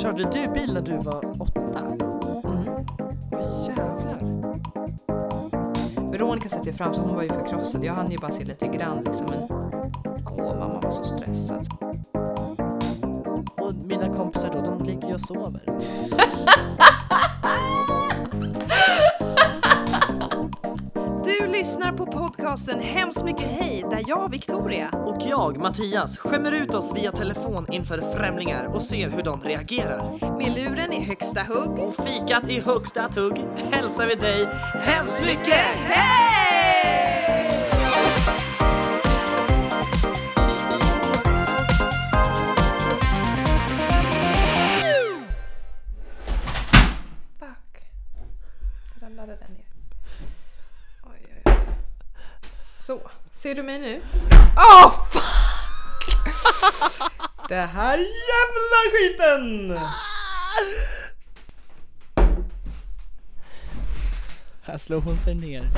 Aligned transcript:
Körde 0.00 0.22
du 0.32 0.48
bil 0.48 0.72
när 0.72 0.80
du 0.80 0.96
var 0.96 1.42
åtta? 1.42 1.80
Mm. 1.80 2.84
Åh 3.32 3.68
jävlar. 3.68 4.18
Veronica 6.10 6.48
satt 6.48 6.66
ju 6.66 6.72
fram 6.72 6.94
så 6.94 7.00
hon 7.00 7.14
var 7.16 7.22
ju 7.22 7.28
förkrossad. 7.28 7.84
Jag 7.84 7.94
hann 7.94 8.10
ju 8.10 8.18
bara 8.18 8.32
se 8.32 8.44
lite 8.44 8.66
grann 8.66 9.04
liksom 9.04 9.26
men 9.26 9.58
åh 10.38 10.58
mamma 10.58 10.80
var 10.80 10.90
så 10.90 11.04
stressad. 11.04 11.66
Och 13.56 13.74
mina 13.74 14.14
kompisar 14.14 14.50
då, 14.52 14.60
de 14.60 14.84
ligger 14.84 15.08
ju 15.08 15.14
och 15.14 15.20
sover. 15.20 15.62
podcasten 22.52 22.80
Hemskt 22.80 23.24
mycket 23.24 23.46
hej 23.46 23.84
där 23.90 24.04
jag, 24.06 24.30
Victoria, 24.30 24.88
Och 24.88 25.22
jag, 25.28 25.58
Mattias, 25.58 26.18
skämmer 26.18 26.52
ut 26.52 26.74
oss 26.74 26.92
via 26.96 27.12
telefon 27.12 27.66
inför 27.72 28.12
främlingar 28.12 28.64
och 28.64 28.82
ser 28.82 29.10
hur 29.10 29.22
de 29.22 29.40
reagerar. 29.42 30.02
med 30.38 30.54
luren 30.56 30.92
i 30.92 31.00
högsta 31.00 31.40
hugg. 31.42 31.78
Och 31.78 31.94
fikat 31.96 32.48
i 32.48 32.60
högsta 32.60 33.08
tugg 33.08 33.44
hälsar 33.70 34.06
vi 34.06 34.14
dig 34.14 34.48
hemskt 34.84 35.20
mycket 35.20 35.64
hej! 35.86 36.51
Ser 53.52 53.56
du 53.56 53.62
mig 53.62 53.78
nu? 53.78 54.02
Åh 54.56 55.08
fuck! 55.10 55.22
Det 57.48 57.66
här 57.66 57.98
jävla 57.98 58.80
skiten! 58.92 59.78
Här 64.62 64.78
slår 64.78 65.00
hon 65.00 65.18
sig 65.18 65.34
ner. 65.34 65.68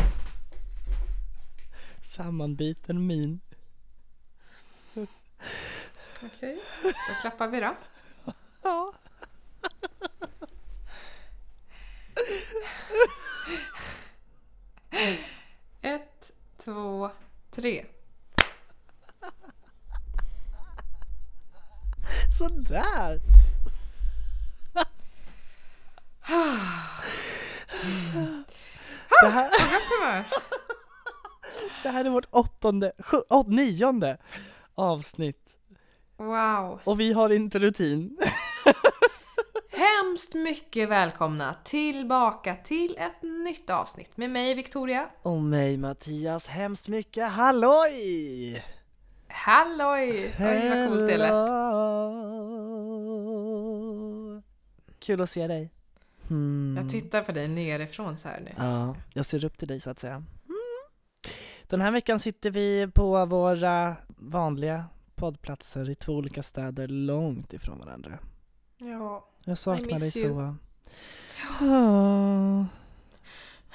Sammanbiten 2.03 3.07
min. 3.07 3.41
Okej, 6.23 6.61
då 6.83 7.21
klappar 7.21 7.49
vi 7.49 7.61
då. 7.61 7.75
Ja. 8.63 8.93
Ett, 15.83 16.31
två, 16.57 17.11
tre. 17.55 17.85
Sådär. 22.39 23.21
Det 29.21 29.29
här, 29.29 29.51
det 31.83 31.89
här 31.89 32.05
är 32.05 32.11
vårt 32.11 32.29
åttonde, 32.31 32.93
sju, 32.99 33.17
åt, 33.29 33.49
nionde 33.49 34.19
avsnitt. 34.75 35.57
Wow. 36.17 36.81
Och 36.85 37.01
vi 37.01 37.13
har 37.13 37.31
inte 37.31 37.59
rutin. 37.59 38.19
Hemskt 40.03 40.35
mycket 40.35 40.89
välkomna 40.89 41.55
tillbaka 41.65 42.55
till 42.55 42.97
ett 42.99 43.23
nytt 43.23 43.71
avsnitt 43.71 44.17
med 44.17 44.31
mig 44.31 44.55
Victoria. 44.55 45.09
Och 45.23 45.43
mig 45.43 45.77
Mattias 45.77 46.47
hemskt 46.47 46.89
mycket 46.89 47.31
halloj! 47.31 48.65
Halloj! 49.29 50.37
Oj 50.41 50.69
vad 50.69 50.89
coolt 50.89 51.09
det 51.09 51.19
lät. 51.19 51.49
Kul 54.99 55.21
att 55.21 55.31
se 55.31 55.47
dig. 55.47 55.71
Hmm. 56.29 56.77
Jag 56.79 56.91
tittar 56.91 57.23
på 57.23 57.33
dig 57.33 57.49
nerifrån 57.49 58.17
så 58.17 58.29
här 58.29 58.41
nu. 58.41 58.51
Ja, 58.57 58.97
jag 59.13 59.27
ser 59.27 59.45
upp 59.45 59.59
till 59.59 59.69
dig 59.69 59.81
så 59.81 59.91
att 59.91 60.01
säga. 60.01 60.15
Mm. 60.15 60.27
Den 61.63 61.81
här 61.81 61.91
veckan 61.91 62.21
sitter 62.21 62.51
vi 62.51 62.89
på 62.95 63.27
våra 63.27 63.97
vanliga 64.17 64.85
poddplatser 65.15 65.91
i 65.91 65.95
två 65.95 66.13
olika 66.13 66.43
städer 66.43 66.89
långt 66.89 67.53
ifrån 67.53 67.79
varandra. 67.79 68.19
Ja. 68.79 69.29
Jag 69.45 69.59
saknar 69.59 69.99
dig 69.99 70.19
you. 70.19 70.29
så. 70.29 70.57
Ja. 71.61 72.67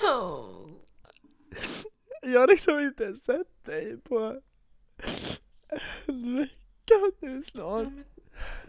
Jag 2.21 2.39
har 2.39 2.47
liksom 2.47 2.79
inte 2.79 3.15
sett 3.15 3.65
dig 3.65 3.97
på 3.97 4.41
en 6.05 6.35
vecka 6.37 6.95
nu 7.21 7.43
snart. 7.43 7.87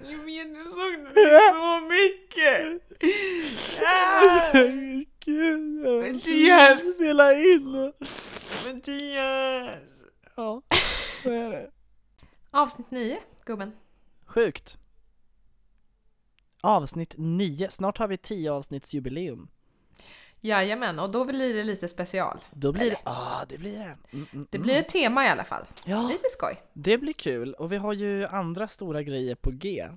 Jag 0.09 0.19
vet, 0.19 0.49
jag 0.57 0.69
saknar 0.69 1.15
dig 1.15 1.41
så 1.51 1.81
mycket! 1.81 2.83
Gud, 5.25 5.87
jag 5.87 6.13
Mattias! 6.15 6.95
spela 6.95 7.35
in. 7.35 7.93
Mattias! 8.67 9.83
Ja, 10.37 10.63
så 11.23 11.31
är 11.31 11.51
det. 11.51 11.71
Avsnitt 12.51 12.91
9, 12.91 13.19
gubben. 13.45 13.73
Sjukt. 14.27 14.79
Avsnitt 16.61 17.15
9, 17.17 17.71
snart 17.71 17.99
har 17.99 18.09
vi 18.09 18.17
10 18.17 18.53
avsnittsjubileum. 18.53 19.49
Jajamän, 20.43 20.99
och 20.99 21.11
då 21.11 21.25
blir 21.25 21.55
det 21.55 21.65
lite 21.65 21.89
special. 21.89 22.39
Då 22.51 22.73
blir 22.73 22.91
det, 22.91 22.97
ah 23.05 23.45
det 23.49 23.59
blir 23.59 23.79
det. 23.79 23.85
Mm, 23.85 24.27
mm, 24.33 24.47
Det 24.51 24.57
mm. 24.57 24.63
blir 24.65 24.77
ett 24.77 24.89
tema 24.89 25.25
i 25.25 25.29
alla 25.29 25.45
fall. 25.45 25.63
Ja, 25.85 26.09
Lite 26.09 26.29
skoj. 26.31 26.63
det 26.73 26.99
blir 26.99 27.13
kul 27.13 27.55
och 27.55 27.73
vi 27.73 27.77
har 27.77 27.93
ju 27.93 28.27
andra 28.27 28.69
stora 28.69 29.03
grejer 29.03 29.35
på 29.35 29.51
G. 29.51 29.89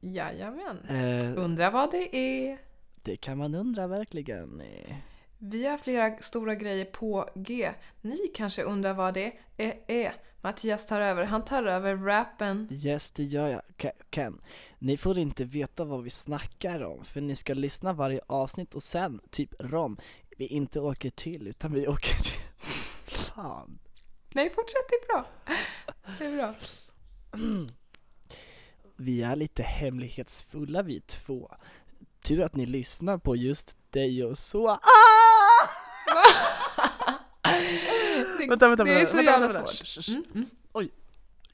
Jajamän. 0.00 0.78
Eh, 0.88 1.44
Undrar 1.44 1.70
vad 1.70 1.90
det 1.90 2.16
är. 2.16 2.58
det 3.02 3.16
kan 3.16 3.38
man 3.38 3.54
undra 3.54 3.86
verkligen. 3.86 4.62
Vi 5.38 5.66
har 5.66 5.78
flera 5.78 6.16
stora 6.18 6.54
grejer 6.54 6.84
på 6.84 7.28
G. 7.34 7.70
Ni 8.00 8.16
kanske 8.34 8.62
undrar 8.62 8.94
vad 8.94 9.14
det 9.14 9.32
är. 9.86 10.12
Mattias 10.46 10.86
tar 10.86 11.00
över. 11.00 11.24
Han 11.24 11.44
tar 11.44 11.64
över 11.64 11.96
rappen. 11.96 12.68
Yes, 12.70 13.10
det 13.10 13.24
gör 13.24 13.48
jag. 13.48 13.92
Ken, 14.10 14.40
ni 14.78 14.96
får 14.96 15.18
inte 15.18 15.44
veta 15.44 15.84
vad 15.84 16.02
vi 16.02 16.10
snackar 16.10 16.84
om 16.84 17.04
för 17.04 17.20
ni 17.20 17.36
ska 17.36 17.54
lyssna 17.54 17.92
varje 17.92 18.20
avsnitt 18.26 18.74
och 18.74 18.82
sen, 18.82 19.20
typ 19.30 19.54
rom, 19.58 19.96
vi 20.36 20.46
inte 20.46 20.80
åker 20.80 21.10
till 21.10 21.48
utan 21.48 21.72
vi 21.72 21.88
åker 21.88 22.22
till... 22.22 22.40
Fan. 23.06 23.78
Nej, 24.34 24.50
fortsätt. 24.50 24.88
Det 24.88 24.94
är 24.94 25.06
bra. 25.06 25.26
Det 26.18 26.24
är 26.24 26.36
bra. 26.36 26.54
Vi 28.96 29.22
är 29.22 29.36
lite 29.36 29.62
hemlighetsfulla 29.62 30.82
vi 30.82 31.00
två. 31.00 31.54
Tur 32.22 32.42
att 32.42 32.56
ni 32.56 32.66
lyssnar 32.66 33.18
på 33.18 33.36
just 33.36 33.76
dig 33.90 34.24
och 34.24 34.38
så. 34.38 34.68
Ah! 34.68 34.80
Vänta, 38.48 38.68
vänta, 38.68 38.84
det 38.84 39.00
är 39.00 39.06
så 39.06 39.20
jävla 39.20 39.50
svårt. 39.50 40.08
Mm, 40.08 40.24
mm. 40.34 40.46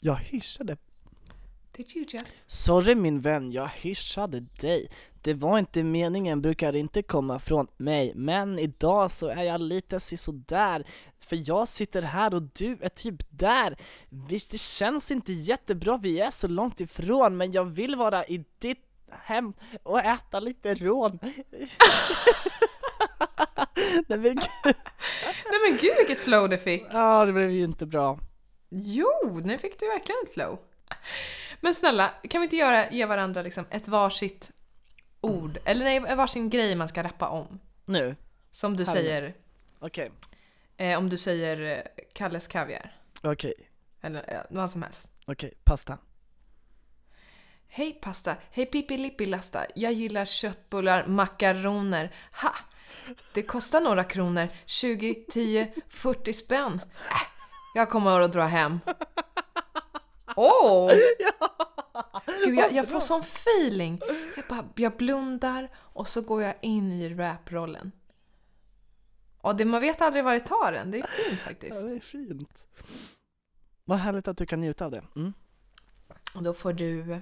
Jag 0.05 0.17
hyschade. 0.17 0.77
Did 1.77 1.97
you 1.97 2.07
just? 2.09 2.43
Sorry 2.47 2.95
min 2.95 3.21
vän, 3.21 3.53
jag 3.53 3.69
hyschade 3.69 4.41
dig. 4.41 4.91
Det 5.23 5.35
var 5.35 5.59
inte 5.59 5.83
meningen, 5.83 6.43
brukar 6.43 6.77
inte 6.77 7.03
komma 7.03 7.39
från 7.39 7.67
mig. 7.77 8.13
Men 8.15 8.59
idag 8.59 9.11
så 9.11 9.29
är 9.29 9.43
jag 9.43 9.61
lite 9.61 10.01
sisådär. 10.01 10.87
För 11.19 11.49
jag 11.49 11.69
sitter 11.69 12.03
här 12.03 12.35
och 12.35 12.43
du 12.43 12.79
är 12.81 12.89
typ 12.89 13.23
där. 13.31 13.77
Visst, 14.09 14.51
det 14.51 14.61
känns 14.61 15.11
inte 15.11 15.33
jättebra, 15.33 15.97
vi 15.97 16.21
är 16.21 16.31
så 16.31 16.49
långt 16.49 16.81
ifrån. 16.81 17.37
Men 17.37 17.53
jag 17.53 17.65
vill 17.65 17.97
vara 17.97 18.27
i 18.27 18.45
ditt 18.59 18.85
hem 19.11 19.53
och 19.83 20.01
äta 20.01 20.41
lite 20.41 20.75
rån. 20.75 21.19
Nej 24.07 24.19
men 24.19 24.35
gud. 24.35 24.45
Nej 24.65 25.61
men 25.69 25.79
gud 25.81 25.93
vilket 25.99 26.25
flow 26.25 26.49
det 26.49 26.59
fick! 26.59 26.85
Ja, 26.93 27.25
det 27.25 27.33
blev 27.33 27.51
ju 27.51 27.65
inte 27.65 27.87
bra. 27.87 28.19
Jo, 28.71 29.41
nu 29.45 29.59
fick 29.59 29.81
du 29.81 29.89
verkligen 29.89 30.19
ett 30.27 30.35
flow. 30.35 30.59
Men 31.61 31.75
snälla, 31.75 32.11
kan 32.31 32.41
vi 32.41 32.45
inte 32.45 32.57
göra, 32.57 32.91
ge 32.91 33.07
varandra 33.07 33.43
liksom 33.43 33.65
ett 33.71 33.89
varsitt 33.89 34.51
ord, 35.21 35.59
eller 35.65 35.85
nej, 35.85 36.17
varsin 36.17 36.51
grej 36.51 36.75
man 36.75 36.89
ska 36.89 37.03
rappa 37.03 37.29
om? 37.29 37.61
Nu, 37.85 38.17
Som 38.51 38.77
du 38.77 38.85
Här. 38.85 38.93
säger, 38.93 39.35
okej, 39.79 40.11
eh, 40.77 40.99
om 40.99 41.09
du 41.09 41.17
säger 41.19 41.79
eh, 41.79 42.05
Kalles 42.15 42.49
Kaviar. 42.49 42.97
okej, 43.23 43.55
Eller 44.01 44.35
eh, 44.35 44.41
vad 44.51 44.71
som 44.71 44.83
helst. 44.83 45.09
okej, 45.27 45.55
pasta. 45.65 45.99
Hej 47.69 47.93
pasta, 48.03 48.37
hej 48.51 48.67
Pippi 48.67 49.27
Lasta. 49.27 49.67
Jag 49.75 49.93
gillar 49.93 50.25
köttbullar, 50.25 51.07
makaroner. 51.07 52.15
Ha! 52.33 52.55
Det 53.33 53.43
kostar 53.43 53.81
några 53.81 54.05
kronor. 54.05 54.49
20, 54.67 55.15
10, 55.31 55.73
40 55.89 56.33
spänn. 56.33 56.81
Äh, 57.11 57.17
jag 57.75 57.91
kommer 57.91 58.21
att 58.21 58.33
dra 58.33 58.43
hem. 58.43 58.81
Åh! 60.37 60.93
Gud, 62.45 62.59
jag, 62.59 62.73
jag 62.73 62.89
får 62.89 63.01
sån 63.01 63.21
feeling. 63.21 64.01
Jag, 64.37 64.45
bara, 64.49 64.69
jag 64.77 64.97
blundar 64.97 65.69
och 65.77 66.09
så 66.09 66.21
går 66.21 66.43
jag 66.43 66.55
in 66.63 66.93
i 66.93 67.15
raprollen. 67.15 67.93
Och 69.41 69.57
det, 69.57 69.65
man 69.65 69.81
vet 69.81 70.01
aldrig 70.01 70.25
var 70.25 70.33
det 70.33 70.41
tar 70.41 70.73
en. 70.73 70.91
Det 70.91 70.99
är 70.99 71.07
fint 71.07 71.41
Ja, 71.41 71.47
faktiskt. 71.49 71.89
det 71.89 71.95
är 71.95 72.01
fint. 72.01 72.63
Vad 73.85 73.99
härligt 73.99 74.29
att 74.29 74.37
du 74.37 74.47
kan 74.47 74.61
njuta 74.61 74.85
av 74.85 74.91
det. 74.91 75.05
Mm. 75.17 75.33
Och 76.35 76.43
då 76.43 76.55
får 76.55 76.73
du... 76.73 77.21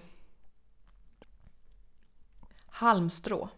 Halmstrå. 2.67 3.49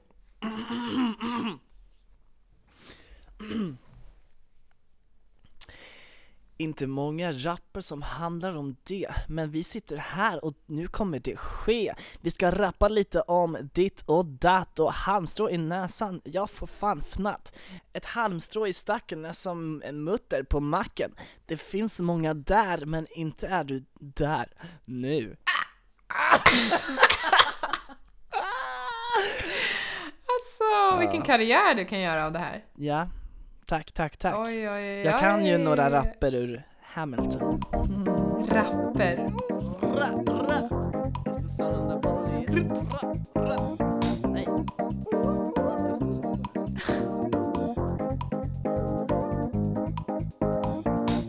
Inte 6.57 6.87
många 6.87 7.33
rapper 7.33 7.81
som 7.81 8.03
handlar 8.03 8.55
om 8.57 8.77
det, 8.85 9.09
men 9.29 9.51
vi 9.51 9.65
sitter 9.65 9.97
här 9.97 10.45
och 10.45 10.55
nu 10.67 10.87
kommer 10.87 11.19
det 11.19 11.37
ske. 11.37 11.95
Vi 12.21 12.31
ska 12.31 12.51
rappa 12.51 12.89
lite 12.89 13.21
om 13.21 13.71
ditt 13.75 14.03
och 14.07 14.27
datt 14.27 14.79
och 14.79 14.93
halmstrå 14.93 15.51
i 15.51 15.59
näsan, 15.59 16.21
jag 16.25 16.51
får 16.51 16.67
fan 16.67 17.03
fnatt. 17.03 17.53
Ett 17.93 18.05
halmstrå 18.05 18.67
i 18.67 18.73
stacken 18.73 19.25
är 19.25 19.33
som 19.33 19.83
en 19.85 20.05
mutter 20.05 20.43
på 20.43 20.61
macken. 20.61 21.15
Det 21.47 21.57
finns 21.57 22.01
många 22.01 22.35
där, 22.35 22.87
men 22.87 23.07
inte 23.11 23.47
är 23.49 23.65
du 23.65 23.85
där 23.99 24.49
nu. 24.85 25.37
Alltså, 30.35 30.99
vilken 31.01 31.23
karriär 31.23 31.75
du 31.75 31.85
kan 31.85 32.01
göra 32.01 32.27
av 32.27 32.33
det 32.33 32.39
här. 32.39 32.65
Ja, 32.75 33.09
tack, 33.73 33.93
tack, 33.93 34.17
tack. 34.17 34.35
Oj, 34.39 34.71
oj. 34.71 34.85
Jag 34.85 35.21
kan 35.21 35.47
ju 35.47 35.59
några 35.59 35.91
rapper 35.91 36.35
ur 36.35 36.63
Hamilton. 36.83 37.61
Rapper. 38.49 39.33
Nej. 44.29 44.49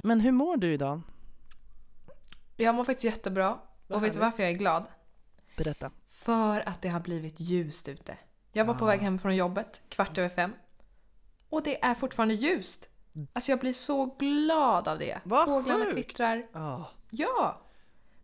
Men 0.04 0.20
hur 0.20 0.32
mår 0.32 0.58
du 0.58 0.74
idag? 0.74 1.02
Jag 2.58 2.76
mår 2.76 2.86
faktiskt 2.86 3.04
jättebra. 3.04 3.58
Vad 3.88 3.98
och 3.98 4.04
vet 4.04 4.14
du 4.14 4.20
varför 4.20 4.44
jag 4.44 4.52
är 4.52 4.56
glad? 4.58 4.86
Berätta. 5.58 5.92
För 6.10 6.70
att 6.70 6.82
det 6.82 6.90
har 6.90 7.00
blivit 7.00 7.40
ljust 7.40 7.90
ute. 7.90 8.18
Jag 8.52 8.66
var 8.66 8.74
på 8.74 8.86
Ah. 8.86 8.88
väg 8.88 9.00
hem 9.00 9.20
från 9.20 9.36
jobbet, 9.36 9.82
kvart 9.90 10.18
över 10.18 10.30
fem. 10.30 10.54
Och 11.54 11.64
det 11.64 11.84
är 11.84 11.96
fortfarande 11.96 12.34
ljust. 12.34 12.90
Alltså 13.34 13.52
jag 13.52 13.60
blir 13.60 13.74
så 13.74 14.06
glad 14.06 14.88
av 14.88 15.00
det. 15.00 15.22
Vad 15.24 15.46
Fåglarna 15.46 15.86
sjukt. 15.86 15.96
kvittrar. 15.96 16.48
Ja. 16.54 16.92
Ja! 17.12 17.62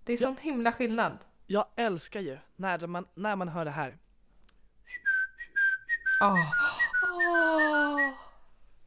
Det 0.04 0.14
är 0.14 0.18
sån 0.18 0.38
himla 0.42 0.72
skillnad. 0.72 1.18
Jag 1.48 1.66
älskar 1.76 2.20
ju 2.20 2.38
när 2.56 2.88
man, 2.88 3.06
när 3.14 3.36
man 3.36 3.48
hör 3.48 3.66
det 3.66 3.72
här. 3.72 3.98
Åh. 6.22 6.36
Åh. 7.12 8.14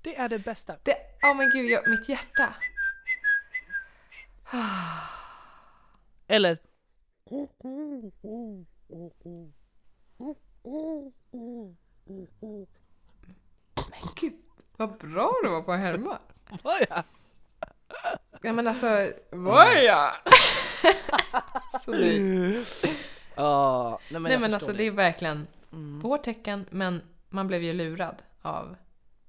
Det 0.03 0.17
är 0.17 0.29
det 0.29 0.39
bästa. 0.39 0.77
Det, 0.83 0.95
oh 1.23 1.37
men 1.37 1.51
gud, 1.51 1.71
jag, 1.71 1.89
mitt 1.89 2.09
hjärta. 2.09 2.55
Eller 6.27 6.59
gud, 14.17 14.33
vad 14.77 14.99
bra 14.99 15.33
du 15.43 15.49
var 15.49 15.63
på 15.63 15.73
att 15.73 15.81
härma. 15.81 16.19
vad 16.63 16.77
ja. 16.91 17.03
Ja 18.43 18.53
men 18.53 18.67
alltså, 18.69 19.11
vad 19.31 19.85
ja? 19.85 20.13
Så. 21.85 21.95
Ja, 23.35 23.99
nej 24.11 24.21
men, 24.21 24.23
Nej 24.23 24.33
jag 24.33 24.41
men 24.41 24.55
alltså 24.55 24.71
det 24.73 24.77
dig. 24.79 24.87
är 24.87 24.91
verkligen 24.91 25.47
Mm. 25.73 26.01
vårt 26.01 26.23
tecken, 26.23 26.67
men 26.71 27.03
man 27.29 27.47
blev 27.47 27.63
ju 27.63 27.73
lurad 27.73 28.23
av 28.43 28.77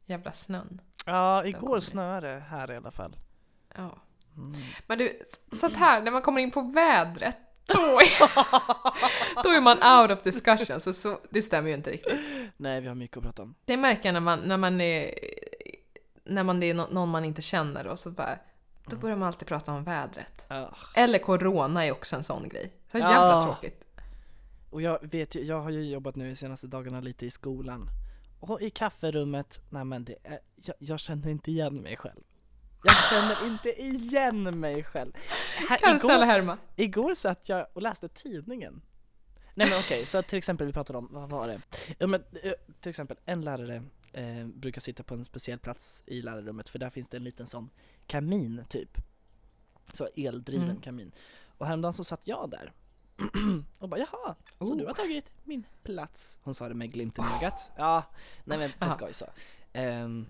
jävla 0.05 0.31
snön. 0.31 0.81
Ja, 1.05 1.45
igår 1.45 1.75
det. 1.75 1.81
snöade 1.81 2.33
det 2.33 2.39
här 2.39 2.71
i 2.71 2.77
alla 2.77 2.91
fall. 2.91 3.15
Ja. 3.75 3.89
Mm. 4.37 4.53
Men 4.87 4.97
du, 4.97 5.19
sånt 5.51 5.75
här, 5.75 6.01
när 6.01 6.11
man 6.11 6.21
kommer 6.21 6.41
in 6.41 6.51
på 6.51 6.61
vädret, 6.61 7.37
då 7.65 7.73
är, 7.99 9.43
då 9.43 9.49
är 9.49 9.61
man 9.61 10.01
out 10.01 10.17
of 10.17 10.23
discussion, 10.23 10.79
så, 10.79 10.93
så 10.93 11.19
det 11.29 11.41
stämmer 11.41 11.69
ju 11.69 11.75
inte 11.75 11.91
riktigt. 11.91 12.19
Nej, 12.57 12.81
vi 12.81 12.87
har 12.87 12.95
mycket 12.95 13.17
att 13.17 13.23
prata 13.23 13.41
om. 13.41 13.55
Det 13.65 13.77
märker 13.77 14.05
jag 14.09 14.13
när 14.13 14.19
man, 14.21 14.39
när 14.39 14.57
man 14.57 14.81
är, 14.81 15.13
när 16.23 16.43
man 16.43 16.63
är 16.63 16.73
nå- 16.73 16.87
någon 16.91 17.09
man 17.09 17.25
inte 17.25 17.41
känner 17.41 17.87
och 17.87 17.99
så 17.99 18.11
bara, 18.11 18.37
då 18.85 18.95
börjar 18.95 19.15
man 19.17 19.27
alltid 19.27 19.47
prata 19.47 19.71
om 19.71 19.83
vädret. 19.83 20.45
Ja. 20.47 20.75
Eller 20.95 21.19
corona 21.19 21.85
är 21.85 21.91
också 21.91 22.15
en 22.15 22.23
sån 22.23 22.49
grej. 22.49 22.73
Så 22.91 22.97
jävla 22.97 23.15
Ja. 23.15 23.43
tråkigt. 23.43 23.83
Och 24.69 24.81
jag 24.81 24.99
vet 25.11 25.35
ju, 25.35 25.43
jag 25.43 25.61
har 25.61 25.69
ju 25.69 25.83
jobbat 25.91 26.15
nu 26.15 26.29
de 26.29 26.35
senaste 26.35 26.67
dagarna 26.67 26.99
lite 27.01 27.25
i 27.25 27.31
skolan. 27.31 27.89
Och 28.39 28.61
i 28.61 28.69
kafferummet, 28.69 29.61
nej 29.69 29.85
men 29.85 30.05
det 30.05 30.15
är, 30.23 30.39
jag, 30.55 30.75
jag 30.79 30.99
känner 30.99 31.29
inte 31.29 31.51
igen 31.51 31.75
mig 31.75 31.97
själv. 31.97 32.21
Jag 32.83 32.95
känner 33.09 33.47
inte 33.51 33.81
igen 33.81 34.59
mig 34.59 34.83
själv. 34.83 35.11
Här, 35.69 35.77
Cancel 35.77 36.09
igår, 36.11 36.25
härma. 36.25 36.57
igår 36.75 37.15
satt 37.15 37.49
jag 37.49 37.67
och 37.73 37.81
läste 37.81 38.07
tidningen. 38.09 38.81
Nej 39.55 39.69
men 39.69 39.79
okej, 39.79 40.05
så 40.05 40.21
till 40.21 40.37
exempel 40.37 40.67
vi 40.67 40.73
pratade 40.73 40.99
om, 40.99 41.07
vad 41.11 41.29
var 41.29 41.47
det? 41.47 41.61
Ja, 41.97 42.07
men, 42.07 42.23
eh, 42.43 42.53
till 42.81 42.89
exempel 42.89 43.17
en 43.25 43.41
lärare 43.41 43.83
eh, 44.13 44.45
brukar 44.47 44.81
sitta 44.81 45.03
på 45.03 45.13
en 45.13 45.25
speciell 45.25 45.59
plats 45.59 46.03
i 46.07 46.21
lärarrummet 46.21 46.69
för 46.69 46.79
där 46.79 46.89
finns 46.89 47.07
det 47.07 47.17
en 47.17 47.23
liten 47.23 47.47
sån 47.47 47.69
kamin 48.07 48.65
typ. 48.69 48.97
Så 49.93 50.09
eldriven 50.15 50.69
Mm. 50.69 50.81
kamin. 50.81 51.11
Och 51.57 51.67
häromdagen 51.67 51.93
så 51.93 52.03
satt 52.03 52.27
jag 52.27 52.49
där. 52.49 52.71
och 53.79 53.89
bara 53.89 53.99
jaha, 53.99 54.35
så 54.59 54.65
Oh. 54.65 54.77
du 54.77 54.85
har 54.85 54.93
tagit 54.93 55.25
min 55.43 55.65
plats? 55.83 56.39
Hon 56.43 56.53
sa 56.55 56.67
det 56.69 56.75
med 56.75 56.91
glimten 56.93 57.25
i 57.25 57.37
ögat. 57.37 57.71
Ja, 57.77 58.03
nej 58.43 58.57
men 58.57 58.71
på 58.79 58.89
skoj 58.95 59.13
så. 59.13 59.25
Um, 59.73 60.25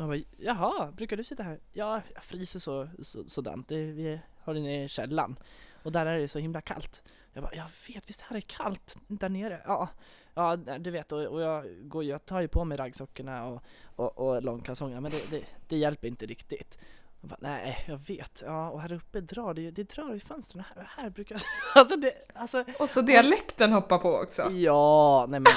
jag 0.00 0.08
bara, 0.08 0.20
jaha, 0.38 0.92
brukar 0.92 1.16
du 1.16 1.24
sitta 1.24 1.42
här? 1.42 1.60
Ja, 1.72 2.02
jag 2.14 2.24
fryser 2.24 2.58
så, 2.58 2.88
så, 3.02 3.24
sådant. 3.28 3.68
Det, 3.68 3.84
vi 3.84 4.20
har 4.44 4.54
den 4.54 4.66
i 4.66 4.88
källaren. 4.88 5.36
Och 5.82 5.92
där 5.92 6.06
är 6.06 6.18
det 6.18 6.28
så 6.28 6.38
himla 6.38 6.60
kallt. 6.60 7.02
Jag 7.32 7.42
bara, 7.42 7.54
jag 7.54 7.66
vet, 7.88 8.08
visst 8.08 8.20
här 8.20 8.36
är 8.36 8.40
kallt 8.40 8.96
där 9.08 9.28
nere? 9.28 9.62
Ja, 9.64 9.88
ja 10.34 10.56
du 10.56 10.90
vet, 10.90 11.12
och, 11.12 11.22
och 11.22 11.40
jag, 11.40 11.88
går, 11.88 12.04
jag 12.04 12.26
tar 12.26 12.40
ju 12.40 12.48
på 12.48 12.64
mig 12.64 12.78
raggsockorna 12.78 13.46
och, 13.46 13.62
och, 13.96 14.18
och 14.18 14.42
långkalsongerna, 14.42 15.00
men 15.00 15.10
det, 15.10 15.30
det, 15.30 15.44
det 15.68 15.76
hjälper 15.76 16.08
inte 16.08 16.26
riktigt. 16.26 16.78
Jag 17.20 17.30
bara, 17.30 17.38
nej, 17.40 17.84
jag 17.88 17.96
vet. 17.96 18.42
Ja, 18.46 18.70
och 18.70 18.80
här 18.80 18.92
uppe 18.92 19.20
drar 19.20 19.54
det 19.54 19.60
ju, 19.60 19.70
det 19.70 19.90
drar 19.90 20.14
i 20.14 20.20
fönstren. 20.20 20.64
Här, 20.74 20.90
här 20.96 21.10
brukar 21.10 21.34
jag... 21.34 21.42
Alltså 21.80 21.96
det, 21.96 22.12
alltså... 22.34 22.64
Och 22.78 22.90
så 22.90 23.00
dialekten 23.00 23.72
hoppar 23.72 23.98
på 23.98 24.16
också. 24.16 24.50
Ja, 24.50 25.26
nej 25.28 25.40
men... 25.40 25.52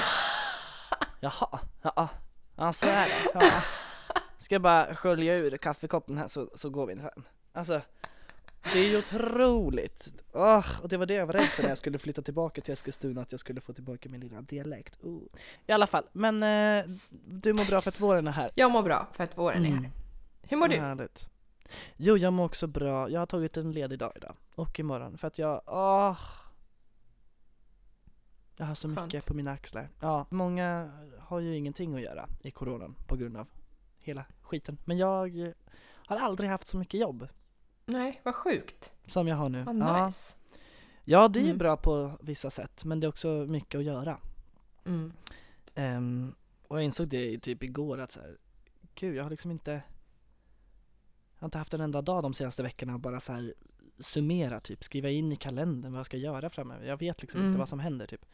Jaha, 1.20 1.60
ja, 1.82 2.08
ja 2.56 2.72
så 2.72 2.86
är 2.86 3.06
det. 3.06 3.30
Ja. 3.34 3.50
Ska 4.44 4.54
jag 4.54 4.62
bara 4.62 4.94
skölja 4.94 5.34
ur 5.34 5.56
kaffekoppen 5.56 6.18
här 6.18 6.26
så, 6.26 6.50
så 6.54 6.70
går 6.70 6.86
vi 6.86 6.96
sen. 6.96 7.24
Alltså, 7.52 7.80
det 8.72 8.78
är 8.78 8.88
ju 8.88 8.98
otroligt. 8.98 10.08
Åh, 10.32 10.66
och 10.82 10.88
det 10.88 10.96
var 10.96 11.06
det 11.06 11.14
jag 11.14 11.26
var 11.26 11.32
rädd 11.32 11.42
för 11.42 11.62
när 11.62 11.68
jag 11.68 11.78
skulle 11.78 11.98
flytta 11.98 12.22
tillbaka 12.22 12.60
till 12.60 12.74
Eskilstuna, 12.74 13.20
att 13.20 13.32
jag 13.32 13.40
skulle 13.40 13.60
få 13.60 13.72
tillbaka 13.72 14.08
min 14.08 14.20
lilla 14.20 14.42
dialekt. 14.42 15.04
Oh. 15.04 15.22
I 15.66 15.72
alla 15.72 15.86
fall, 15.86 16.04
men 16.12 16.42
eh, 16.42 16.84
du 17.24 17.52
mår 17.52 17.70
bra 17.70 17.80
för 17.80 17.88
att 17.88 18.00
våren 18.00 18.26
är 18.26 18.32
här. 18.32 18.50
Jag 18.54 18.70
mår 18.70 18.82
bra 18.82 19.08
för 19.12 19.24
att 19.24 19.38
våren 19.38 19.64
är 19.64 19.70
här. 19.70 19.90
Hur 20.42 20.56
mår 20.56 20.68
du? 20.68 20.76
Härligt. 20.76 21.28
Jo, 21.96 22.16
jag 22.16 22.32
mår 22.32 22.44
också 22.44 22.66
bra. 22.66 23.10
Jag 23.10 23.20
har 23.20 23.26
tagit 23.26 23.56
en 23.56 23.72
ledig 23.72 23.98
dag 23.98 24.12
idag. 24.16 24.36
Och 24.54 24.80
imorgon. 24.80 25.18
För 25.18 25.28
att 25.28 25.38
jag, 25.38 25.62
åh. 25.66 26.18
Jag 28.56 28.66
har 28.66 28.74
så 28.74 28.88
Skönt. 28.88 29.06
mycket 29.06 29.26
på 29.26 29.34
mina 29.34 29.52
axlar. 29.52 29.88
Ja, 30.00 30.26
många 30.30 30.92
har 31.18 31.40
ju 31.40 31.56
ingenting 31.56 31.94
att 31.94 32.02
göra 32.02 32.28
i 32.42 32.50
coronan 32.50 32.94
på 33.06 33.16
grund 33.16 33.36
av 33.36 33.46
hela 34.04 34.24
skiten. 34.42 34.78
Men 34.84 34.98
jag 34.98 35.52
har 36.06 36.16
aldrig 36.16 36.50
haft 36.50 36.66
så 36.66 36.76
mycket 36.76 37.00
jobb 37.00 37.28
Nej, 37.86 38.20
vad 38.24 38.34
sjukt. 38.34 38.92
som 39.06 39.28
jag 39.28 39.36
har 39.36 39.48
nu. 39.48 39.62
Vad 39.64 39.76
Ja. 39.78 40.06
nice. 40.06 40.36
ja, 41.04 41.28
det 41.28 41.40
är 41.40 41.44
Mm. 41.44 41.58
bra 41.58 41.76
på 41.76 42.18
vissa 42.22 42.50
sätt, 42.50 42.84
men 42.84 43.00
det 43.00 43.06
är 43.06 43.08
också 43.08 43.28
mycket 43.28 43.78
att 43.78 43.84
göra. 43.84 44.18
Mm. 44.84 45.12
Ehm, 45.74 46.34
och 46.68 46.76
jag 46.76 46.84
insåg 46.84 47.08
det 47.08 47.38
typ 47.38 47.62
igår 47.62 48.00
att 48.00 48.12
så 48.12 48.20
här, 48.20 48.36
gud 48.94 49.16
jag 49.16 49.22
har 49.22 49.30
liksom 49.30 49.50
inte 49.50 49.70
Jag 51.34 51.40
har 51.40 51.46
inte 51.46 51.58
haft 51.58 51.74
en 51.74 51.80
enda 51.80 52.02
dag 52.02 52.22
de 52.22 52.34
senaste 52.34 52.62
veckorna 52.62 52.94
och 52.94 53.00
bara 53.00 53.20
så 53.20 53.32
här 53.32 53.54
summera 53.98 54.60
typ, 54.60 54.84
skriva 54.84 55.10
in 55.10 55.32
i 55.32 55.36
kalendern 55.36 55.92
vad 55.92 55.98
jag 55.98 56.06
ska 56.06 56.16
göra 56.16 56.50
framöver. 56.50 56.86
Jag 56.86 56.96
vet 56.96 57.20
liksom 57.22 57.40
Mm. 57.40 57.50
inte 57.52 57.58
vad 57.58 57.68
som 57.68 57.80
händer 57.80 58.06
typ. 58.06 58.26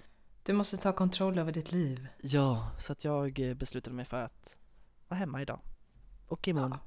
Du 0.43 0.53
måste 0.53 0.77
ta 0.77 0.93
kontroll 0.93 1.39
över 1.39 1.53
ditt 1.53 1.73
liv. 1.73 2.07
Ja, 2.23 2.71
så 2.79 2.93
att 2.93 3.05
jag 3.05 3.39
eh, 3.41 3.55
beslutade 3.55 3.97
mig 3.97 4.05
för 4.05 4.23
att 4.23 4.57
vara 5.11 5.19
hemma 5.19 5.43
idag. 5.43 5.61
Och 6.26 6.49
imorgon. 6.49 6.79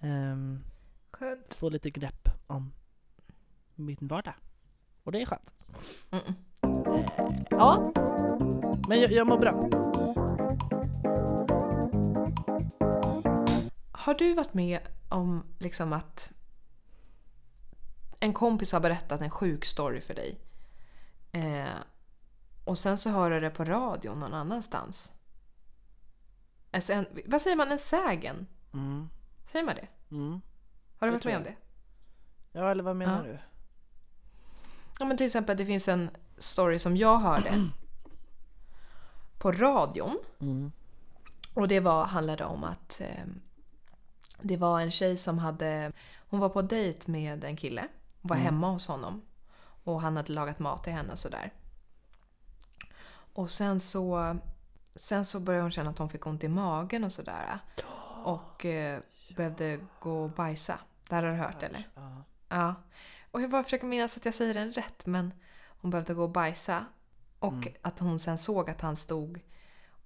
Ehm, 0.00 0.64
Skönt. 1.10 1.54
få 1.54 1.68
lite 1.68 1.90
grepp 1.90 2.28
om 2.46 2.72
min 3.74 3.98
vardag. 4.00 4.34
Och 5.02 5.12
det 5.12 5.22
är 5.22 5.26
skönt. 5.26 5.54
Mm. 6.10 6.34
Ja, 7.50 7.92
men 8.88 9.00
jag, 9.00 9.12
jag 9.12 9.26
mår 9.26 9.38
bra. 9.38 9.52
Har 13.92 14.14
du 14.14 14.34
varit 14.34 14.54
med 14.54 14.80
om 15.08 15.42
liksom 15.58 15.92
att 15.92 16.30
en 18.20 18.32
kompis 18.34 18.72
har 18.72 18.80
berättat 18.80 19.20
en 19.20 19.30
sjuk 19.30 19.64
story 19.64 20.00
för 20.00 20.14
dig 20.14 20.40
eh, 21.32 21.74
och 22.64 22.78
sen 22.78 22.98
så 22.98 23.10
hör 23.10 23.30
du 23.30 23.40
det 23.40 23.50
på 23.50 23.64
radion 23.64 24.18
någon 24.18 24.34
annanstans? 24.34 25.12
En, 26.70 27.06
vad 27.26 27.42
säger 27.42 27.56
man? 27.56 27.72
En 27.72 27.78
sägen? 27.78 28.46
Mm. 28.72 29.08
Säger 29.52 29.64
man 29.64 29.74
det? 29.74 29.88
Mm. 30.14 30.40
Har 30.98 31.06
du 31.06 31.10
Det 31.10 31.16
varit 31.16 31.24
med 31.24 31.36
om 31.36 31.42
jag. 31.44 31.52
det? 31.52 31.56
Ja, 32.58 32.70
eller 32.70 32.82
vad 32.82 32.96
menar 32.96 33.26
Ja. 33.26 33.32
du? 33.32 33.38
Ja 34.98 35.04
men 35.06 35.16
till 35.16 35.26
exempel 35.26 35.56
det 35.56 35.66
finns 35.66 35.88
en 35.88 36.10
story 36.38 36.78
som 36.78 36.96
jag 36.96 37.18
hörde. 37.18 37.70
på 39.38 39.52
radion. 39.52 40.18
Mm. 40.40 40.72
Och 41.54 41.68
det 41.68 41.80
var, 41.80 42.04
handlade 42.04 42.44
om 42.44 42.64
att 42.64 43.00
eh, 43.00 43.24
det 44.40 44.56
var 44.56 44.80
en 44.80 44.90
tjej 44.90 45.16
som 45.16 45.38
hade... 45.38 45.92
Hon 46.30 46.40
var 46.40 46.48
på 46.48 46.62
dejt 46.62 47.10
med 47.10 47.44
en 47.44 47.56
kille. 47.56 47.88
Hon 48.22 48.28
var 48.28 48.36
hemma 48.36 48.70
hos 48.70 48.86
honom. 48.86 49.22
Och 49.84 50.00
han 50.02 50.16
hade 50.16 50.32
lagat 50.32 50.58
mat 50.58 50.84
till 50.84 50.92
henne 50.92 51.12
och 51.12 51.18
sådär. 51.18 51.52
Och 53.34 53.50
sen 53.50 53.80
så, 53.80 54.36
sen 54.98 55.24
så 55.24 55.40
började 55.40 55.62
hon 55.62 55.70
känna 55.70 55.90
att 55.90 55.98
hon 55.98 56.08
fick 56.08 56.26
ont 56.26 56.44
i 56.44 56.48
magen 56.48 57.04
och 57.04 57.12
sådär. 57.12 57.58
Och 58.24 58.64
eh, 58.64 59.00
behövde 59.36 59.80
gå 60.00 60.22
och 60.24 60.30
bajsa. 60.30 60.78
Det 61.08 61.14
här 61.14 61.22
har 61.22 61.30
du 61.30 61.36
hört 61.36 61.62
eller? 61.62 61.88
Ja. 61.94 62.22
Ja. 62.48 62.74
Och 63.30 63.42
jag 63.42 63.50
bara 63.50 63.64
försöker 63.64 63.86
minnas 63.86 64.16
att 64.16 64.24
jag 64.24 64.34
säger 64.34 64.54
den 64.54 64.72
rätt 64.72 65.06
men 65.06 65.32
hon 65.80 65.90
behövde 65.90 66.14
gå 66.14 66.22
och 66.22 66.30
bajsa. 66.30 66.84
Och 67.38 67.52
Mm. 67.52 67.72
att 67.82 67.98
hon 67.98 68.18
sen 68.18 68.38
såg 68.38 68.70
att 68.70 68.80
han 68.80 68.96
stod 68.96 69.40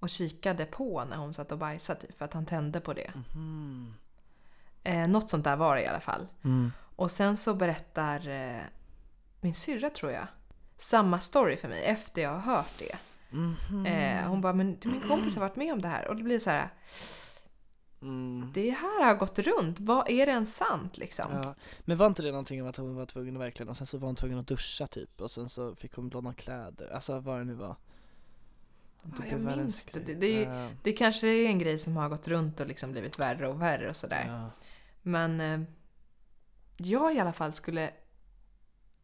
och 0.01 0.09
kikade 0.09 0.65
på 0.67 1.05
när 1.05 1.17
hon 1.17 1.35
satt 1.35 1.53
och 1.53 1.59
bajsade 1.59 2.01
typ, 2.01 2.19
för 2.19 2.25
att 2.25 2.35
han 2.35 2.47
tände 2.47 2.81
på 2.81 2.95
det. 2.95 3.13
Mhm. 3.35 3.95
Eh, 4.85 5.09
något 5.09 5.31
sånt 5.31 5.45
där 5.45 5.57
var 5.57 5.77
det 5.77 5.83
i 5.83 5.87
alla 5.87 6.01
fall. 6.01 6.27
Mm. 6.45 6.73
Och 6.97 7.11
sen 7.11 7.37
så 7.37 7.55
berättar 7.55 8.29
eh, 8.29 8.61
min 9.41 9.55
syrra 9.55 9.91
tror 9.91 10.13
jag 10.13 10.27
samma 10.79 11.21
story 11.21 11.57
för 11.57 11.69
mig 11.69 11.85
efter 11.85 12.23
jag 12.23 12.31
har 12.31 12.57
hört 12.57 12.73
det. 12.79 12.97
Mhm. 13.33 13.87
Eh, 13.87 14.29
hon 14.29 14.41
bara, 14.41 14.53
men 14.53 14.79
min 14.85 15.01
kompis 15.01 15.37
har 15.37 15.41
varit 15.43 15.57
med 15.57 15.73
om 15.73 15.81
det 15.83 15.89
här. 15.89 16.09
Och 16.09 16.17
det 16.17 16.23
blir 16.23 16.39
så 16.39 16.51
här, 16.51 16.69
Mm. 18.03 18.51
det 18.55 18.71
här 18.71 19.05
har 19.05 19.15
gått 19.15 19.39
runt. 19.39 19.81
Vad 19.81 20.11
är 20.11 20.27
det 20.27 20.33
ens 20.33 20.57
sant 20.57 20.99
liksom? 20.99 21.27
Ja. 21.33 21.55
Men 21.81 21.97
var 21.97 22.07
inte 22.07 22.23
det 22.23 22.31
någonting 22.31 22.62
om 22.62 22.69
att 22.69 22.77
hon 22.77 22.95
var 22.95 23.07
tvungen 23.07 23.37
att 23.37 23.43
verkligen, 23.43 23.69
och 23.71 23.77
sen 23.77 23.87
så 23.87 23.99
var 23.99 24.07
hon 24.07 24.17
tvungen 24.17 24.39
att 24.39 24.47
duscha 24.47 24.87
typ, 24.87 25.21
och 25.21 25.31
sen 25.31 25.49
så 25.49 25.75
fick 25.75 25.95
hon 25.95 26.09
låna 26.09 26.35
kläder, 26.35 26.91
alltså 26.95 27.21
vad 27.21 27.39
det 27.39 27.45
nu 27.45 27.55
var. 27.55 27.77
Ja, 29.03 29.11
Det 29.23 29.29
jag 29.29 29.41
minns 29.41 29.85
det. 29.93 30.01
Det- 30.01 30.15
det 30.15 30.27
är 30.27 30.39
ju- 30.39 30.43
Ja. 30.62 30.69
Det 30.83 30.93
kanske 30.93 31.29
är 31.29 31.47
en 31.47 31.59
grej 31.59 31.79
som 31.79 31.97
har 31.97 32.09
gått 32.09 32.29
runt 32.29 32.61
och 32.61 32.67
liksom 32.67 32.93
blivit 32.93 33.19
värre 33.19 33.49
och 33.49 33.62
värre 33.62 33.89
och 33.91 33.97
sådär. 33.97 34.25
Ja. 34.29 34.51
Men 35.03 35.41
eh, 35.41 35.61
jag 36.77 37.15
i 37.15 37.19
alla 37.21 37.33
fall 37.33 37.53
skulle 37.53 37.91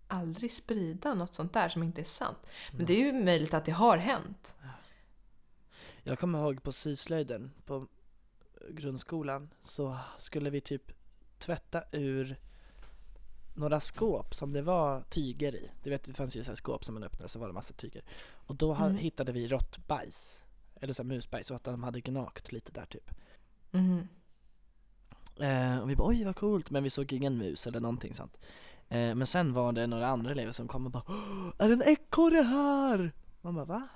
aldrig 0.08 0.52
sprida 0.52 1.14
något 1.14 1.34
sånt 1.34 1.52
där 1.52 1.68
som 1.68 1.82
inte 1.82 2.00
är 2.00 2.04
sant. 2.04 2.38
Men 2.72 2.86
det 2.86 2.92
är 2.92 2.98
ju 3.14 3.24
möjligt 3.24 3.54
att 3.54 3.64
det 3.64 3.72
har 3.72 3.96
hänt. 3.98 4.56
Jag 6.02 6.18
kommer 6.18 6.38
ihåg 6.38 6.62
på 6.62 6.72
syslöjden 6.72 7.50
på 7.64 7.86
grundskolan 8.70 9.48
så 9.62 9.98
skulle 10.18 10.50
vi 10.50 10.60
typ 10.60 10.92
tvätta 11.38 11.82
ur 11.92 12.36
några 13.54 13.80
skåp 13.80 14.34
som 14.34 14.52
det 14.52 14.62
var 14.62 15.02
tyger 15.10 15.54
i. 15.54 15.70
Du 15.82 15.90
vet 15.90 16.04
det 16.04 16.14
fanns 16.14 16.36
ju 16.36 16.44
så 16.44 16.56
skåp 16.56 16.84
som 16.84 16.94
man 16.94 17.04
öppnade 17.04 17.28
så 17.28 17.38
var 17.38 17.46
det 17.46 17.52
massa 17.52 17.74
tyger. 17.74 18.02
Och 18.30 18.54
då 18.56 18.74
Mm. 18.74 18.96
hittade 18.96 19.32
vi 19.32 19.48
råttbajs. 19.48 20.44
Eller 20.80 20.92
så 20.94 21.02
här 21.02 21.08
musbajs 21.08 21.50
och 21.50 21.56
att 21.56 21.64
de 21.64 21.82
hade 21.82 22.00
gnagt 22.00 22.52
lite 22.52 22.72
där 22.72 22.86
typ. 22.86 23.10
Mhm. 23.70 24.08
Eh, 25.40 25.78
och 25.78 25.90
vi 25.90 25.96
bara 25.96 26.08
oj 26.08 26.24
vad 26.24 26.36
coolt 26.36 26.70
men 26.70 26.82
vi 26.82 26.90
såg 26.90 27.12
ingen 27.12 27.38
mus 27.38 27.66
eller 27.66 27.80
någonting 27.80 28.14
sånt. 28.14 28.36
Eh, 28.88 29.14
men 29.14 29.26
sen 29.26 29.52
var 29.52 29.72
det 29.72 29.86
några 29.86 30.06
andra 30.06 30.30
elever 30.30 30.52
som 30.52 30.68
kom 30.68 30.86
och 30.86 30.92
bara 30.92 31.02
"Åh, 31.08 31.48
Är 31.58 31.68
det 31.68 31.74
en 31.74 31.82
ekorre 31.82 32.42
här? 32.42 33.12
Man 33.40 33.54
bara 33.54 33.64
va? 33.64 33.88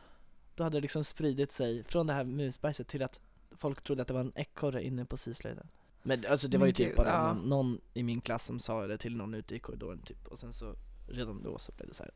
Då 0.55 0.65
hade 0.65 0.77
det 0.77 0.81
liksom 0.81 1.05
spridit 1.05 1.53
sig 1.53 1.85
från 1.85 2.07
det 2.07 2.13
här 2.13 2.25
musbajset 2.25 2.89
till 2.89 3.03
att 3.03 3.21
folk 3.57 3.83
trodde 3.83 4.03
att 4.03 4.09
det 4.09 4.15
var 4.15 4.21
en 4.21 4.33
ekorre 4.35 4.85
inne 4.85 5.05
på 5.05 5.17
syslöjden. 5.17 5.69
Men 6.03 6.27
alltså 6.27 6.49
det 6.49 6.59
var 6.59 6.67
ju 6.67 6.73
typ 6.73 6.97
bara 6.97 7.09
ja. 7.09 7.33
någon, 7.33 7.49
någon 7.49 7.81
i 7.95 8.03
min 8.03 8.21
klass 8.21 8.47
som 8.47 8.61
sa 8.61 8.87
det 8.87 8.99
till 8.99 9.17
någon 9.17 9.35
ute 9.35 9.55
i 9.55 9.59
korridoren 9.59 10.03
typ 10.03 10.27
och 10.27 10.39
sen 10.39 10.53
så 10.53 10.75
redan 11.09 11.43
då 11.43 11.59
så 11.59 11.73
blev 11.73 11.89
det 11.89 11.95
så 11.95 12.03
här. 12.03 12.13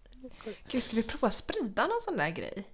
Gud, 0.68 0.82
ska 0.82 0.96
vi 0.96 1.02
prova 1.02 1.28
att 1.28 1.34
sprida 1.34 1.82
någon 1.82 2.00
sån 2.00 2.16
där 2.16 2.30
grej? 2.30 2.64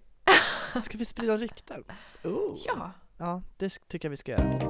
Ska 0.83 0.99
vi 0.99 1.05
sprida 1.05 1.37
rykten? 1.37 1.85
Oh. 2.25 2.59
Ja. 2.67 2.91
Ja, 3.19 3.43
det 3.57 3.69
tycker 3.89 4.09
jag 4.09 4.11
vi 4.11 4.17
ska 4.17 4.33
göra. 4.33 4.61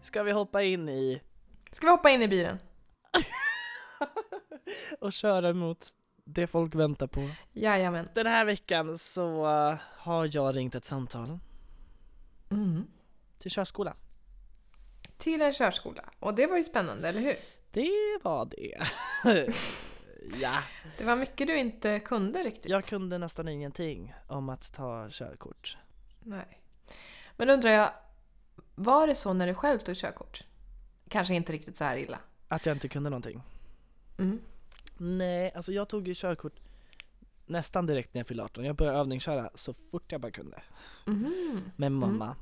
Ska 0.00 0.22
vi 0.22 0.32
hoppa 0.32 0.62
in 0.62 0.88
i 0.88 1.20
Ska 1.72 1.86
vi 1.86 1.90
hoppa 1.90 2.10
in 2.10 2.22
i 2.22 2.28
bilen? 2.28 2.58
och 5.00 5.12
köra 5.12 5.52
mot 5.52 5.92
det 6.24 6.46
folk 6.46 6.74
väntar 6.74 7.06
på. 7.06 7.30
Jajamän. 7.52 8.08
Den 8.14 8.26
här 8.26 8.44
veckan 8.44 8.98
så 8.98 9.46
uh, 9.46 9.78
har 9.96 10.28
jag 10.32 10.56
ringt 10.56 10.74
ett 10.74 10.84
samtal 10.84 11.38
Mm. 12.50 12.86
till 13.38 13.50
körskolan. 13.50 13.96
Till 15.18 15.42
en 15.42 15.52
körskola. 15.52 16.04
Och 16.18 16.34
det 16.34 16.46
var 16.46 16.56
ju 16.56 16.64
spännande, 16.64 17.08
eller 17.08 17.20
hur? 17.20 17.36
Det 17.70 18.18
var 18.22 18.44
det. 18.44 18.86
ja, 20.40 20.58
Det 20.98 21.04
var 21.04 21.16
mycket 21.16 21.46
du 21.46 21.56
inte 21.58 22.00
kunde 22.00 22.38
riktigt. 22.38 22.68
jag 22.70 22.84
kunde 22.84 23.18
nästan 23.18 23.48
ingenting 23.48 24.14
om 24.26 24.48
att 24.48 24.72
ta 24.72 25.08
körkort. 25.10 25.76
Nej. 26.20 26.60
Men 27.36 27.48
då 27.48 27.54
undrar 27.54 27.70
jag, 27.70 27.90
var 28.74 29.06
det 29.06 29.14
så 29.14 29.32
när 29.32 29.46
du 29.46 29.54
själv 29.54 29.78
tog 29.78 29.96
körkort? 29.96 30.44
Kanske 31.12 31.34
inte 31.34 31.52
riktigt 31.52 31.76
så 31.76 31.84
här 31.84 31.96
illa. 31.96 32.18
Att 32.48 32.66
jag 32.66 32.76
inte 32.76 32.88
kunde 32.88 33.10
någonting. 33.10 33.42
Mm. 34.18 34.40
Nej, 34.96 35.52
alltså 35.54 35.72
jag 35.72 35.88
tog 35.88 36.08
ju 36.08 36.14
körkort 36.16 36.60
nästan 37.46 37.86
direkt 37.86 38.14
när 38.14 38.18
jag 38.20 38.26
fyllde 38.26 38.42
18. 38.44 38.64
Jag 38.64 38.76
började 38.76 38.98
övningsköra 38.98 39.50
så 39.54 39.72
fort 39.74 40.12
jag 40.12 40.20
bara 40.20 40.32
kunde. 40.32 40.62
Mhm. 41.06 41.60
Med 41.76 41.92
mamma. 41.92 42.36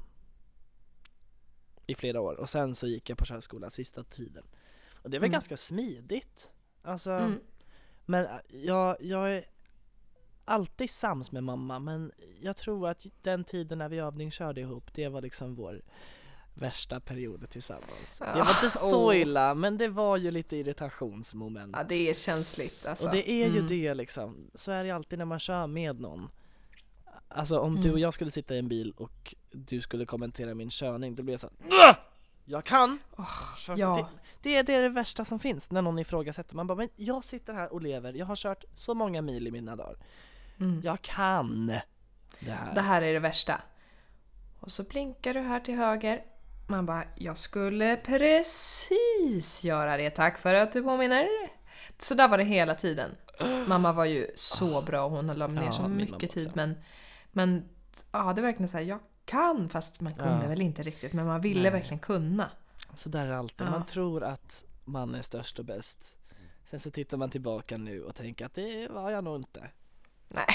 I 1.86 1.94
flera 1.94 2.20
år. 2.20 2.34
Och 2.34 2.48
sen 2.48 2.74
så 2.74 2.86
gick 2.86 3.10
jag 3.10 3.18
på 3.18 3.24
körskola 3.24 3.70
sista 3.70 4.04
tiden. 4.04 4.44
Och 5.02 5.10
det 5.10 5.18
var 5.18 5.24
Mm. 5.26 5.32
ganska 5.32 5.56
smidigt. 5.56 6.50
Alltså, 6.82 7.10
Mm. 7.10 7.40
men 8.06 8.24
äh, 8.24 8.30
jag, 8.48 8.96
jag 9.00 9.32
är 9.32 9.44
alltid 10.44 10.90
sams 10.90 11.32
med 11.32 11.44
mamma 11.44 11.78
men 11.78 12.12
jag 12.40 12.56
tror 12.56 12.88
att 12.88 13.06
den 13.22 13.44
tiden 13.44 13.78
när 13.78 13.88
vi 13.88 13.98
övningskörde 13.98 14.60
ihop, 14.60 14.94
det 14.94 15.08
var 15.08 15.20
liksom 15.22 15.54
vår 15.54 15.82
värsta 16.60 17.00
period 17.00 17.50
tillsammans. 17.50 18.06
Det 18.18 18.24
var 18.24 18.38
inte 18.64 18.78
så 18.78 19.06
åh. 19.08 19.16
illa, 19.16 19.54
men 19.54 19.76
det 19.78 19.88
var 19.88 20.16
ju 20.16 20.30
lite 20.30 20.56
irritationsmoment. 20.56 21.74
Ja, 21.76 21.84
det 21.84 22.10
är 22.10 22.14
känsligt 22.14 22.86
alltså. 22.86 23.04
Och 23.06 23.12
det 23.14 23.30
är 23.30 23.46
ju 23.48 23.56
Mm. 23.58 23.66
det 23.68 23.94
liksom, 23.94 24.50
så 24.54 24.72
är 24.72 24.84
det 24.84 24.90
alltid 24.90 25.18
när 25.18 25.24
man 25.26 25.38
kör 25.38 25.66
med 25.66 26.00
någon. 26.00 26.28
Alltså 27.28 27.58
om 27.58 27.74
du 27.74 27.80
Mm. 27.82 27.92
och 27.92 27.98
jag 27.98 28.14
skulle 28.14 28.30
sitta 28.30 28.54
i 28.54 28.58
en 28.58 28.68
bil 28.68 28.92
och 28.96 29.34
du 29.50 29.80
skulle 29.80 30.06
kommentera 30.06 30.54
min 30.54 30.70
körning, 30.70 31.14
då 31.14 31.22
blir 31.22 31.32
jag 31.34 31.40
så 31.40 31.50
här, 31.60 31.66
"Ugh! 31.88 31.96
Jag 32.44 32.64
kan! 32.64 32.98
För 33.66 33.78
ja. 33.78 33.96
det, 34.42 34.50
det, 34.50 34.56
är, 34.56 34.62
det 34.62 34.74
är 34.74 34.82
det 34.82 34.88
värsta 34.88 35.24
som 35.24 35.38
finns, 35.38 35.70
när 35.70 35.82
någon 35.82 35.98
ifrågasätter. 35.98 36.56
Man 36.56 36.66
bara, 36.66 36.74
men 36.74 36.88
jag 36.96 37.24
sitter 37.24 37.52
här 37.52 37.72
och 37.72 37.82
lever, 37.82 38.12
jag 38.12 38.26
har 38.26 38.36
kört 38.36 38.64
så 38.76 38.94
många 38.94 39.22
mil 39.22 39.46
i 39.46 39.50
mina 39.50 39.76
dagar. 39.76 39.96
Mm. 40.60 40.80
Jag 40.84 41.02
kan 41.02 41.66
det 42.40 42.50
här. 42.52 42.74
Det 42.74 42.80
här 42.80 43.02
är 43.02 43.12
det 43.12 43.18
värsta. 43.18 43.62
Och 44.60 44.72
så 44.72 44.82
blinkar 44.82 45.34
du 45.34 45.40
här 45.40 45.60
till 45.60 45.74
höger. 45.74 46.24
Man 46.70 46.86
bara, 46.86 47.04
jag 47.16 47.38
skulle 47.38 47.96
precis 47.96 49.64
göra 49.64 49.96
det. 49.96 50.10
Tack 50.10 50.38
för 50.38 50.54
att 50.54 50.72
du 50.72 50.82
påminner. 50.82 51.28
Så 51.98 52.14
där 52.14 52.28
var 52.28 52.38
det 52.38 52.44
hela 52.44 52.74
tiden. 52.74 53.10
Mamma 53.66 53.92
var 53.92 54.04
ju 54.04 54.26
så 54.34 54.82
bra 54.82 55.04
och 55.04 55.10
hon 55.10 55.26
la 55.26 55.46
ner 55.46 55.62
Ja, 55.62 55.72
så 55.72 55.88
mycket 55.88 56.30
tid. 56.30 56.50
Men, 56.54 56.74
men 57.32 57.68
ja, 58.12 58.32
det 58.32 58.40
är 58.40 58.42
verkligen 58.42 58.68
så 58.68 58.76
här, 58.76 58.84
jag 58.84 58.98
kan 59.24 59.68
fast 59.68 60.00
man 60.00 60.14
kunde 60.14 60.38
Ja. 60.42 60.48
väl 60.48 60.60
inte 60.60 60.82
riktigt. 60.82 61.12
Men 61.12 61.26
man 61.26 61.40
ville 61.40 61.62
Nej. 61.62 61.70
verkligen 61.70 61.98
kunna. 61.98 62.50
Så 62.96 63.08
där 63.08 63.26
är 63.26 63.30
det 63.30 63.38
alltid, 63.38 63.66
Ja. 63.66 63.70
man 63.70 63.86
tror 63.86 64.22
att 64.24 64.64
man 64.84 65.14
är 65.14 65.22
störst 65.22 65.58
och 65.58 65.64
bäst. 65.64 66.16
Sen 66.70 66.80
så 66.80 66.90
tittar 66.90 67.16
man 67.16 67.30
tillbaka 67.30 67.76
nu 67.76 68.02
och 68.02 68.14
tänker 68.16 68.46
att 68.46 68.54
det 68.54 68.88
var 68.88 69.10
jag 69.10 69.24
nog 69.24 69.36
inte. 69.36 69.68
Nej. 70.28 70.46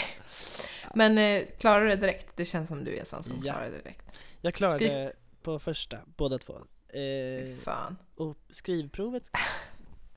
Men 0.96 1.18
eh, 1.18 1.44
klarar 1.60 1.82
du 1.84 1.90
det 1.90 1.96
direkt? 1.96 2.36
Det 2.38 2.46
känns 2.46 2.68
som 2.68 2.84
du 2.84 2.96
är 2.96 3.00
en 3.00 3.06
sån 3.06 3.24
som 3.24 3.36
Ja. 3.44 3.54
klarar 3.54 3.66
det 3.66 3.78
direkt. 3.78 4.06
Jag 4.42 4.54
klarade 4.54 4.78
Skriv- 4.80 5.10
på 5.46 5.60
första, 5.60 5.98
båda 6.18 6.38
två. 6.38 6.54
Eh, 6.88 7.56
Fan. 7.64 7.98
och 8.16 8.38
skrivprovet 8.50 9.24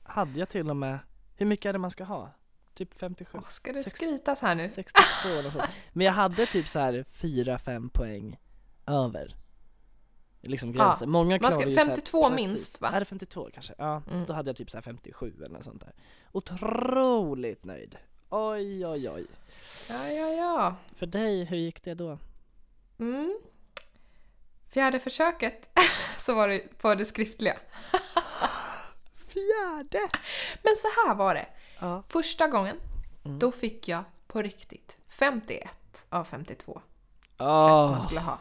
hade 0.03 0.39
jag 0.39 0.49
till 0.49 0.69
och 0.69 0.75
med, 0.77 0.99
hur 1.35 1.45
mycket 1.45 1.65
är 1.69 1.73
det 1.73 1.79
man 1.79 1.91
ska 1.91 2.03
ha? 2.03 2.31
Typ 2.73 2.93
57? 2.93 3.37
Åh, 3.41 3.47
ska 3.47 3.73
det 3.73 3.83
Sex- 3.83 3.95
skrytas 3.95 4.41
här 4.41 4.55
nu? 4.55 4.69
62 4.69 5.29
eller 5.39 5.49
så. 5.49 5.61
Men 5.93 6.05
jag 6.05 6.13
hade 6.13 6.45
typ 6.45 6.69
så 6.69 6.79
här 6.79 6.93
4-5 7.13 7.89
poäng 7.89 8.37
över. 8.87 9.35
Liksom 10.41 10.71
Ja, 10.73 10.75
gränsen. 10.85 11.09
Många 11.09 11.37
man 11.41 11.51
ska- 11.51 11.61
klarar 11.61 11.67
ju 11.71 11.73
så 11.73 11.79
här 11.79 11.85
52 11.87 12.29
precis. 12.29 12.35
minst, 12.47 12.81
va? 12.81 12.87
Är 12.89 12.99
det 12.99 13.05
52 13.05 13.49
kanske? 13.53 13.73
Ja, 13.77 14.01
Mm. 14.11 14.25
då 14.25 14.33
hade 14.33 14.49
jag 14.49 14.57
typ 14.57 14.69
så 14.71 14.77
här 14.77 14.81
57 14.81 15.33
eller 15.37 15.49
något 15.49 15.63
sånt 15.63 15.81
där. 15.81 15.93
Otroligt 16.31 17.63
nöjd. 17.65 17.97
Oj 18.29 18.85
oj 18.87 19.09
oj. 19.09 19.25
Ja, 19.89 20.07
ja, 20.09 20.27
ja. 20.33 20.75
För 20.95 21.05
dig, 21.05 21.43
hur 21.45 21.57
gick 21.57 21.83
det 21.83 21.93
då? 21.93 22.17
Mm. 22.99 23.39
Fjärde 24.71 24.99
försöket 24.99 25.79
så 26.17 26.33
var 26.33 26.47
det 26.47 26.77
på 26.77 26.95
det 26.95 27.05
skriftliga. 27.05 27.57
Fjärde! 29.27 30.07
Men 30.63 30.75
så 30.75 30.87
här 31.07 31.15
var 31.15 31.35
det. 31.35 31.45
Ja. 31.79 32.03
Första 32.07 32.47
gången, 32.47 32.77
Mm. 33.25 33.39
då 33.39 33.51
fick 33.51 33.87
jag 33.87 34.03
på 34.27 34.41
riktigt 34.41 34.97
51 35.09 36.05
av 36.09 36.23
52 36.23 36.81
Oh. 37.39 37.91
man 37.91 38.01
skulle 38.01 38.19
ha. 38.19 38.39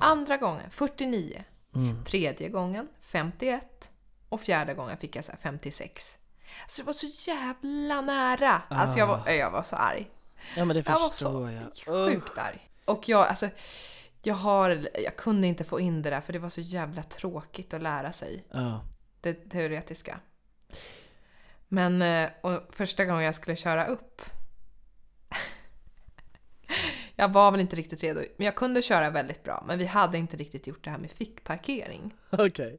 Andra 0.00 0.36
gången 0.36 0.70
49. 0.70 1.44
Mm. 1.74 2.04
Tredje 2.04 2.48
gången 2.48 2.88
51. 3.00 3.90
Och 4.28 4.40
fjärde 4.40 4.74
gången 4.74 4.96
fick 4.96 5.16
jag 5.16 5.24
så 5.24 5.32
här 5.32 5.38
56. 5.38 6.18
Alltså 6.62 6.82
det 6.82 6.86
var 6.86 6.92
så 6.92 7.30
jävla 7.30 8.00
nära. 8.00 8.62
Alltså 8.70 8.98
jag 8.98 9.06
var, 9.06 9.28
jag 9.30 9.50
var 9.50 9.62
så 9.62 9.76
arg. 9.76 10.10
Ja 10.56 10.64
men 10.64 10.76
det 10.76 10.82
Jag 10.86 10.98
var 10.98 11.08
förstår 11.08 11.48
så 11.76 11.86
jag. 11.86 12.10
Sjukt 12.10 12.38
arg. 12.38 12.70
Och 12.84 13.08
jag, 13.08 13.26
alltså, 13.26 13.48
jag, 14.26 14.34
har, 14.34 14.88
jag 15.04 15.16
kunde 15.16 15.46
inte 15.46 15.64
få 15.64 15.80
in 15.80 16.02
det 16.02 16.10
där 16.10 16.20
för 16.20 16.32
det 16.32 16.38
var 16.38 16.48
så 16.48 16.60
jävla 16.60 17.02
tråkigt 17.02 17.74
att 17.74 17.82
lära 17.82 18.12
sig 18.12 18.44
Ja. 18.50 18.84
det 19.20 19.34
teoretiska. 19.50 20.20
Men 21.68 22.02
eh, 22.02 22.30
första 22.70 23.04
gången 23.04 23.24
jag 23.24 23.34
skulle 23.34 23.56
köra 23.56 23.86
upp 23.86 24.22
Jag 27.16 27.32
var 27.32 27.50
väl 27.50 27.60
inte 27.60 27.76
riktigt 27.76 28.02
redo, 28.02 28.20
men 28.36 28.44
jag 28.44 28.54
kunde 28.54 28.82
köra 28.82 29.10
väldigt 29.10 29.42
bra. 29.44 29.64
Men 29.66 29.78
vi 29.78 29.84
hade 29.86 30.18
inte 30.18 30.36
riktigt 30.36 30.66
gjort 30.66 30.84
det 30.84 30.90
här 30.90 30.98
med 30.98 31.10
fickparkering. 31.10 32.14
Okej. 32.30 32.78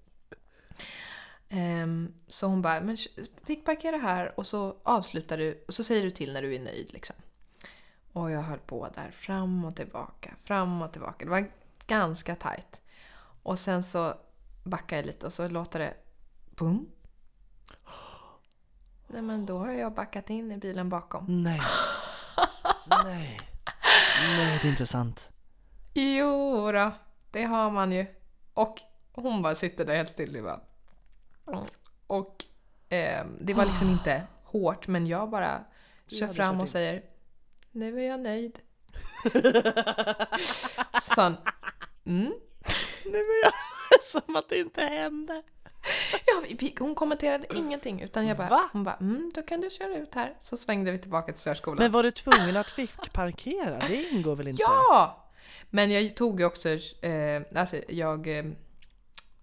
Ehm, 1.49 2.13
så 2.27 2.47
hon 2.47 2.61
bara, 2.61 2.81
men 2.81 2.97
fickparkera 3.45 3.97
här 3.97 4.39
och 4.39 4.47
så 4.47 4.77
avslutar 4.83 5.37
du 5.37 5.63
och 5.67 5.73
så 5.73 5.83
säger 5.83 6.03
du 6.03 6.11
till 6.11 6.33
när 6.33 6.41
du 6.41 6.55
är 6.55 6.59
nöjd 6.59 6.93
liksom. 6.93 7.15
Och 8.15 8.31
jag 8.31 8.41
höll 8.41 8.59
på 8.59 8.89
där 8.95 9.11
fram 9.11 9.65
och 9.65 9.75
tillbaka, 9.75 10.33
fram 10.43 10.81
och 10.81 10.91
tillbaka. 10.91 11.25
Det 11.25 11.31
var 11.31 11.47
ganska 11.87 12.35
tajt. 12.35 12.81
Och 13.43 13.59
sen 13.59 13.83
så 13.83 14.13
backar 14.63 14.97
jag 14.97 15.05
lite 15.05 15.25
och 15.25 15.33
så 15.33 15.49
låter 15.49 15.79
det 15.79 15.93
bum. 16.55 16.89
Nej 19.07 19.21
men 19.21 19.45
då 19.45 19.57
har 19.57 19.71
jag 19.71 19.93
backat 19.93 20.29
in 20.29 20.51
i 20.51 20.57
bilen 20.57 20.89
bakom. 20.89 21.43
Nej. 21.43 21.61
Nej. 22.87 23.41
Nej, 24.21 24.59
det 24.61 24.67
är 24.67 24.71
inte 24.71 24.87
sant. 24.87 25.29
Jo 25.93 26.71
då, 26.71 26.91
det 27.31 27.43
har 27.43 27.71
man 27.71 27.91
ju. 27.91 28.05
Och 28.53 28.81
hon 29.11 29.41
bara 29.41 29.55
sitter 29.55 29.85
där 29.85 29.95
helt 29.95 30.09
still 30.09 30.37
och 30.37 30.43
bara... 30.43 30.59
Och 32.07 32.45
ehm, 32.89 33.37
det 33.41 33.53
var 33.53 33.65
liksom 33.65 33.89
inte 33.89 34.23
hårt 34.43 34.87
men 34.87 35.07
jag 35.07 35.29
bara 35.29 35.63
kör 36.07 36.27
fram 36.27 36.61
och 36.61 36.69
säger 36.69 37.14
Nu 37.75 37.99
är 37.99 38.07
jag 38.07 38.19
nöjd. 38.19 38.59
Så 41.01 41.21
han, 41.21 41.37
mm. 42.05 42.33
Nej 43.05 43.23
men 43.23 43.41
jag... 43.43 43.53
Som 44.03 44.35
att 44.35 44.49
det 44.49 44.59
inte 44.59 44.81
hände. 44.81 45.43
ja, 46.25 46.43
vi- 46.59 46.75
hon 46.79 46.95
kommenterade 46.95 47.47
ingenting 47.55 48.01
utan 48.01 48.27
jag 48.27 48.37
bara, 48.37 48.49
Va? 48.49 48.69
hon 48.73 48.83
bara 48.83 48.95
mm, 48.95 49.31
då 49.35 49.41
kan 49.41 49.61
du 49.61 49.69
köra 49.69 49.97
ut 49.97 50.15
här. 50.15 50.35
Så 50.39 50.57
svängde 50.57 50.91
vi 50.91 50.97
tillbaka 50.97 51.33
till 51.33 51.41
körskolan. 51.41 51.77
Men 51.77 51.91
var 51.91 52.03
du 52.03 52.11
tvungen 52.11 52.57
att 52.57 52.67
fick 52.67 53.13
parkera? 53.13 53.79
Det 53.87 54.09
ingår 54.09 54.35
väl 54.35 54.47
inte? 54.47 54.61
Ja! 54.63 55.27
Men 55.69 55.91
jag 55.91 56.15
tog 56.15 56.39
ju 56.39 56.45
också, 56.45 56.69
eh, 57.01 57.41
alltså 57.55 57.77
jag, 57.89 58.27
eh, 58.27 58.45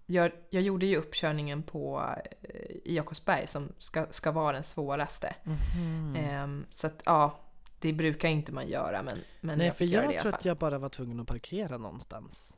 jag, 0.05 0.31
jag 0.49 0.63
gjorde 0.63 0.85
ju 0.85 0.95
uppkörningen 0.97 1.63
på 1.63 2.09
eh, 2.41 2.93
Jakobsberg 2.93 3.47
som 3.47 3.73
ska, 3.77 4.05
ska 4.09 4.31
vara 4.31 4.51
den 4.53 4.63
svåraste. 4.63 5.35
Mhm. 5.43 6.15
Ehm, 6.19 6.65
så 6.71 6.87
att 6.87 7.01
ja, 7.05 7.39
det 7.83 7.93
brukar 7.93 8.29
inte 8.29 8.51
man 8.53 8.67
göra 8.67 9.03
men, 9.03 9.17
men 9.41 9.57
Nej 9.57 9.67
jag 9.67 9.77
för 9.77 9.85
jag 9.85 10.19
tror 10.19 10.33
att 10.33 10.45
jag 10.45 10.57
bara 10.57 10.77
var 10.77 10.89
tvungen 10.89 11.19
att 11.19 11.27
parkera 11.27 11.77
någonstans. 11.77 12.53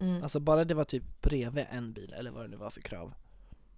Mm, 0.00 0.22
Alltså 0.22 0.40
bara 0.40 0.64
det 0.64 0.74
var 0.74 0.84
typ 0.84 1.22
bredvid 1.22 1.66
en 1.70 1.92
bil 1.92 2.12
eller 2.12 2.30
vad 2.30 2.44
det 2.44 2.48
nu 2.48 2.56
var 2.56 2.70
för 2.70 2.80
krav. 2.80 3.14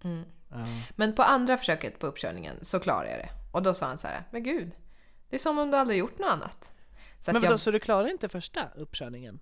mm. 0.04 0.24
Ja. 0.50 0.56
Men 0.96 1.14
på 1.14 1.22
andra 1.22 1.56
försöket 1.56 1.98
på 1.98 2.06
uppkörningen 2.06 2.56
så 2.62 2.80
klarade 2.80 3.10
jag 3.10 3.18
det. 3.18 3.28
Och 3.52 3.62
då 3.62 3.74
sa 3.74 3.86
han 3.86 3.98
så 3.98 4.06
här, 4.06 4.22
men 4.30 4.42
gud, 4.42 4.70
det 5.28 5.36
är 5.36 5.40
som 5.40 5.58
om 5.58 5.70
du 5.70 5.76
aldrig 5.76 5.98
gjort 5.98 6.18
något 6.18 6.30
annat. 6.30 6.72
Så 7.20 7.32
Men 7.32 7.42
vadå, 7.42 7.52
jag, 7.54 7.60
så 7.60 7.70
du 7.70 7.80
klarade 7.80 8.10
inte 8.10 8.28
första 8.28 8.68
uppkörningen? 8.76 9.40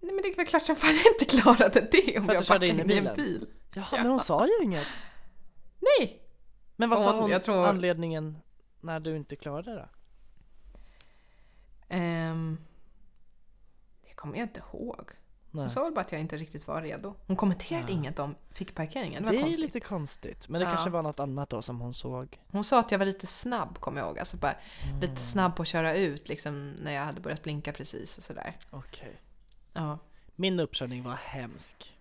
nej 0.00 0.12
men 0.14 0.22
det 0.22 0.28
är 0.28 0.36
väl 0.36 0.46
klart 0.46 0.62
som 0.66 0.76
fan 0.76 0.90
jag 0.94 1.06
inte 1.14 1.24
klarade 1.24 1.88
det 1.92 2.18
om 2.18 2.26
För 2.26 2.34
jag 2.34 2.42
backade 2.42 2.66
in 2.68 2.74
i 2.74 2.78
i 2.78 2.80
en 2.82 2.86
bilen? 2.88 3.16
bil. 3.16 3.46
Jaha, 3.74 3.86
Ja. 3.92 3.98
men 4.02 4.06
hon 4.10 4.20
sa 4.20 4.46
ju 4.46 4.64
inget. 4.64 4.86
Nej! 5.80 6.22
Men 6.76 6.90
vad 6.90 7.00
sa 7.00 7.10
Hon- 7.12 7.20
hon 7.22 7.30
jag 7.30 7.42
tror- 7.42 7.66
anledningen 7.66 8.38
när 8.80 9.00
du 9.00 9.16
inte 9.16 9.36
klarade 9.36 9.74
det? 9.74 9.88
Um, 11.90 12.58
det 14.08 14.14
kommer 14.14 14.36
jag 14.38 14.44
inte 14.44 14.60
ihåg. 14.72 15.10
Nej. 15.50 15.62
Hon 15.62 15.70
sa 15.70 15.84
väl 15.84 15.92
bara 15.92 16.00
att 16.00 16.12
jag 16.12 16.20
inte 16.20 16.36
riktigt 16.36 16.66
var 16.66 16.82
redo. 16.82 17.14
Hon 17.26 17.36
kommenterade 17.36 17.92
Ja. 17.92 17.98
inget 17.98 18.18
om 18.18 18.34
fickparkeringen. 18.50 19.22
Det 19.22 19.28
Det 19.28 19.32
var 19.36 19.40
är 19.40 19.44
konstigt. 19.46 19.64
lite 19.74 19.80
konstigt, 19.80 20.48
men 20.48 20.60
det 20.60 20.66
Ja. 20.66 20.72
kanske 20.72 20.90
var 20.90 21.02
något 21.02 21.20
annat 21.20 21.50
då 21.50 21.62
som 21.62 21.80
hon 21.80 21.94
såg. 21.94 22.40
Hon 22.48 22.64
sa 22.64 22.80
att 22.80 22.90
jag 22.90 22.98
var 22.98 23.06
lite 23.06 23.26
snabb, 23.26 23.80
kommer 23.80 24.00
jag 24.00 24.06
ihåg. 24.08 24.18
Alltså 24.18 24.36
bara 24.36 24.54
Mm. 24.84 25.00
lite 25.00 25.16
snabb 25.22 25.56
på 25.56 25.62
att 25.62 25.68
köra 25.68 25.94
ut 25.96 26.28
liksom 26.28 26.70
när 26.70 26.92
jag 26.92 27.02
hade 27.02 27.20
börjat 27.20 27.42
blinka 27.42 27.72
precis 27.72 28.18
och 28.18 28.24
sådär. 28.24 28.56
Okej. 28.70 29.20
Ja, 29.72 29.98
Min 30.36 30.60
uppkörning 30.60 31.02
var 31.02 31.14
hemsk. 31.14 31.98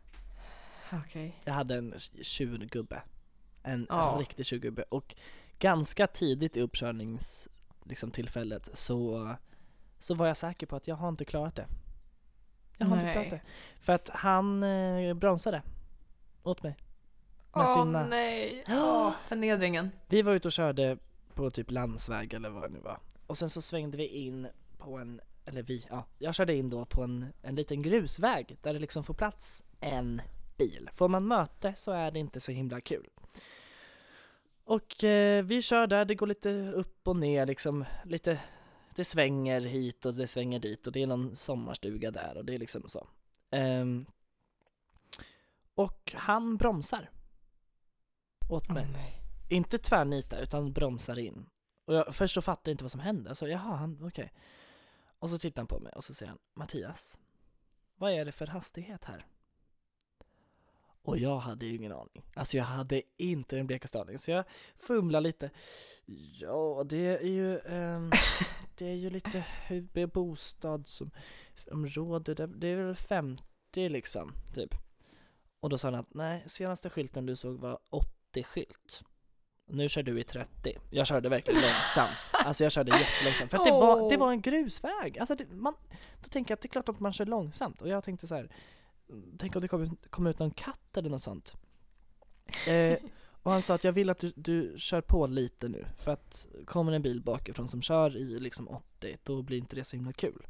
okej. 0.91 1.41
Jag 1.43 1.53
hade 1.53 1.75
en 1.75 1.93
tjurgubbe. 2.21 3.01
En, 3.63 3.87
Ja. 3.89 4.13
en 4.13 4.19
riktig 4.19 4.45
tjurgubbe. 4.45 4.83
Och 4.89 5.15
ganska 5.59 6.07
tidigt 6.07 6.57
i 6.57 6.61
uppkörnings 6.61 7.47
liksom, 7.83 8.11
så, 8.73 9.35
så 9.99 10.13
var 10.13 10.27
jag 10.27 10.37
säker 10.37 10.67
på 10.67 10.75
att 10.75 10.87
jag 10.87 10.95
har 10.95 11.09
inte 11.09 11.25
klarat 11.25 11.55
det. 11.55 11.67
Jag 12.77 12.87
har 12.87 12.95
inte 12.95 13.05
Nej. 13.05 13.13
klarat 13.13 13.29
det. 13.29 13.41
För 13.79 13.93
att 13.93 14.09
han 14.09 14.63
eh, 14.63 15.13
bromsade 15.13 15.61
åt 16.43 16.63
mig. 16.63 16.77
Med 17.55 17.65
Åh 17.65 17.83
sina... 17.83 18.05
nej! 18.05 18.63
Åh, 18.69 19.11
förnedringen. 19.27 19.91
Vi 20.07 20.21
var 20.21 20.33
ute 20.33 20.47
och 20.47 20.51
körde 20.51 20.97
på 21.33 21.51
typ 21.51 21.71
landsväg 21.71 22.33
eller 22.33 22.49
vad 22.49 22.63
det 22.63 22.69
nu 22.69 22.79
var. 22.79 22.99
Och 23.27 23.37
sen 23.37 23.49
så 23.49 23.61
svängde 23.61 23.97
vi 23.97 24.07
in 24.07 24.47
på 24.77 24.97
en, 24.97 25.21
eller 25.45 25.63
vi, 25.63 25.85
ja, 25.89 26.05
jag 26.17 26.35
körde 26.35 26.55
in 26.55 26.69
då 26.69 26.85
på 26.85 27.03
en, 27.03 27.33
en 27.41 27.55
liten 27.55 27.81
grusväg 27.81 28.57
där 28.61 28.73
det 28.73 28.79
liksom 28.79 29.03
får 29.03 29.13
plats 29.13 29.63
en 29.79 30.21
bil. 30.57 30.89
Får 30.93 31.07
man 31.07 31.27
möte 31.27 31.73
så 31.75 31.91
är 31.91 32.11
det 32.11 32.19
inte 32.19 32.39
så 32.39 32.51
himla 32.51 32.81
kul. 32.81 33.09
Och 34.63 35.03
eh, 35.03 35.43
vi 35.43 35.61
kör 35.61 35.87
där, 35.87 36.05
det 36.05 36.15
går 36.15 36.27
lite 36.27 36.49
upp 36.75 37.07
och 37.07 37.15
ner 37.15 37.45
liksom, 37.45 37.85
lite, 38.05 38.39
det 38.97 39.05
svänger 39.05 39.61
hit 39.61 40.05
och 40.05 40.13
det 40.13 40.27
svänger 40.27 40.59
dit 40.59 40.87
och 40.87 40.93
det 40.93 41.03
är 41.03 41.07
någon 41.07 41.35
sommarstuga 41.35 42.11
där 42.11 42.37
och 42.37 42.45
det 42.45 42.53
är 42.53 42.57
liksom 42.57 42.89
så. 42.89 43.07
Ehm, 43.51 44.05
och 45.75 46.13
han 46.15 46.57
bromsar. 46.57 47.09
Åt 48.49 48.69
mig. 48.69 48.87
nej. 48.93 49.21
Inte 49.49 49.77
tvärnitar 49.77 50.41
utan 50.41 50.73
bromsar 50.73 51.19
in. 51.19 51.49
Och 51.85 51.93
jag, 51.93 52.15
först 52.15 52.33
så 52.33 52.41
fattade 52.41 52.69
jag 52.69 52.73
inte 52.73 52.83
vad 52.83 52.91
som 52.91 52.99
hände, 52.99 53.35
så 53.35 53.47
jaha, 53.47 53.75
han, 53.75 54.03
okej. 54.03 54.33
Och 55.19 55.29
så 55.29 55.39
tittar 55.39 55.61
han 55.61 55.67
på 55.67 55.79
mig 55.79 55.93
och 55.93 56.03
så 56.03 56.13
säger 56.13 56.29
han, 56.29 56.39
Mattias, 56.53 57.17
vad 57.95 58.11
är 58.11 58.25
det 58.25 58.31
för 58.31 58.47
hastighet 58.47 59.05
här? 59.05 59.25
Och 61.07 61.17
jag 61.17 61.39
hade 61.39 61.65
ju 61.65 61.75
ingen 61.75 61.91
aning. 61.91 62.23
Alltså 62.33 62.57
jag 62.57 62.63
hade 62.63 63.01
inte 63.17 63.55
den 63.55 63.67
blekaste 63.67 64.01
aning. 64.01 64.17
Så 64.17 64.31
jag 64.31 64.43
fumlar 64.75 65.21
lite. 65.21 65.49
Ja, 66.39 66.83
det 66.85 67.05
är 67.05 67.27
ju, 67.27 67.59
ehm, 67.59 68.11
det 68.77 68.85
är 68.85 68.95
ju 68.95 69.09
lite 69.09 69.43
bostadsområde, 70.13 72.47
det 72.47 72.67
är 72.67 72.75
väl 72.75 72.95
50 72.95 73.89
liksom, 73.89 74.33
typ. 74.53 74.75
Och 75.59 75.69
då 75.69 75.77
sa 75.77 75.87
han 75.87 75.99
att 75.99 76.13
nej, 76.13 76.43
senaste 76.47 76.89
skylten 76.89 77.25
du 77.25 77.35
såg 77.35 77.59
var 77.59 77.79
80-skylt. 78.33 79.03
Nu 79.65 79.89
kör 79.89 80.03
du 80.03 80.19
i 80.19 80.23
30. 80.23 80.77
Jag 80.89 81.07
körde 81.07 81.29
verkligen 81.29 81.61
långsamt. 81.61 82.31
Alltså 82.45 82.63
jag 82.63 82.71
körde 82.71 82.99
jättelångsamt. 82.99 83.51
För 83.51 83.57
att 83.57 83.65
det, 83.65 83.71
var, 83.71 84.09
det 84.09 84.17
var 84.17 84.31
en 84.31 84.41
grusväg. 84.41 85.19
Alltså 85.19 85.35
det, 85.35 85.51
man, 85.51 85.73
då 86.23 86.29
tänker 86.29 86.51
jag 86.51 86.55
att 86.55 86.61
det 86.61 86.67
är 86.67 86.69
klart 86.69 86.89
att 86.89 86.99
man 86.99 87.13
kör 87.13 87.25
långsamt. 87.25 87.81
Och 87.81 87.89
jag 87.89 88.03
tänkte 88.03 88.27
så 88.27 88.35
här. 88.35 88.49
Tänk 89.39 89.55
om 89.55 89.61
det 89.61 89.67
kommer 89.67 89.89
kom 90.09 90.27
ut 90.27 90.39
någon 90.39 90.51
katt 90.51 90.97
eller 90.97 91.09
något 91.09 91.23
sånt. 91.23 91.55
Eh, 92.67 92.97
och 93.43 93.51
han 93.51 93.61
sa 93.61 93.75
att 93.75 93.83
jag 93.83 93.91
vill 93.91 94.09
att 94.09 94.19
du, 94.19 94.33
du 94.35 94.73
kör 94.77 95.01
på 95.01 95.27
lite 95.27 95.67
nu. 95.67 95.85
För 95.97 96.11
att 96.11 96.47
kommer 96.65 96.91
en 96.91 97.01
bil 97.01 97.21
bakifrån 97.21 97.69
som 97.69 97.81
kör 97.81 98.17
i 98.17 98.39
liksom 98.39 98.67
80, 98.67 99.17
då 99.23 99.41
blir 99.41 99.57
inte 99.57 99.75
det 99.75 99.83
så 99.83 99.95
himla 99.95 100.13
kul. 100.13 100.47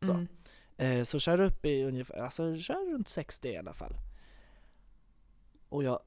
Så. 0.00 0.12
Mm. 0.12 0.28
Eh, 0.76 1.04
så 1.04 1.18
kör 1.18 1.40
upp 1.40 1.64
i 1.64 1.82
ungefär, 1.82 2.16
alltså 2.16 2.58
kör 2.58 2.92
runt 2.92 3.08
60 3.08 3.48
i 3.48 3.56
alla 3.56 3.72
fall. 3.72 3.94
Och 5.68 5.84
jag, 5.84 6.00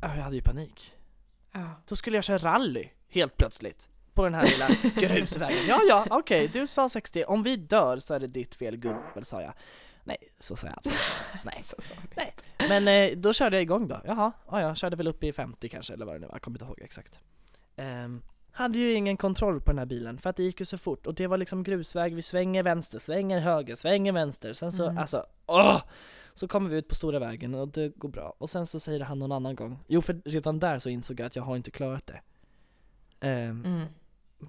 ja, 0.00 0.16
jag 0.16 0.22
hade 0.22 0.36
ju 0.36 0.42
panik. 0.42 0.94
Ja. 1.52 1.70
Då 1.86 1.96
skulle 1.96 2.16
jag 2.16 2.24
köra 2.24 2.38
rally 2.38 2.88
helt 3.08 3.36
plötsligt. 3.36 3.88
På 4.14 4.24
den 4.24 4.34
här 4.34 4.44
lilla 4.44 4.68
grusvägen. 5.08 5.66
Ja, 5.68 5.80
ja, 5.88 6.06
okej, 6.10 6.50
du 6.52 6.66
sa 6.66 6.88
60. 6.88 7.24
Om 7.24 7.42
vi 7.42 7.56
dör 7.56 7.98
så 7.98 8.14
är 8.14 8.20
det 8.20 8.26
ditt 8.26 8.54
fel 8.54 8.76
gubbel, 8.76 9.24
sa 9.24 9.42
jag. 9.42 9.52
Nej, 10.06 10.16
så 10.40 10.56
sa 10.56 10.66
jag 10.66 10.76
absolut. 10.76 10.98
Nej. 11.44 11.62
Så 11.62 11.76
sorry. 11.80 12.00
Nej. 12.16 12.34
Men 12.68 12.88
eh, 12.88 13.16
då 13.18 13.32
körde 13.32 13.56
jag 13.56 13.62
igång 13.62 13.88
då. 13.88 14.00
Jaha, 14.04 14.32
ja, 14.50 14.60
jag 14.60 14.76
körde 14.76 14.96
väl 14.96 15.08
upp 15.08 15.24
i 15.24 15.32
50 15.32 15.68
kanske, 15.68 15.92
eller 15.94 16.06
vad 16.06 16.14
det 16.14 16.18
nu 16.18 16.26
var. 16.26 16.34
Jag 16.34 16.42
kommer 16.42 16.54
inte 16.58 16.64
ihåg 16.64 16.80
exakt. 16.82 17.18
Ehm, 17.76 18.22
hade 18.52 18.78
ju 18.78 18.92
ingen 18.92 19.16
kontroll 19.16 19.60
på 19.60 19.70
den 19.70 19.78
här 19.78 19.86
bilen, 19.86 20.18
för 20.18 20.30
att 20.30 20.36
det 20.36 20.42
gick 20.42 20.60
ju 20.60 20.66
så 20.66 20.78
fort. 20.78 21.06
Och 21.06 21.14
det 21.14 21.26
var 21.26 21.36
liksom 21.38 21.62
grusväg, 21.62 22.14
vi 22.14 22.22
svänger 22.22 22.62
vänster, 22.62 22.98
svänger 22.98 23.40
höger, 23.40 23.74
svänger 23.74 24.12
vänster. 24.12 24.52
Sen 24.52 24.72
så, 24.72 24.84
Mm. 24.84 24.98
alltså, 24.98 25.26
åh! 25.46 25.82
Så 26.34 26.48
kommer 26.48 26.70
vi 26.70 26.76
ut 26.76 26.88
på 26.88 26.94
stora 26.94 27.18
vägen 27.18 27.54
och 27.54 27.68
det 27.68 27.88
går 27.88 28.08
bra. 28.08 28.34
Och 28.38 28.50
sen 28.50 28.66
så 28.66 28.80
säger 28.80 29.00
han 29.04 29.18
någon 29.18 29.32
annan 29.32 29.54
gång. 29.56 29.78
Jo, 29.86 30.02
för 30.02 30.20
redan 30.24 30.58
där 30.58 30.78
så 30.78 30.88
insåg 30.88 31.20
jag 31.20 31.26
att 31.26 31.36
jag 31.36 31.42
har 31.42 31.56
inte 31.56 31.70
klarat 31.70 32.06
det. 32.06 32.20
Ehm, 33.20 33.64
Mm. 33.64 33.86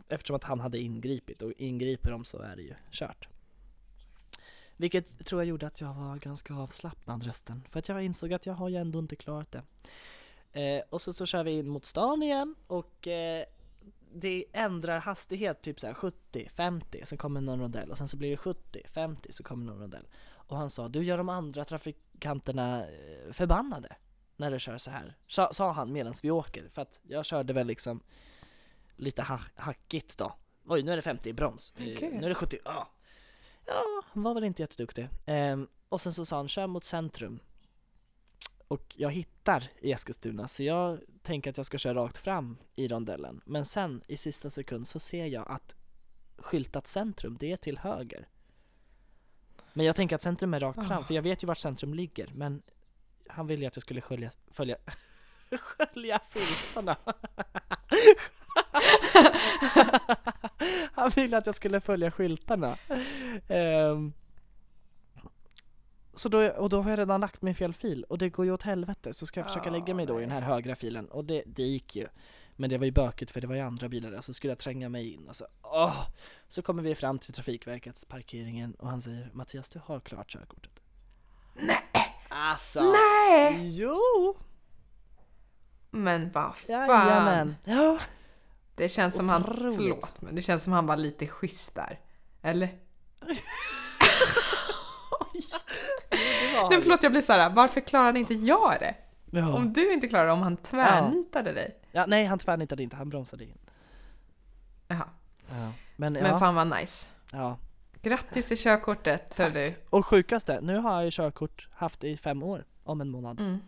Eftersom 0.10 0.36
att 0.36 0.44
han 0.44 0.60
hade 0.60 0.80
ingripit 0.80 1.42
och 1.42 1.52
ingriper 1.58 2.12
de 2.12 2.26
så 2.26 2.40
är 2.42 2.56
det 2.56 2.62
ju 2.62 2.74
kört. 2.92 3.28
Vilket 4.78 5.26
tror 5.26 5.42
jag 5.42 5.50
gjorde 5.50 5.68
att 5.68 5.82
jag 5.82 5.94
var 5.94 6.18
ganska 6.18 6.54
avslappnad 6.54 7.24
resten. 7.24 7.64
För 7.70 7.80
att 7.80 7.90
jag 7.90 8.04
insåg 8.04 8.34
att 8.34 8.46
jag 8.46 8.54
har 8.54 8.70
ju 8.70 8.76
ändå 8.76 9.00
inte 9.00 9.16
klarat 9.16 9.52
det. 9.52 9.64
Eh, 10.62 10.84
och 10.90 11.02
så, 11.02 11.14
så 11.14 11.26
kör 11.26 11.44
vi 11.44 11.52
in 11.52 11.68
mot 11.68 11.86
stan 11.86 12.24
igen 12.24 12.56
och 12.68 13.08
eh, 13.08 13.46
det 14.14 14.46
ändrar 14.54 15.00
hastighet 15.00 15.62
typ 15.62 15.80
såhär 15.80 15.94
70, 15.94 16.50
50, 16.50 17.02
sen 17.06 17.18
kommer 17.18 17.42
någon 17.42 17.60
rondell 17.60 17.92
och 17.92 17.98
sen 17.98 18.08
så 18.08 18.18
blir 18.18 18.32
det 18.32 18.38
70, 18.38 18.82
50, 18.90 19.34
så 19.34 19.44
kommer 19.44 19.66
någon 19.66 19.82
rondell. 19.82 20.08
Och 20.30 20.58
han 20.58 20.70
sa, 20.70 20.88
du 20.88 21.04
gör 21.04 21.18
de 21.18 21.30
andra 21.30 21.66
trafikanterna 21.66 22.88
eh, 22.88 23.32
förbannade 23.32 23.96
när 24.36 24.52
du 24.52 24.60
kör 24.60 24.78
så 24.78 24.92
här. 24.92 25.16
Sa, 25.28 25.54
sa 25.54 25.72
han 25.72 25.92
medan 25.92 26.14
vi 26.22 26.32
åker, 26.32 26.70
för 26.70 26.82
att 26.82 27.00
jag 27.04 27.26
körde 27.26 27.54
väl 27.54 27.68
liksom 27.68 28.04
lite 28.96 29.22
ha 29.22 29.40
hackigt 29.56 30.18
då. 30.18 30.34
Oj, 30.66 30.84
nu 30.84 30.92
är 30.92 30.96
det 30.96 31.02
50 31.02 31.30
i 31.30 31.34
broms. 31.34 31.74
Eh, 31.78 31.94
Okej. 31.96 32.12
Nu 32.20 32.26
är 32.26 32.30
det 32.30 32.36
70, 32.36 32.58
ja. 32.66 32.88
Ja, 33.68 34.02
han 34.14 34.24
var 34.24 34.34
väl 34.34 34.44
inte 34.44 34.62
jätteduktig. 34.62 35.10
Ehm, 35.26 35.68
och 35.90 36.02
sen 36.02 36.14
så 36.14 36.26
sa 36.26 36.36
han, 36.36 36.48
kör 36.48 36.68
mot 36.68 36.84
centrum. 36.84 37.40
Och 38.68 38.96
jag 38.98 39.12
hittar 39.12 39.64
i 39.80 39.92
Eskilstuna, 39.92 40.48
så 40.48 40.64
jag 40.64 41.00
tänker 41.22 41.50
att 41.50 41.58
jag 41.58 41.66
ska 41.66 41.78
köra 41.78 42.04
rakt 42.04 42.18
fram 42.18 42.58
i 42.76 42.88
rondellen. 42.88 43.42
Men 43.46 43.66
sen 43.66 44.04
i 44.08 44.18
sista 44.18 44.50
sekund 44.50 44.88
så 44.88 45.00
ser 45.00 45.26
jag 45.26 45.52
att 45.52 45.76
skyltat 46.38 46.88
centrum, 46.88 47.38
det 47.40 47.52
är 47.52 47.58
till 47.58 47.78
höger. 47.78 48.28
Men 49.74 49.86
jag 49.86 49.96
tänker 49.96 50.16
att 50.16 50.22
centrum 50.22 50.54
är 50.54 50.60
rakt 50.60 50.88
fram, 50.88 51.06
för 51.06 51.14
jag 51.14 51.22
vet 51.22 51.44
ju 51.44 51.48
vart 51.48 51.58
centrum 51.58 51.94
ligger. 51.94 52.32
Men 52.34 52.62
han 53.28 53.48
ville 53.48 53.62
ju 53.62 53.68
att 53.68 53.76
jag 53.76 53.84
skulle 53.84 54.02
skölja, 54.02 54.32
följa, 54.52 54.78
skölja 55.52 56.20
filtarna. 56.30 56.98
han 60.94 61.10
ville 61.10 61.38
att 61.38 61.46
jag 61.46 61.56
skulle 61.56 61.82
följa 61.82 62.12
skyltarna. 62.12 62.78
Ehm, 63.48 64.14
så 66.14 66.30
då, 66.30 66.50
och 66.50 66.70
då 66.70 66.82
har 66.82 66.90
jag 66.90 67.00
redan 67.00 67.22
lagt 67.22 67.42
mig 67.42 67.52
i 67.52 67.54
fel 67.54 67.74
fil 67.74 68.04
och 68.04 68.18
det 68.18 68.30
går 68.30 68.46
ju 68.46 68.52
åt 68.52 68.64
helvete 68.64 69.14
så 69.14 69.26
ska 69.26 69.40
jag 69.40 69.48
försöka 69.48 69.70
lägga 69.70 69.94
mig 69.94 70.06
då 70.06 70.18
i 70.20 70.22
den 70.22 70.32
här 70.32 70.42
högra 70.42 70.76
filen 70.76 71.06
och 71.06 71.26
det, 71.26 71.44
det 71.46 71.64
gick 71.64 71.96
ju. 71.96 72.08
Men 72.56 72.70
det 72.70 72.78
var 72.78 72.86
ju 72.86 72.92
bökigt 72.92 73.32
för 73.32 73.42
det 73.42 73.48
var 73.48 73.56
ju 73.56 73.62
andra 73.62 73.90
bilar 73.90 74.12
där 74.12 74.22
så 74.22 74.34
skulle 74.34 74.52
jag 74.52 74.60
tränga 74.60 74.90
mig 74.90 75.14
in 75.14 75.28
och 75.28 75.36
så 75.36 75.46
åh! 75.62 76.08
Så 76.48 76.62
kommer 76.62 76.84
vi 76.84 76.96
fram 76.96 77.20
till 77.20 77.34
Trafikverkets 77.34 78.06
parkeringen 78.06 78.74
och 78.74 78.90
han 78.90 79.02
säger 79.02 79.30
Mattias 79.34 79.70
du 79.70 79.80
har 79.86 80.00
klart 80.00 80.30
körkortet. 80.30 80.72
Nej! 81.54 81.78
Alltså! 82.30 82.82
Nej! 82.82 83.78
Jo! 83.78 84.00
Men 85.92 86.32
vad 86.32 86.58
fan. 86.58 86.90
Jajamän! 86.90 87.56
Ja! 87.64 88.00
Det 88.78 88.90
känns 88.90 89.16
som 89.16 89.30
han, 89.30 89.44
förlåt, 89.44 90.22
men 90.22 90.36
det 90.36 90.42
känns 90.42 90.64
som 90.64 90.74
han 90.74 90.86
var 90.86 90.98
lite 90.98 91.28
schysst 91.28 91.76
där. 91.76 92.00
Eller? 92.42 92.70
Nej 96.70 96.82
förlåt, 96.82 97.04
jag 97.04 97.12
blir 97.12 97.22
så 97.22 97.34
här. 97.34 97.50
varför 97.50 97.82
klarade 97.82 98.20
inte 98.20 98.34
jag 98.34 98.76
det? 98.80 98.96
Ja. 99.32 99.54
Om 99.54 99.74
du 99.74 99.94
inte 99.94 100.08
klarade 100.08 100.30
det, 100.30 100.34
om 100.34 100.42
han 100.42 100.58
tvärnitade 100.58 101.54
dig? 101.54 101.80
ja, 101.92 102.06
nej 102.06 102.26
han 102.26 102.40
tvärnitade 102.40 102.84
inte, 102.84 102.96
han 102.96 103.10
bromsade 103.10 103.44
in. 103.44 103.58
Jaha. 104.88 105.10
Ja. 105.50 105.72
Men, 105.96 106.14
Men 106.14 106.26
ja, 106.26 106.40
fan 106.40 106.56
vad 106.56 106.68
nice. 106.80 107.08
ja. 107.32 107.58
Grattis 108.02 108.48
till 108.48 108.58
körkortet, 108.58 109.38
hör 109.38 109.50
du. 109.50 109.74
Och 109.90 110.06
sjukaste, 110.06 110.62
nu 110.62 110.78
har 110.78 110.94
jag 110.96 111.06
ju 111.06 111.12
körkort 111.12 111.68
haft 111.74 112.04
i 112.04 112.18
fem 112.18 112.44
år, 112.44 112.66
om 112.84 113.02
en 113.02 113.10
månad. 113.10 113.40
Mm. 113.40 113.60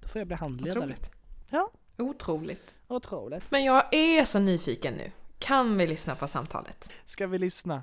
Då 0.00 0.08
får 0.08 0.20
jag 0.20 0.26
bli 0.26 0.36
handledare. 0.36 0.78
Otroligt. 0.78 1.10
Ja. 1.50 1.70
Otroligt. 1.98 2.74
Otroligt. 2.88 3.50
Men 3.50 3.64
jag 3.64 3.94
är 3.94 4.24
så 4.24 4.38
nyfiken 4.38 4.94
nu. 4.94 5.10
Kan 5.38 5.78
vi 5.78 5.86
lyssna 5.86 6.14
på 6.16 6.28
samtalet? 6.28 6.90
Ska 7.06 7.26
vi 7.26 7.38
lyssna? 7.38 7.82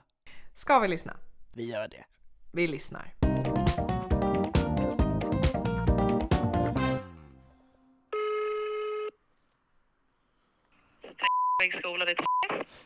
Ska 0.53 0.79
vi 0.79 0.87
lyssna? 0.87 1.17
Vi 1.53 1.65
gör 1.65 1.87
det. 1.87 2.05
Vi 2.51 2.67
lyssnar. 2.67 3.13
Det 12.05 12.15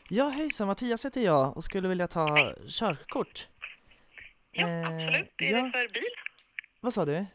Ja 0.08 0.28
hejsan, 0.28 0.66
Mattias 0.66 1.04
heter 1.04 1.20
jag 1.20 1.56
och 1.56 1.64
skulle 1.64 1.88
vilja 1.88 2.08
ta 2.08 2.54
körkort. 2.68 3.48
Ja, 4.52 4.68
Eh, 4.68 4.86
absolut. 4.86 5.30
Är 5.38 5.50
ja. 5.52 5.62
det 5.62 5.70
för 5.72 5.88
bil? 5.88 6.10
Vad 6.80 6.94
sa 6.94 7.04
du? 7.04 7.26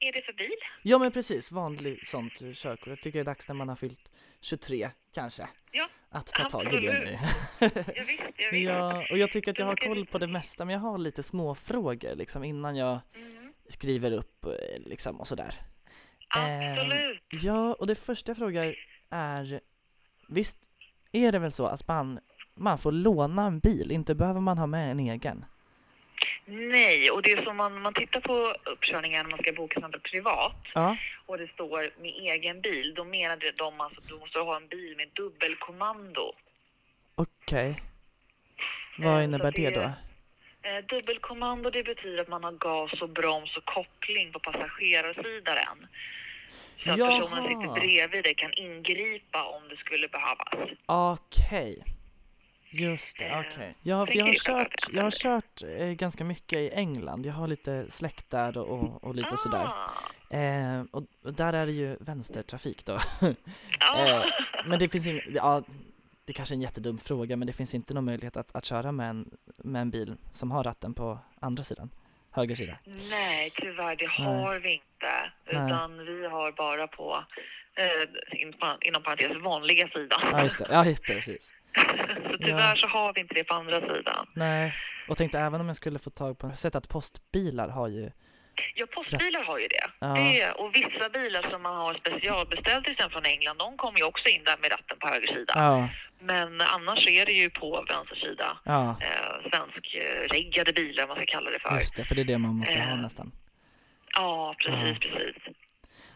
Är 0.00 0.12
det 0.12 0.22
för 0.22 0.32
bil? 0.32 0.54
Ja 0.82 0.98
men 0.98 1.12
precis, 1.12 1.52
vanligt 1.52 2.08
sånt 2.08 2.56
körkort. 2.56 2.86
Jag 2.86 2.98
tycker 2.98 3.18
det 3.18 3.22
är 3.22 3.24
dags 3.24 3.48
när 3.48 3.54
man 3.54 3.68
har 3.68 3.76
fyllt 3.76 4.10
23 4.40 4.90
kanske. 5.14 5.48
Ja, 5.72 5.88
Att 6.10 6.26
ta 6.26 6.44
tag 6.50 6.72
i 6.74 6.80
det 6.80 6.92
nu. 6.92 7.18
jag 7.94 8.04
visst, 8.04 8.22
jag 8.36 8.50
visst. 8.52 8.64
ja, 8.68 9.06
och 9.10 9.18
jag 9.18 9.32
tycker 9.32 9.50
att 9.50 9.58
jag 9.58 9.66
har 9.66 9.76
koll 9.76 10.06
på 10.06 10.18
det 10.18 10.26
mesta 10.26 10.64
men 10.64 10.72
jag 10.72 10.80
har 10.80 10.98
lite 10.98 11.22
små 11.22 11.54
frågor 11.54 12.14
liksom 12.14 12.44
innan 12.44 12.76
jag 12.76 12.98
Mm, 13.14 13.52
skriver 13.68 14.12
upp 14.12 14.44
eh, 14.44 14.52
liksom 14.86 15.20
och 15.20 15.28
sådär. 15.28 15.54
Ehm, 16.36 16.72
absolut. 16.78 17.22
Ja, 17.30 17.74
och 17.74 17.86
det 17.86 17.94
första 17.94 18.30
jag 18.30 18.36
frågar 18.36 18.74
är 19.10 19.60
Visst 20.28 20.58
är 21.12 21.32
det 21.32 21.38
väl 21.38 21.52
så 21.52 21.66
att 21.66 21.88
man, 21.88 22.20
man 22.54 22.78
får 22.78 22.92
låna 22.92 23.46
en 23.46 23.60
bil, 23.60 23.92
inte 23.92 24.14
behöver 24.14 24.40
man 24.40 24.58
ha 24.58 24.66
med 24.66 24.90
en 24.90 25.00
egen? 25.00 25.44
Nej, 26.46 27.10
och 27.10 27.22
det 27.22 27.32
är 27.32 27.42
som 27.44 27.56
man, 27.56 27.82
man 27.82 27.94
tittar 27.94 28.20
på 28.20 28.54
uppkörningar 28.64 29.22
när 29.22 29.30
man 29.30 29.38
ska 29.42 29.52
boka 29.52 29.80
sånt 29.80 30.02
privat 30.02 30.56
Ja, 30.74 30.96
och 31.26 31.38
det 31.38 31.48
står 31.52 32.00
med 32.00 32.12
egen 32.34 32.60
bil, 32.60 32.94
då 32.94 33.04
menar 33.04 33.36
det 33.36 33.50
de 33.56 33.80
alltså 33.80 34.00
du 34.00 34.18
måste 34.18 34.38
ha 34.38 34.56
en 34.56 34.68
bil 34.68 34.94
med 34.96 35.08
dubbelkommando. 35.14 36.32
okej. 37.14 37.82
Vad 38.98 39.18
Eh, 39.18 39.24
innebär 39.24 39.52
så 39.52 39.56
det 39.60 39.70
det- 39.70 39.76
då? 39.80 39.92
Eh, 40.68 40.84
dubbelkommando 40.84 41.70
det 41.70 41.82
betyder 41.82 42.22
att 42.22 42.28
man 42.28 42.44
har 42.44 42.52
gas 42.52 42.92
och 43.02 43.08
broms 43.08 43.56
och 43.56 43.64
koppling 43.64 44.32
på 44.32 44.38
passagerarsidan. 44.38 45.86
Så 46.84 46.90
att 46.90 46.98
personen 46.98 47.44
Jaha. 47.44 47.48
sitter 47.48 47.80
bredvid 47.80 48.24
dig 48.24 48.34
kan 48.34 48.52
ingripa 48.52 49.44
om 49.44 49.68
det 49.68 49.76
skulle 49.76 50.08
behövas. 50.08 50.70
Okej. 50.86 51.84
Just 52.70 53.18
det, 53.18 53.24
Eh, 53.24 53.40
okej. 53.40 53.74
Ja, 53.82 54.06
för 54.06 54.14
jag 54.14 54.26
har 54.26 54.34
kört, 54.34 54.84
jag 54.92 55.02
har 55.02 55.10
kört 55.10 55.62
eh, 55.62 55.86
ganska 55.86 56.24
mycket 56.24 56.58
i 56.58 56.70
England. 56.70 57.26
Jag 57.26 57.32
har 57.32 57.46
lite 57.46 57.86
släkt 57.90 58.30
där 58.30 58.58
och, 58.58 58.68
och, 58.68 59.04
och 59.04 59.14
lite 59.14 59.36
sådär. 59.36 59.64
Ah, 59.64 59.90
Eh, 60.30 60.82
och, 60.90 61.04
och 61.22 61.34
där 61.34 61.52
är 61.52 61.66
det 61.66 61.72
ju 61.72 61.96
vänstertrafik 62.00 62.84
då. 62.84 62.92
ah. 63.80 64.04
Eh, 64.04 64.24
men 64.64 64.78
det 64.78 64.88
finns 64.88 65.06
ingen, 65.06 65.22
ja, 65.34 65.62
det 66.24 66.32
kanske 66.32 66.52
är 66.54 66.56
en 66.56 66.62
jättedum 66.62 66.98
fråga, 66.98 67.36
men 67.36 67.46
det 67.46 67.52
finns 67.52 67.74
inte 67.74 67.94
någon 67.94 68.04
möjlighet 68.04 68.36
att, 68.36 68.56
att 68.56 68.64
köra 68.64 68.92
med 68.92 69.08
en, 69.08 69.30
med 69.56 69.82
en 69.82 69.90
bil 69.90 70.16
som 70.32 70.50
har 70.50 70.64
ratten 70.64 70.94
på 70.94 71.18
andra 71.40 71.64
sidan, 71.64 71.90
höger 72.30 72.54
sida. 72.54 72.78
Nej, 73.10 73.52
tyvärr, 73.54 73.96
det 73.96 74.06
Nej. 74.06 74.26
har 74.26 74.58
vi 74.58 74.72
inte. 74.72 75.30
Nej. 75.52 75.66
Utan 75.66 75.98
vi 75.98 76.26
har 76.26 76.52
bara 76.52 76.86
på, 76.86 77.24
eh, 77.74 78.40
in, 78.42 78.54
inom 78.80 79.02
parentes, 79.02 79.42
vanliga 79.42 79.88
sidan. 79.88 80.20
Ja, 80.32 80.42
just 80.42 80.58
det, 80.58 80.66
ja 80.70 80.84
precis. 81.02 81.50
så 82.32 82.38
tyvärr 82.38 82.76
så 82.76 82.86
har 82.86 83.12
vi 83.14 83.20
inte 83.20 83.34
det 83.34 83.44
på 83.44 83.54
andra 83.54 83.80
sidan. 83.80 84.26
Nej, 84.34 84.74
och 85.08 85.16
tänkte 85.16 85.38
även 85.38 85.60
om 85.60 85.66
jag 85.66 85.76
skulle 85.76 85.98
få 85.98 86.10
tag 86.10 86.38
på, 86.38 86.46
jag 86.46 86.50
har 86.50 86.56
sett 86.56 86.74
att 86.74 86.88
postbilar 86.88 87.68
har 87.68 87.88
ju, 87.88 88.10
Ja, 88.74 88.86
postbilar 88.94 89.42
har 89.42 89.58
ju 89.58 89.68
det. 89.68 89.86
Ja. 89.98 90.06
det. 90.14 90.50
Och 90.52 90.74
vissa 90.74 91.08
bilar 91.08 91.42
som 91.50 91.62
man 91.62 91.76
har 91.76 91.94
specialbeställt 91.94 92.84
till 92.84 92.92
exempel 92.92 93.12
från 93.22 93.24
England, 93.32 93.58
de 93.58 93.76
kommer 93.76 93.98
ju 93.98 94.04
också 94.04 94.28
in 94.28 94.44
där 94.44 94.56
med 94.60 94.72
ratten 94.72 94.98
på 94.98 95.08
höger 95.08 95.26
sida. 95.34 95.52
ja, 95.56 95.88
Men 96.20 96.60
annars 96.60 97.06
är 97.08 97.26
det 97.26 97.32
ju 97.32 97.50
på 97.50 97.84
vänster 97.88 98.16
sida. 98.16 98.58
ja, 98.64 98.96
Eh, 99.00 99.50
svensk 99.50 99.94
eh, 99.94 100.28
reggade 100.28 100.72
bilar, 100.72 101.06
man 101.06 101.16
ska 101.16 101.26
kalla 101.26 101.50
det 101.50 101.58
för. 101.58 101.74
just 101.78 101.96
det, 101.96 102.04
för 102.04 102.14
det 102.14 102.20
är 102.22 102.24
det 102.24 102.38
man 102.38 102.54
måste 102.54 102.74
ha 102.80 102.92
Eh. 102.92 103.00
nästan. 103.02 103.32
Ja, 104.14 104.54
precis, 104.58 104.98
Ja. 105.02 105.08
precis. 105.18 105.36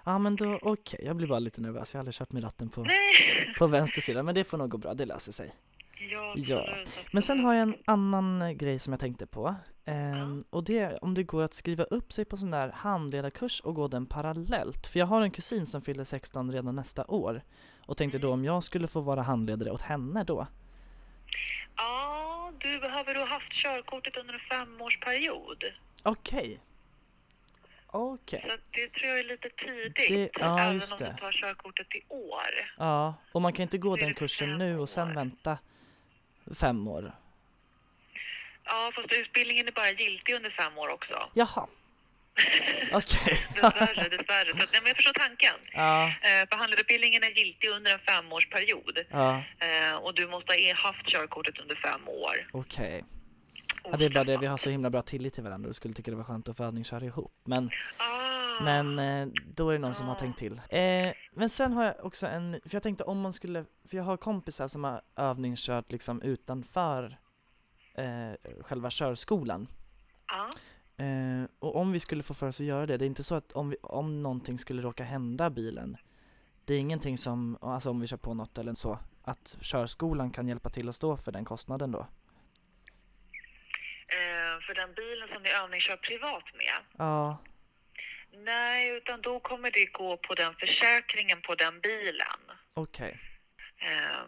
Ja 0.05 0.19
men 0.19 0.37
då, 0.37 0.59
okej, 0.63 1.01
jag 1.05 1.17
blir 1.17 1.27
bara 1.27 1.39
lite 1.39 1.61
nervös, 1.61 1.95
jag 1.95 1.99
har 1.99 2.01
aldrig 2.01 2.15
kört 2.15 2.33
med 2.33 2.45
ratten 2.45 2.69
på, 2.69 2.83
Nej. 2.83 3.55
på 3.59 3.67
vänster 3.67 4.01
sida, 4.01 4.23
men 4.23 4.35
det 4.35 4.45
får 4.45 4.59
nog 4.59 4.71
gå 4.71 4.79
bra, 4.79 4.95
det 4.95 5.05
löser 5.07 5.33
sig. 5.33 5.53
Ja, 6.11 6.35
Ja. 6.37 6.77
Men 7.13 7.23
sen 7.23 7.45
har 7.45 7.55
jag 7.55 7.63
en 7.63 7.77
annan 7.85 8.43
eh, 8.43 8.51
grej 8.51 8.79
som 8.79 8.93
jag 8.93 9.01
tänkte 9.01 9.27
på. 9.27 9.55
Ehm, 9.85 10.45
och 10.51 10.65
det 10.65 10.79
är 10.79 11.05
om 11.05 11.15
det 11.15 11.23
går 11.23 11.43
att 11.43 11.55
skriva 11.55 11.85
upp 11.85 12.13
sig 12.13 12.25
på 12.25 12.37
sån 12.37 12.51
där 12.51 12.69
handledarkurs 12.69 13.61
och 13.61 13.75
gå 13.75 13.89
den 13.89 14.07
parallellt. 14.07 14.87
För 14.87 14.99
jag 14.99 15.07
har 15.07 15.23
en 15.23 15.31
kusin 15.31 15.67
som 15.67 15.83
fyller 15.83 16.05
16 16.05 16.53
redan 16.53 16.77
nästa 16.77 17.05
år. 17.05 17.43
Och 17.87 17.97
tänkte 17.97 18.19
då 18.19 18.33
om 18.33 18.45
jag 18.45 18.65
skulle 18.65 18.89
få 18.89 19.01
vara 19.01 19.23
handledare 19.23 19.71
åt 19.71 19.83
henne 19.83 20.25
då. 20.25 20.47
Ja, 21.77 22.53
du 22.59 22.81
behöver 22.81 23.15
ha 23.15 23.27
haft 23.27 23.53
körkortet 23.53 24.17
under 24.17 24.35
en 24.35 24.41
femårsperiod. 24.41 25.65
Okej. 26.03 26.61
Okej. 27.95 28.45
Så 28.47 28.53
att 28.55 28.61
det 28.71 28.89
tror 28.93 29.07
jag 29.11 29.19
är 29.19 29.25
lite 29.25 29.49
tidigt. 29.49 29.95
Det- 30.35 30.41
ja, 30.41 30.61
även 30.61 30.75
just 30.75 30.93
om 30.93 30.99
det. 30.99 31.05
du 31.13 31.17
tar 31.21 31.33
körkortet 31.33 31.95
i 31.95 32.03
år. 32.09 32.73
Ja, 32.79 33.15
och 33.33 33.43
man 33.43 33.53
kan 33.53 33.63
inte 33.63 33.79
gå 33.79 33.97
den 33.97 34.15
kursen 34.15 34.59
nu 34.59 34.79
och 34.79 34.89
sen 34.89 35.09
år. 35.11 35.15
vänta 35.15 35.59
fem 36.61 36.89
år. 36.89 37.13
Ja, 38.65 38.93
fast 38.95 39.13
utbildningen 39.13 39.69
är 39.69 39.73
bara 39.73 39.91
giltig 39.91 40.35
under 40.35 40.51
fem 40.51 40.79
år 40.79 40.89
också. 40.89 41.31
Jaha. 41.35 41.67
Okej. 42.93 43.39
Dessvärre, 43.55 44.09
dessvärre. 44.09 44.51
Så 44.51 44.57
nej, 44.57 44.67
men 44.73 44.87
jag 44.87 44.97
förstår 44.97 45.13
tanken. 45.13 45.55
ja, 45.73 46.07
Eh, 46.23 46.49
handledarutbildningen 46.59 47.23
är 47.23 47.31
giltig 47.31 47.69
under 47.69 47.93
en 47.93 47.99
femårsperiod. 47.99 48.99
ja, 49.11 49.43
Eh, 49.61 49.95
och 49.95 50.15
du 50.15 50.27
måste 50.27 50.53
ha 50.53 50.75
haft 50.75 51.07
körkortet 51.07 51.59
under 51.59 51.75
fem 51.77 52.09
år. 52.09 52.47
okej. 52.53 53.05
Ja, 53.85 53.97
det 53.97 54.05
är 54.05 54.11
bara 54.11 54.25
det, 54.25 54.37
vi 54.37 54.47
har 54.47 54.57
så 54.57 54.71
himla 54.71 54.91
bra 54.91 55.03
tillit 55.03 55.35
till 55.35 55.43
varandra 55.43 55.69
och 55.69 55.77
skulle 55.77 55.95
tycka 55.95 56.11
det 56.11 56.17
var 56.17 56.25
skönt 56.25 56.49
att 56.49 56.57
få 56.57 56.65
övningsköra 56.65 57.05
ihop. 57.05 57.33
Men 57.45 57.71
Ah, 57.99 58.65
Men 58.65 58.99
eh, 58.99 59.29
då 59.55 59.69
är 59.69 59.73
det 59.73 59.79
någon 59.79 59.95
som 59.95 60.07
har 60.07 60.15
Ja. 60.15 60.19
tänkt 60.21 60.39
till. 60.39 60.53
Eh, 60.69 61.13
men 61.33 61.49
sen 61.51 61.73
har 61.73 61.85
jag 61.85 61.95
också 62.05 62.27
en, 62.27 62.61
för 62.65 62.75
jag 62.77 62.83
tänkte 62.83 63.05
om 63.05 63.21
man 63.21 63.33
skulle, 63.33 63.65
för 63.85 63.97
jag 63.97 64.05
har 64.05 64.17
kompisar 64.17 64.69
som 64.69 64.85
har 64.85 65.03
övningskört 65.17 65.93
liksom 65.93 66.23
utanför 66.23 67.19
eh, 67.95 68.33
själva 68.61 68.91
körskolan. 68.91 69.67
Ja. 70.29 70.49
Eh, 71.05 71.45
och 71.59 71.77
om 71.77 71.93
vi 71.93 72.01
skulle 72.01 72.23
få 72.23 72.35
för 72.35 72.49
oss 72.49 72.61
att 72.61 72.67
göra 72.67 72.87
det, 72.87 72.97
det 72.97 73.05
är 73.05 73.07
inte 73.07 73.23
så 73.23 73.35
att 73.35 73.53
om, 73.53 73.69
vi, 73.71 73.77
om 73.83 74.23
någonting 74.23 74.59
skulle 74.59 74.83
råka 74.83 75.05
hända 75.05 75.51
bilen, 75.51 75.97
det 76.65 76.75
är 76.75 76.79
ingenting 76.79 77.19
som, 77.19 77.59
alltså 77.61 77.91
om 77.91 78.01
vi 78.01 78.07
kör 78.07 78.17
på 78.17 78.35
något 78.35 78.59
eller 78.59 78.75
så, 78.75 78.99
att 79.23 79.57
körskolan 79.61 80.31
kan 80.31 80.49
hjälpa 80.49 80.71
till 80.71 80.89
att 80.89 80.97
stå 80.97 81.17
för 81.17 81.33
den 81.33 81.45
kostnaden 81.45 81.91
då? 81.93 82.07
För 84.73 84.81
den 84.81 84.95
bilen 84.95 85.29
som 85.29 85.43
ni 85.43 85.51
övningskör 85.51 85.97
privat 85.97 86.45
med? 86.55 86.75
Ja, 86.99 87.39
Nej, 88.45 88.89
utan 88.97 89.21
då 89.21 89.41
kommer 89.41 89.71
det 89.71 89.85
gå 89.93 90.17
på 90.17 90.35
den 90.35 90.55
försäkringen 90.55 91.41
på 91.43 91.55
den 91.55 91.81
bilen. 91.81 92.39
okej. 92.75 93.21
Eh, 93.79 94.21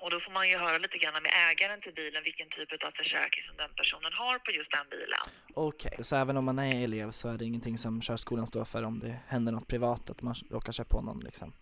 och 0.00 0.10
då 0.10 0.20
får 0.20 0.32
man 0.32 0.48
ju 0.48 0.58
höra 0.58 0.78
lite 0.78 0.98
grann 0.98 1.12
med 1.22 1.32
ägaren 1.50 1.80
till 1.80 1.94
bilen 1.94 2.22
vilken 2.24 2.48
typ 2.48 2.84
av 2.84 2.90
försäkring 2.90 3.44
som 3.48 3.56
den 3.56 3.70
personen 3.76 4.12
har 4.12 4.38
på 4.38 4.50
just 4.50 4.70
den 4.70 4.86
bilen. 4.90 5.18
Okej, 5.54 5.96
så 6.04 6.16
även 6.16 6.36
om 6.36 6.44
man 6.44 6.58
är 6.58 6.84
elev 6.84 7.10
så 7.10 7.28
är 7.28 7.38
det 7.38 7.44
ingenting 7.44 7.78
som 7.78 8.00
körskolan 8.02 8.46
står 8.46 8.64
för 8.64 8.82
om 8.82 8.98
det 8.98 9.16
händer 9.28 9.52
något 9.52 9.68
privat, 9.68 10.10
att 10.10 10.22
man 10.22 10.34
råkar 10.50 10.72
köra 10.72 10.86
på 10.90 11.00
någon 11.00 11.20
liksom? 11.20 11.52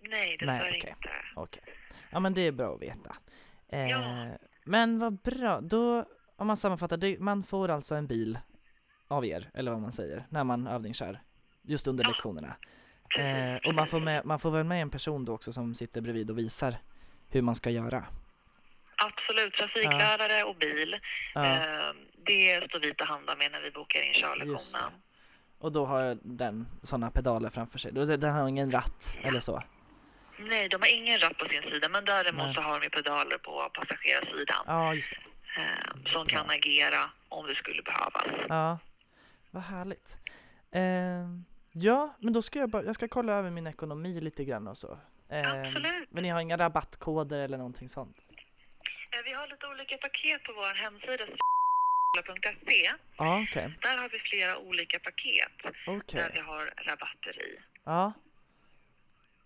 Nej, 0.00 0.10
Nej, 0.10 0.36
dessvärre 0.36 0.68
okej. 0.78 0.94
inte. 0.96 1.10
Okej. 1.36 1.62
Ja 2.10 2.20
men 2.20 2.34
det 2.34 2.40
är 2.46 2.52
bra 2.52 2.74
att 2.74 2.82
veta. 2.82 3.16
Eh, 3.68 3.88
Ja. 3.90 4.28
Men 4.64 4.98
vad 4.98 5.12
bra, 5.18 5.60
då 5.60 6.04
om 6.42 6.46
man 6.46 6.56
sammanfattar, 6.56 6.96
det, 6.96 7.18
man 7.20 7.42
får 7.44 7.68
alltså 7.68 7.94
en 7.94 8.06
bil 8.06 8.38
av 9.08 9.26
er, 9.26 9.50
eller 9.54 9.70
vad 9.72 9.80
man 9.80 9.92
säger, 9.92 10.26
när 10.28 10.44
man 10.44 10.66
övningskör. 10.66 11.20
Just 11.62 11.86
under 11.86 12.04
Ja. 12.04 12.08
lektionerna. 12.10 12.54
Eh, 13.18 13.68
och 13.68 13.74
man 13.74 13.86
får, 13.86 14.00
med, 14.00 14.24
man 14.26 14.38
får 14.38 14.50
väl 14.50 14.64
med 14.64 14.82
en 14.82 14.90
person 14.90 15.24
då 15.24 15.32
också 15.34 15.52
som 15.52 15.74
sitter 15.74 16.00
bredvid 16.00 16.30
och 16.30 16.38
visar 16.38 16.74
hur 17.30 17.42
man 17.42 17.54
ska 17.54 17.70
göra. 17.70 18.04
Absolut, 18.96 19.54
trafiklärare 19.54 20.44
och 20.44 20.56
bil. 20.56 20.96
Ja, 21.34 21.44
Eh, 21.46 21.92
det 22.26 22.68
står 22.68 22.80
vi 22.80 22.94
till 22.94 23.06
handa 23.06 23.36
med 23.36 23.52
när 23.52 23.60
vi 23.60 23.70
bokar 23.70 24.02
in 24.02 24.12
körlektionen. 24.14 24.90
Och 25.58 25.72
då 25.72 25.86
har 25.86 26.18
den 26.22 26.66
sådana 26.82 27.10
pedaler 27.10 27.50
framför 27.50 27.78
sig. 27.78 27.92
Den 27.92 28.34
har 28.34 28.48
ingen 28.48 28.70
ratt 28.72 29.16
eller 29.22 29.40
så? 29.40 29.62
Nej, 30.38 30.68
de 30.68 30.76
har 30.80 30.94
ingen 30.94 31.18
ratt 31.20 31.38
på 31.38 31.48
sin 31.48 31.62
sida, 31.62 31.88
men 31.88 32.04
däremot 32.04 32.46
Nej. 32.46 32.54
så 32.54 32.60
har 32.60 32.80
de 32.80 32.88
pedaler 32.90 33.38
på 33.38 33.70
passagerarsidan 33.74 34.64
Ja, 34.66 34.94
just 34.94 35.10
det. 35.10 35.18
Eh, 35.56 35.92
som 35.94 36.02
Bra. 36.02 36.24
kan 36.24 36.50
agera 36.50 37.10
om 37.28 37.46
det 37.46 37.54
skulle 37.54 37.82
behövas. 37.82 38.46
Ja, 38.48 38.78
vad 39.50 39.62
härligt. 39.62 40.16
Eh, 40.70 40.82
ja, 41.72 42.16
men 42.18 42.32
då 42.32 42.42
ska 42.42 42.58
jag 42.58 42.70
bara, 42.70 42.84
jag 42.84 42.94
ska 42.94 43.08
kolla 43.08 43.32
över 43.32 43.50
min 43.50 43.66
ekonomi 43.66 44.20
lite 44.20 44.44
grann 44.44 44.68
och 44.68 44.78
så. 44.78 44.98
Eh, 45.28 45.50
Absolut. 45.52 46.10
Men 46.10 46.22
ni 46.22 46.28
har 46.28 46.40
inga 46.40 46.56
rabattkoder 46.56 47.40
eller 47.40 47.58
någonting 47.58 47.88
sånt? 47.88 48.16
Eh, 49.10 49.18
vi 49.24 49.32
har 49.32 49.46
lite 49.48 49.66
olika 49.66 49.96
paket 49.96 50.42
på 50.44 50.52
vår 50.52 50.74
hemsida 50.74 51.24
skola.se. 51.26 52.90
Ja, 53.16 53.44
okej. 53.48 53.78
Där 53.82 53.98
har 53.98 54.08
vi 54.08 54.18
flera 54.18 54.58
olika 54.58 54.98
paket 54.98 55.52
Okej. 55.86 56.20
där 56.22 56.30
vi 56.34 56.40
har 56.40 56.72
rabatter 56.76 57.42
i. 57.42 57.58
Ja. 57.84 58.12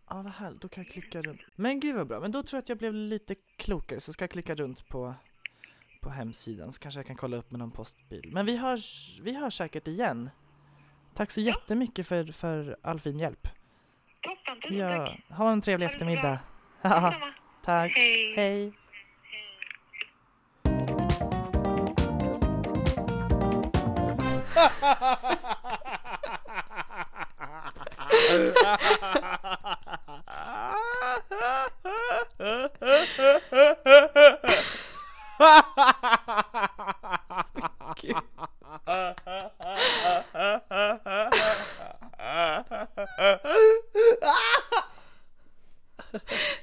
Ja, 0.08 0.22
vad 0.22 0.32
härligt. 0.32 0.60
Då 0.62 0.68
kan 0.68 0.84
jag 0.84 0.92
klicka 0.92 1.22
runt. 1.22 1.40
Men 1.56 1.80
gud 1.80 1.94
vad 1.96 2.06
bra. 2.06 2.20
Men 2.20 2.32
då 2.32 2.42
tror 2.42 2.56
jag 2.58 2.62
att 2.62 2.68
jag 2.68 2.78
blev 2.78 2.92
lite 2.94 3.34
klokare. 3.56 4.00
Så 4.00 4.12
ska 4.12 4.22
jag 4.22 4.30
klicka 4.30 4.54
runt 4.54 4.88
på, 4.88 5.14
på 6.06 6.12
hemsidan. 6.12 6.72
Så 6.72 6.78
kanske 6.78 6.98
jag 6.98 7.06
kan 7.06 7.16
kolla 7.16 7.36
upp 7.36 7.50
med 7.50 7.58
någon 7.58 7.70
postbil. 7.70 8.30
Men 8.32 8.46
vi 8.46 8.56
hörs, 8.56 9.18
vi 9.22 9.36
hörs 9.36 9.56
säkert 9.56 9.88
igen. 9.88 10.30
Tack 11.14 11.30
så 11.30 11.40
jättemycket 11.40 12.06
för, 12.06 12.32
för 12.32 12.76
all 12.82 13.00
fin 13.00 13.18
hjälp. 13.18 13.48
Toppen, 14.22 14.60
tusen 14.62 14.76
Ja, 14.76 15.06
tack. 15.06 15.38
ha 15.38 15.52
en 15.52 15.60
trevlig 15.60 15.86
Ha 15.86 15.92
eftermiddag. 15.92 16.38
Tack. 17.64 17.92
Hej. 17.96 18.34
Hej. 18.36 18.72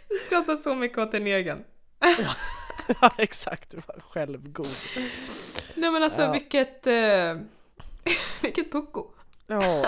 Du 0.09 0.17
skrattar 0.25 0.55
så 0.57 0.75
mycket 0.75 0.97
åt 0.97 1.11
din 1.11 1.27
egen. 1.27 1.63
ja, 3.01 3.11
exakt. 3.17 3.71
Du 3.71 3.77
var 3.87 3.99
självgod. 4.09 4.67
Nej 5.75 5.91
men 5.91 6.03
alltså 6.03 6.21
Ja. 6.21 6.31
vilket... 6.31 6.87
Eh, 6.87 7.37
vilket 8.41 8.71
pucko. 8.71 9.05
Ja, 9.47 9.85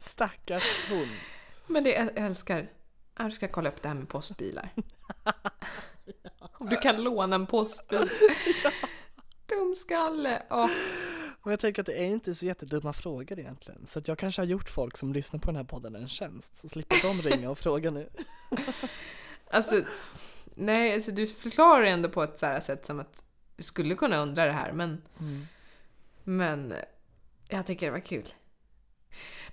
stackars 0.00 0.88
hon. 0.88 1.08
Men 1.66 1.84
det 1.84 1.90
jag 1.90 2.10
älskar. 2.18 2.68
Ja, 3.18 3.24
Du 3.24 3.30
ska 3.30 3.48
kolla 3.48 3.68
upp 3.68 3.82
det 3.82 3.88
här 3.88 3.94
med 3.96 4.08
postbilar. 4.08 4.68
Om 6.52 6.68
du 6.68 6.76
kan 6.76 7.02
låna 7.02 7.34
en 7.36 7.46
postbil. 7.46 8.10
Dumskalle. 9.46 10.42
Åh. 10.50 10.70
Och 11.42 11.52
jag 11.52 11.60
tänker 11.60 11.82
att 11.82 11.86
det 11.86 11.94
är 12.00 12.04
inte 12.04 12.34
så 12.34 12.46
jättedumma 12.46 12.92
frågor 12.92 13.38
egentligen. 13.38 13.86
Så 13.86 13.98
att 13.98 14.08
jag 14.08 14.18
kanske 14.18 14.40
har 14.42 14.46
gjort 14.46 14.68
folk 14.70 14.96
som 14.96 15.12
lyssnar 15.12 15.40
på 15.40 15.46
den 15.46 15.56
här 15.56 15.64
podden 15.64 15.96
en 15.96 16.08
tjänst. 16.08 16.56
Så 16.56 16.68
slipper 16.68 17.02
de 17.02 17.30
ringa 17.30 17.50
och 17.50 17.58
fråga 17.58 17.90
nu. 17.90 18.08
Alltså, 19.54 19.80
nej, 20.54 20.94
alltså 20.94 21.10
du 21.12 21.26
förklarar 21.26 21.84
ändå 21.84 22.08
på 22.08 22.22
ett 22.22 22.38
så 22.38 22.46
här 22.46 22.60
sätt 22.60 22.86
som 22.86 23.00
att 23.00 23.24
du 23.56 23.62
skulle 23.62 23.94
kunna 23.94 24.16
undra 24.16 24.44
det 24.44 24.52
här, 24.52 24.72
men, 24.72 25.02
Mm. 25.20 25.46
men 26.24 26.74
jag 27.48 27.66
tycker 27.66 27.86
det 27.86 27.92
var 27.92 27.98
kul. 28.00 28.28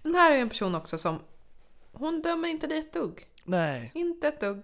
Men 0.03 0.15
här 0.15 0.31
är 0.31 0.35
en 0.37 0.49
person 0.49 0.75
också 0.75 0.97
som, 0.97 1.19
hon 1.91 2.21
dömer 2.21 2.47
inte 2.47 2.67
dig 2.67 2.79
ett 2.79 2.93
dugg. 2.93 3.27
Nej, 3.43 3.91
Inte 3.95 4.27
ett 4.27 4.39
dugg. 4.39 4.63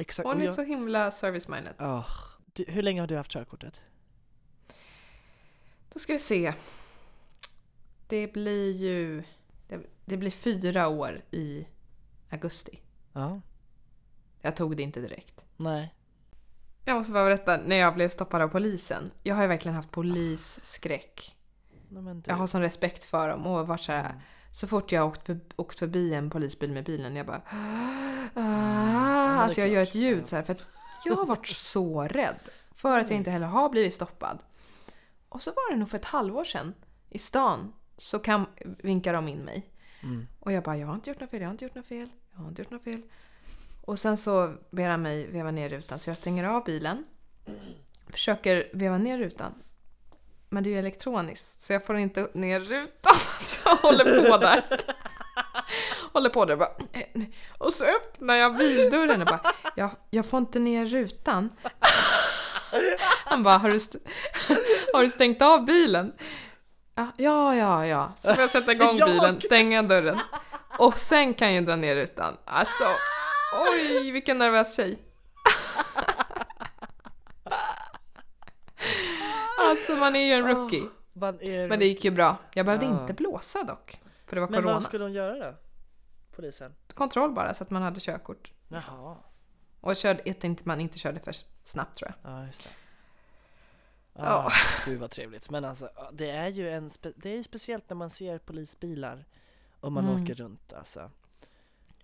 Exakt. 0.00 0.28
Hon 0.28 0.40
är 0.40 0.44
jag- 0.44 0.54
så 0.54 0.62
himla 0.62 1.10
service-minded. 1.10 1.74
Ah, 1.78 2.04
du, 2.52 2.64
hur 2.68 2.82
länge 2.82 3.00
har 3.00 3.06
du 3.06 3.16
haft 3.16 3.30
körkortet? 3.30 3.80
Då 5.92 5.98
ska 5.98 6.12
vi 6.12 6.18
se. 6.18 6.52
Det 8.08 8.32
blir 8.32 8.72
ju, 8.72 9.22
det, 9.68 9.80
det 10.04 10.16
blir 10.16 10.30
fyra 10.30 10.88
år 10.88 11.22
i 11.30 11.66
augusti. 12.30 12.80
Ja. 13.12 13.40
Jag 14.42 14.56
tog 14.56 14.76
det 14.76 14.82
inte 14.82 15.00
direkt. 15.00 15.44
Nej. 15.56 15.94
Jag 16.84 16.96
måste 16.96 17.12
bara 17.12 17.24
berätta, 17.24 17.56
när 17.56 17.76
jag 17.76 17.94
blev 17.94 18.08
stoppad 18.08 18.42
av 18.42 18.48
polisen. 18.48 19.10
Jag 19.22 19.34
har 19.34 19.42
ju 19.42 19.48
verkligen 19.48 19.74
haft 19.74 19.90
polisskräck. 19.90 21.36
Nej. 21.88 22.22
Jag 22.26 22.34
har 22.34 22.46
sån 22.46 22.60
respekt 22.60 23.04
för 23.04 23.28
dem 23.28 23.46
och 23.46 23.66
varit 23.66 23.80
så 23.80 23.92
här, 23.92 24.20
så 24.52 24.66
fort 24.66 24.92
jag 24.92 25.06
åkt, 25.06 25.26
för, 25.26 25.40
åkt 25.56 25.78
förbi 25.78 26.14
en 26.14 26.30
polisbil 26.30 26.72
med 26.72 26.84
bilen, 26.84 27.16
jag 27.16 27.26
bara... 27.26 27.40
det 28.34 28.40
Ah, 29.36 29.42
alltså 29.42 29.60
jag 29.60 29.70
gör 29.70 29.82
ett 29.82 29.94
ljud 29.94 30.26
så 30.26 30.36
här, 30.36 30.42
för 30.42 30.52
att 30.52 30.62
jag 31.04 31.14
har 31.14 31.26
varit 31.26 31.46
så 31.46 32.02
rädd. 32.02 32.38
För 32.74 33.00
att 33.00 33.10
jag 33.10 33.16
inte 33.16 33.30
heller 33.30 33.46
har 33.46 33.68
blivit 33.68 33.94
stoppad. 33.94 34.38
Och 35.28 35.42
så 35.42 35.50
var 35.50 35.70
det 35.70 35.76
nog 35.76 35.90
för 35.90 35.98
ett 35.98 36.04
halvår 36.04 36.44
sedan 36.44 36.74
i 37.10 37.18
stan 37.18 37.72
så 37.96 38.18
kam, 38.18 38.46
vinkar 38.78 39.12
de 39.12 39.28
in 39.28 39.38
mig. 39.38 39.70
Mm. 40.02 40.26
Och 40.40 40.52
jag 40.52 40.62
bara, 40.62 40.76
jag 40.76 40.86
har 40.86 40.94
inte 40.94 41.10
gjort 41.10 41.20
något 41.20 41.30
fel, 41.30 41.40
jag 41.40 41.48
har 41.48 41.52
inte 41.52 41.64
gjort 41.64 41.74
något 41.74 41.86
fel, 41.86 42.08
jag 42.32 42.38
har 42.38 42.48
inte 42.48 42.62
gjort 42.62 42.70
något 42.70 42.84
fel. 42.84 43.02
Och 43.82 43.98
sen 43.98 44.16
så 44.16 44.54
ber 44.70 44.88
han 44.88 45.02
mig 45.02 45.26
veva 45.26 45.50
ner 45.50 45.68
rutan 45.68 45.98
så 45.98 46.10
jag 46.10 46.16
stänger 46.16 46.44
av 46.44 46.64
bilen. 46.64 47.04
Försöker 48.08 48.70
veva 48.72 48.98
ner 48.98 49.18
rutan. 49.18 49.54
Men 50.48 50.64
det 50.64 50.70
är 50.70 50.72
ju 50.72 50.78
elektroniskt 50.78 51.60
så 51.60 51.72
jag 51.72 51.86
får 51.86 51.96
inte 51.96 52.28
ner 52.34 52.60
rutan. 52.60 53.16
Så 53.40 53.58
jag 53.64 53.76
håller 53.76 54.30
på 54.30 54.36
där. 54.36 54.64
Håller 56.12 56.30
på 56.30 56.44
där 56.44 56.52
och 56.54 56.58
bara... 56.58 56.70
eh, 56.92 57.22
Och 57.58 57.72
så 57.72 57.84
öppnar 57.84 58.34
jag 58.34 58.56
bildörren 58.56 59.20
och 59.20 59.26
bara, 59.26 59.40
jag, 59.76 59.90
jag 60.10 60.26
får 60.26 60.38
inte 60.38 60.58
ner 60.58 60.86
rutan. 60.86 61.50
Han 63.24 63.42
bara, 63.42 63.58
har 63.58 63.70
du, 63.70 63.78
har 64.92 65.02
du 65.02 65.10
stängt 65.10 65.42
av 65.42 65.64
bilen? 65.64 66.12
Ja, 66.94 67.06
ja, 67.16 67.56
ja. 67.56 67.86
ja. 67.86 68.12
Så 68.16 68.34
får 68.34 68.40
jag 68.42 68.50
sätta 68.50 68.72
igång 68.72 68.96
bilen, 69.06 69.40
stänga 69.40 69.82
dörren. 69.82 70.20
Och 70.78 70.98
sen 70.98 71.34
kan 71.34 71.54
jag 71.54 71.66
dra 71.66 71.76
ner 71.76 71.94
rutan. 71.96 72.36
Alltså, 72.44 72.84
oj, 73.72 74.10
vilken 74.10 74.38
nervös 74.38 74.76
tjej. 74.76 74.98
Alltså, 79.58 79.96
man 79.96 80.16
är 80.16 80.26
ju 80.26 80.32
en 80.32 80.46
rookie. 80.48 80.82
Är 81.40 81.68
Men 81.68 81.78
det 81.78 81.84
gick 81.86 82.04
ju 82.04 82.10
bra. 82.10 82.36
Jag 82.54 82.66
behövde 82.66 82.86
Ja. 82.86 83.00
inte 83.00 83.12
blåsa 83.14 83.62
dock. 83.64 84.00
För 84.26 84.36
det 84.36 84.40
var 84.40 84.48
Men 84.48 84.60
corona. 84.62 84.74
vad 84.74 84.82
skulle 84.84 85.04
de 85.04 85.12
göra 85.12 85.50
då? 85.50 85.56
Polisen? 86.36 86.74
Kontroll 86.94 87.32
bara 87.32 87.54
så 87.54 87.64
att 87.64 87.70
man 87.70 87.82
hade 87.82 88.00
körkort. 88.00 88.52
Jaha. 88.68 89.16
Och 89.80 89.96
körde, 89.96 90.30
att 90.30 90.44
inte, 90.44 90.62
man 90.66 90.80
inte 90.80 90.98
körde 90.98 91.20
för 91.20 91.34
snabbt 91.62 91.96
tror 91.96 92.12
jag. 92.22 92.32
Ja, 92.32 92.46
just 92.46 92.62
det. 92.64 92.70
Ah, 94.22 94.50
Gud 94.86 95.00
vad 95.00 95.10
trevligt. 95.10 95.50
Men 95.50 95.64
alltså, 95.64 95.90
ja, 95.96 96.10
det 96.12 96.30
är 96.30 96.48
ju 96.48 96.70
en 96.70 96.90
det 97.16 97.30
är 97.30 97.34
ju 97.36 97.42
speciellt 97.42 97.90
när 97.90 97.94
man 97.96 98.10
ser 98.10 98.38
polisbilar 98.38 99.24
och 99.80 99.92
man 99.92 100.04
Mm. 100.08 100.22
åker 100.22 100.34
runt 100.34 100.72
alltså. 100.72 101.10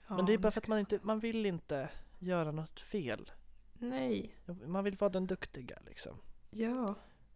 Ja, 0.09 0.17
Men 0.17 0.27
det 0.27 0.33
är 0.33 0.39
bara 0.39 0.51
för 0.53 0.61
att 0.61 0.69
man 0.69 0.79
inte, 0.79 0.99
man 1.03 1.21
vill 1.21 1.47
inte 1.47 1.89
göra 2.19 2.53
något 2.53 2.81
fel. 2.81 3.31
Nej, 3.73 4.35
Man 4.67 4.85
vill 4.85 4.97
vara 4.97 5.11
den 5.11 5.27
duktiga 5.27 5.79
liksom. 5.87 6.17
ja. 6.51 6.95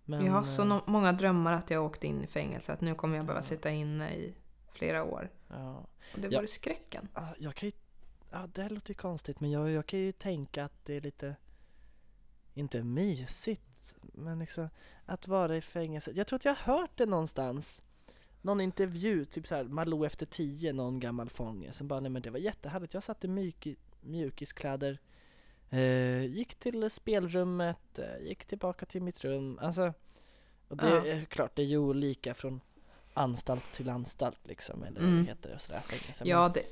Men, 0.08 0.24
jag 0.26 0.32
har 0.32 0.42
så 0.42 0.62
eh, 0.76 0.82
många 0.86 1.12
drömmar 1.12 1.52
att 1.52 1.70
jag 1.70 1.84
åkte 1.84 2.06
in 2.06 2.22
i 2.22 2.26
fängelse, 2.26 2.72
att 2.72 2.80
nu 2.80 2.94
kommer 2.94 3.16
jag 3.16 3.26
behöva 3.26 3.38
Ja. 3.38 3.42
sitta 3.42 3.70
inne 3.70 4.14
i 4.14 4.34
flera 4.76 5.04
år. 5.04 5.30
Ja. 5.48 5.86
Och 6.14 6.20
det 6.20 6.28
var 6.28 6.40
ju 6.40 6.46
skräcken. 6.46 7.08
Ja, 7.14 7.34
jag 7.38 7.54
kan 7.54 7.68
ju, 7.68 7.72
ja 8.30 8.46
det 8.54 8.62
här 8.62 8.70
låter 8.70 8.90
ju 8.90 8.94
konstigt 8.94 9.40
men 9.40 9.50
jag, 9.50 9.70
jag 9.70 9.86
kan 9.86 10.00
ju 10.00 10.12
tänka 10.12 10.64
att 10.64 10.84
det 10.84 10.94
är 10.94 11.00
lite, 11.00 11.36
inte 12.54 12.82
mysigt, 12.82 13.94
men 14.02 14.38
liksom 14.38 14.68
att 15.06 15.28
vara 15.28 15.56
i 15.56 15.60
fängelse. 15.60 16.12
Jag 16.14 16.26
tror 16.26 16.36
att 16.36 16.44
jag 16.44 16.54
har 16.54 16.74
hört 16.78 16.90
det 16.96 17.06
någonstans. 17.06 17.82
Någon 18.42 18.60
intervju, 18.60 19.24
typ 19.24 19.46
såhär 19.46 19.64
Malou 19.64 20.06
efter 20.06 20.26
tio, 20.26 20.72
någon 20.72 21.00
gammal 21.00 21.30
fånge 21.30 21.72
som 21.72 21.88
bara 21.88 22.00
nej 22.00 22.10
men 22.10 22.22
det 22.22 22.30
var 22.30 22.38
jättehärligt, 22.38 22.94
jag 22.94 23.02
satt 23.02 23.24
i 23.24 23.28
mjuk, 23.28 23.66
mjukiskläder, 24.00 24.98
eh, 25.70 26.24
gick 26.24 26.54
till 26.54 26.90
spelrummet, 26.90 27.98
eh, 27.98 28.18
gick 28.26 28.44
tillbaka 28.44 28.86
till 28.86 29.02
mitt 29.02 29.24
rum, 29.24 29.58
alltså 29.62 29.92
och 30.68 30.76
det 30.76 30.88
Ja. 30.88 31.06
är 31.06 31.24
klart, 31.24 31.56
det 31.56 31.62
är 31.62 31.66
ju 31.66 31.78
olika 31.78 32.34
från 32.34 32.60
anstalt 33.16 33.72
till 33.74 33.88
anstalt 33.88 34.40
liksom, 34.44 34.82
eller 34.82 35.00
vad 35.00 35.08
Mm. 35.10 35.24
det 35.24 35.30
heter 35.30 35.54
och 35.54 35.60
sådär. 35.60 35.82
men- 36.18 36.28
Ja, 36.28 36.48
det, 36.48 36.62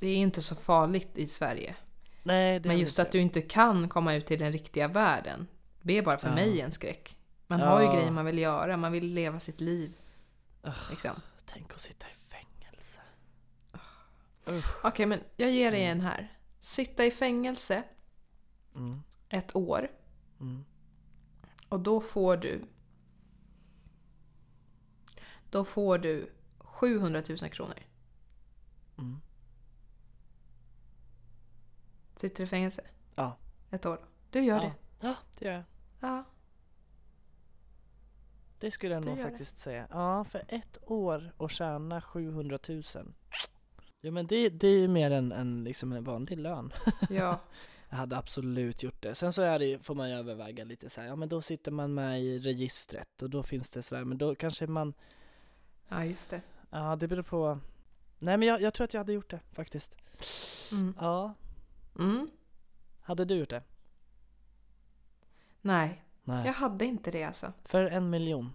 det 0.00 0.06
är 0.06 0.16
inte 0.16 0.42
så 0.42 0.54
farligt 0.54 1.18
i 1.18 1.26
Sverige. 1.26 1.74
Nej, 2.22 2.60
Men 2.64 2.78
just 2.78 2.98
att 2.98 3.12
du 3.12 3.18
inte 3.20 3.42
kan 3.42 3.88
komma 3.88 4.14
ut 4.14 4.26
till 4.26 4.38
den 4.38 4.52
riktiga 4.52 4.88
världen. 4.88 5.46
Det 5.82 5.98
är 5.98 6.02
bara 6.02 6.18
för 6.18 6.28
Ja. 6.28 6.34
mig 6.34 6.60
en 6.60 6.72
skräck. 6.72 7.16
Man 7.46 7.60
har 7.60 7.80
ju 7.80 7.86
Ja. 7.86 7.92
grejer 7.94 8.10
man 8.10 8.24
vill 8.24 8.38
göra, 8.38 8.76
man 8.76 8.92
vill 8.92 9.14
leva 9.14 9.40
sitt 9.40 9.60
liv. 9.60 9.92
Ah. 10.62 10.72
Liksom. 10.90 11.20
Tänk 11.46 11.72
att 11.74 11.80
sitta 11.80 12.06
i 12.06 12.14
fängelse. 12.14 13.00
Okej, 14.82 15.06
men 15.06 15.20
jag 15.36 15.50
ger 15.50 15.70
dig 15.70 15.84
en 15.84 16.00
här. 16.00 16.36
Sitta 16.60 17.04
i 17.06 17.10
fängelse 17.10 17.82
Mm. 18.74 19.02
ett 19.28 19.56
år 19.56 19.88
Mm. 20.40 20.64
och 21.68 21.80
då 21.80 22.00
får 22.00 22.36
du 22.36 22.64
då 25.52 25.64
får 25.64 25.98
du 25.98 26.30
700 26.58 27.22
000 27.28 27.38
kronor. 27.38 27.74
Mm. 28.98 29.20
Sitter 32.16 32.36
du 32.36 32.44
i 32.44 32.46
fängelse 32.46 32.82
Ja. 33.14 33.36
ett 33.70 33.86
år? 33.86 33.98
Du 34.30 34.40
gör 34.40 34.56
ja. 34.56 34.62
det? 34.62 34.72
Ja, 35.06 35.14
det 35.38 35.44
gör 35.44 35.52
jag. 35.52 35.64
Ja. 36.00 36.24
Det 38.58 38.70
skulle 38.70 38.94
jag 38.94 39.02
Du 39.02 39.08
nog 39.08 39.18
gör 39.18 39.24
det. 39.24 39.30
faktiskt 39.30 39.58
säga. 39.58 39.86
Ja, 39.90 40.24
för 40.24 40.44
ett 40.48 40.78
år 40.82 41.32
och 41.36 41.50
tjäna 41.50 42.00
700 42.00 42.58
000. 42.68 42.82
Jo 44.02 44.12
men 44.12 44.26
det, 44.26 44.48
det 44.48 44.68
är 44.68 44.78
ju 44.78 44.88
mer 44.88 45.10
än, 45.10 45.32
än 45.32 45.64
liksom 45.64 45.92
en 45.92 46.04
vanlig 46.04 46.38
lön. 46.38 46.72
Ja. 47.10 47.40
Jag 47.88 47.96
hade 47.96 48.16
absolut 48.16 48.82
gjort 48.82 49.02
det. 49.02 49.14
Sen 49.14 49.32
så 49.32 49.42
är 49.42 49.58
det, 49.58 49.78
får 49.86 49.94
man 49.94 50.10
ju 50.10 50.16
överväga 50.16 50.64
lite 50.64 50.90
så 50.90 51.00
här, 51.00 51.08
ja 51.08 51.16
men 51.16 51.28
då 51.28 51.42
sitter 51.42 51.70
man 51.70 51.94
med 51.94 52.22
i 52.22 52.38
registret 52.38 53.22
och 53.22 53.30
då 53.30 53.42
finns 53.42 53.70
det 53.70 53.82
sådär, 53.82 54.04
men 54.04 54.18
då 54.18 54.34
kanske 54.34 54.66
man, 54.66 54.94
ja, 55.88 56.04
just 56.04 56.30
det. 56.30 56.40
ja 56.70 56.96
det 56.96 57.08
beror 57.08 57.22
på. 57.22 57.58
Nej 58.18 58.36
men 58.36 58.48
jag, 58.48 58.62
jag 58.62 58.74
tror 58.74 58.84
att 58.84 58.94
jag 58.94 59.00
hade 59.00 59.12
gjort 59.12 59.30
det 59.30 59.40
faktiskt. 59.52 59.94
Mm. 60.72 60.94
Ja, 61.00 61.34
Mm. 61.98 62.30
hade 63.00 63.24
du 63.24 63.34
gjort 63.34 63.50
det? 63.50 63.62
Nej, 65.60 66.04
Nej. 66.24 66.46
jag 66.46 66.52
hade 66.52 66.84
inte 66.84 67.10
det 67.10 67.24
alltså. 67.24 67.52
För 67.64 67.84
en 67.84 68.10
miljon. 68.10 68.52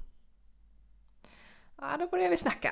Ja, 1.82 1.98
då 2.00 2.08
börjar 2.08 2.30
vi 2.30 2.38
snacka. 2.38 2.70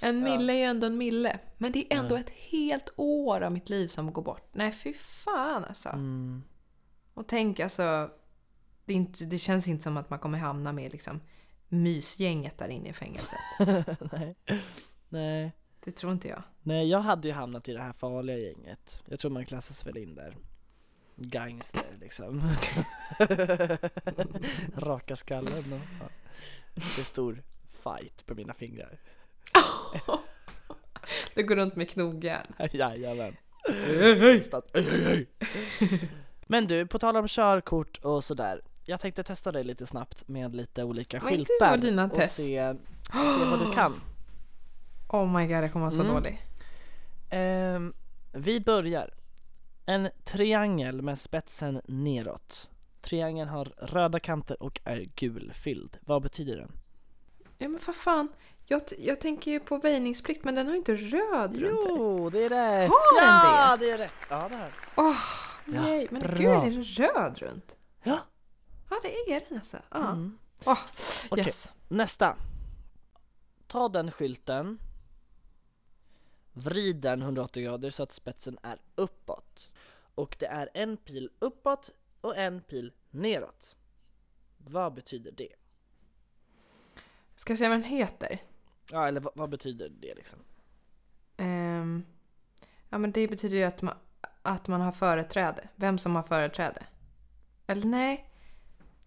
en 0.02 0.22
mille 0.22 0.52
är 0.52 0.56
ju 0.56 0.62
ändå 0.62 0.86
en 0.86 0.98
mille. 0.98 1.38
Men 1.58 1.72
det 1.72 1.92
är 1.94 1.98
ändå 1.98 2.14
Ja. 2.14 2.20
ett 2.20 2.30
helt 2.30 2.90
år 2.96 3.40
av 3.40 3.52
mitt 3.52 3.68
liv 3.68 3.88
som 3.88 4.12
går 4.12 4.22
bort. 4.22 4.48
Nej, 4.52 4.72
fy 4.72 4.94
fan 4.94 5.64
alltså. 5.64 5.88
Mm. 5.88 6.42
Och 7.14 7.26
tänk 7.28 7.60
alltså, 7.60 8.10
det, 8.84 8.94
inte, 8.94 9.24
det 9.24 9.38
känns 9.38 9.68
inte 9.68 9.82
som 9.82 9.96
att 9.96 10.10
man 10.10 10.18
kommer 10.18 10.38
hamna 10.38 10.72
med 10.72 10.92
liksom 10.92 11.20
mysgänget 11.68 12.58
där 12.58 12.68
inne 12.68 12.88
i 12.88 12.92
fängelset. 12.92 13.38
Nej. 14.12 14.34
Nej. 15.08 15.52
Det 15.84 15.92
tror 15.92 16.12
inte 16.12 16.28
jag. 16.28 16.42
Nej, 16.62 16.88
jag 16.88 17.00
hade 17.00 17.28
ju 17.28 17.34
hamnat 17.34 17.68
i 17.68 17.72
det 17.72 17.82
här 17.82 17.92
farliga 17.92 18.38
gänget. 18.38 19.02
Jag 19.06 19.18
tror 19.18 19.30
man 19.30 19.46
klassas 19.46 19.86
väl 19.86 19.96
in 19.96 20.14
där. 20.14 20.36
Gangster 21.16 21.96
liksom. 22.00 22.56
Raka 24.76 25.16
skallen 25.16 25.72
och 25.72 25.80
ja. 26.00 26.08
Det 26.74 27.04
stor 27.04 27.42
fight 27.70 28.26
på 28.26 28.34
mina 28.34 28.54
fingrar. 28.54 28.98
Du 31.34 31.42
går 31.42 31.56
runt 31.56 31.76
med 31.76 31.90
knogjärn. 31.90 32.54
Jajamän. 32.72 33.36
Men 36.46 36.66
du, 36.66 36.86
på 36.86 36.98
tal 36.98 37.16
om 37.16 37.28
körkort 37.28 37.98
och 37.98 38.24
sådär. 38.24 38.62
Jag 38.90 39.00
tänkte 39.00 39.22
testa 39.22 39.52
dig 39.52 39.64
lite 39.64 39.86
snabbt 39.86 40.28
med 40.28 40.54
lite 40.56 40.84
olika 40.84 41.16
Men 41.20 41.26
det 41.32 41.36
skyltar 41.36 41.70
var 41.70 41.76
dina 41.76 42.04
och 42.04 42.14
test. 42.14 42.36
se, 42.36 42.74
se 43.12 43.44
vad 43.50 43.58
du 43.60 43.72
kan. 43.74 44.00
Oh 45.08 45.32
my 45.38 45.46
god, 45.46 45.56
jag 45.64 45.72
kommer 45.72 45.84
vara 45.86 45.90
så 45.90 46.00
Mm. 46.02 46.14
dålig. 46.14 46.42
Ehm, 47.30 47.92
vi 48.32 48.60
börjar. 48.60 49.10
En 49.86 50.08
triangel 50.24 51.02
med 51.02 51.18
spetsen 51.18 51.80
neråt. 51.88 52.70
Triangeln 53.00 53.48
har 53.48 53.64
röda 53.64 54.20
kanter 54.20 54.62
och 54.62 54.80
är 54.84 55.00
gulfylld. 55.14 55.98
Vad 56.00 56.22
betyder 56.22 56.56
den? 56.56 56.72
Ja 57.58 57.68
men 57.68 57.80
vad 57.86 57.96
fan. 57.96 58.28
Jag, 58.66 58.82
jag 58.98 59.20
tänker 59.20 59.50
ju 59.50 59.60
på 59.60 59.78
väjningsplikt 59.78 60.44
men 60.44 60.54
den 60.54 60.66
har 60.66 60.72
ju 60.72 60.78
inte 60.78 60.94
röd 60.96 61.58
runt 61.58 61.82
sig. 61.82 61.92
Jo, 61.96 62.30
det 62.30 62.44
är 62.44 62.48
rätt! 62.48 62.90
Har 62.90 63.20
den 63.20 63.28
ja, 63.34 63.76
det? 63.76 63.86
det 63.86 63.90
är 63.92 63.98
rätt! 63.98 64.12
Ja, 64.30 64.48
det. 64.48 64.68
Åh, 64.96 65.16
Ja, 65.66 65.82
nej. 65.82 66.08
Men 66.10 66.22
bra. 66.22 66.30
gud, 66.36 66.46
är 66.48 66.70
den 66.70 66.82
röd 66.82 67.38
runt? 67.38 67.76
Ja. 68.02 68.18
Ja, 68.88 68.96
det 69.02 69.32
är 69.32 69.40
den 69.48 69.58
alltså. 69.58 69.78
Ja. 69.90 70.10
Mm. 70.10 70.38
Åh, 70.64 70.78
Okej. 71.30 71.44
yes. 71.44 71.72
Nästa. 71.88 72.36
Ta 73.66 73.88
den 73.88 74.10
skylten. 74.10 74.78
Vrid 76.52 76.96
den 76.96 77.22
180 77.22 77.62
grader 77.62 77.90
så 77.90 78.02
att 78.02 78.12
spetsen 78.12 78.58
är 78.62 78.80
uppåt. 78.94 79.72
Och 80.14 80.36
det 80.38 80.46
är 80.46 80.70
en 80.74 80.96
pil 80.96 81.30
uppåt 81.38 81.90
och 82.20 82.36
en 82.36 82.60
pil 82.60 82.92
neråt. 83.10 83.76
Vad 84.58 84.94
betyder 84.94 85.32
det? 85.32 85.52
Ska 87.34 87.52
jag 87.52 87.58
säga 87.58 87.68
vad 87.68 87.78
den 87.78 87.84
heter? 87.84 88.42
Ja, 88.92 89.08
eller 89.08 89.20
vad, 89.20 89.36
vad 89.36 89.50
betyder 89.50 89.88
det 89.88 90.14
liksom? 90.14 90.38
Ehm, 91.36 92.04
ja, 92.88 92.98
men 92.98 93.12
det 93.12 93.28
betyder 93.28 93.56
ju 93.56 93.62
att 93.64 93.82
man, 93.82 93.94
att 94.42 94.68
man 94.68 94.80
har 94.80 94.92
företräde. 94.92 95.68
Vem 95.76 95.98
som 95.98 96.16
har 96.16 96.22
företräde. 96.22 96.86
Eller 97.66 97.86
nej. 97.86 98.27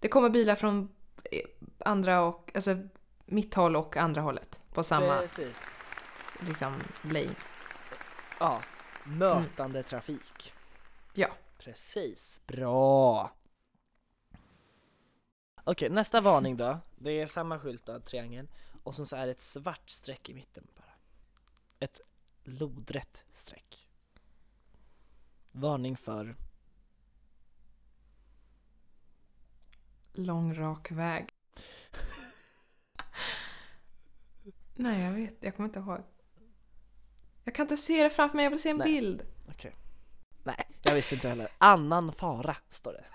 Det 0.01 0.07
kommer 0.07 0.29
bilar 0.29 0.55
från 0.55 0.89
eh, 1.31 1.39
andra 1.79 2.21
och, 2.21 2.51
alltså 2.55 2.77
mitt 3.25 3.55
håll 3.55 3.75
och 3.75 3.97
andra 3.97 4.21
hållet. 4.21 4.61
På 4.73 4.83
samma 4.83 5.19
Precis. 5.19 5.67
liksom 6.47 6.75
lane. 7.01 7.35
Ja, 8.39 8.61
mötande 9.03 9.83
trafik. 9.83 10.53
Ja. 11.13 11.27
Precis. 11.57 12.41
Bra! 12.47 13.31
Okej, 15.63 15.89
nästa 15.89 16.21
varning 16.21 16.57
då. 16.57 16.79
Det 16.95 17.11
är 17.21 17.27
samma 17.27 17.59
skylt 17.59 17.85
då, 17.85 17.99
triangel. 17.99 18.47
Och 18.83 18.95
sen 18.95 19.05
så 19.05 19.15
är 19.15 19.25
det 19.25 19.31
ett 19.31 19.41
svart 19.41 19.89
streck 19.89 20.29
i 20.29 20.33
mitten 20.33 20.67
bara. 20.75 20.93
Ett 21.79 22.01
lodrätt 22.43 23.23
streck. 23.33 23.87
Varning 25.51 25.97
för... 25.97 26.35
Lång 30.13 30.53
rak 30.53 30.91
väg. 30.91 31.29
Nej, 34.75 35.01
jag 35.03 35.11
vet. 35.11 35.37
Jag 35.39 35.55
kommer 35.55 35.69
inte 35.69 35.79
ihåg. 35.79 36.03
Jag 37.43 37.55
kan 37.55 37.63
inte 37.63 37.77
se 37.77 38.03
det 38.03 38.09
framför 38.09 38.35
mig. 38.35 38.43
Jag 38.43 38.49
vill 38.51 38.61
se 38.61 38.69
en 38.69 38.77
Nej. 38.77 38.87
bild. 38.93 39.25
Okej. 39.49 39.75
Nej, 40.43 40.67
jag 40.81 40.95
visste 40.95 41.15
inte 41.15 41.29
heller. 41.29 41.47
Annan 41.57 42.13
fara, 42.13 42.57
står 42.69 42.93
det. 42.93 43.05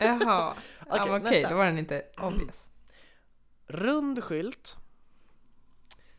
Jaha. 0.00 0.18
ja, 0.18 0.56
Okej, 0.86 0.98
men 1.10 1.20
okej, 1.22 1.30
nästa. 1.40 1.48
då 1.48 1.56
var 1.56 1.64
den 1.66 1.78
inte 1.78 2.02
obvious. 2.18 2.68
Rund 3.66 4.24
skylt. 4.24 4.76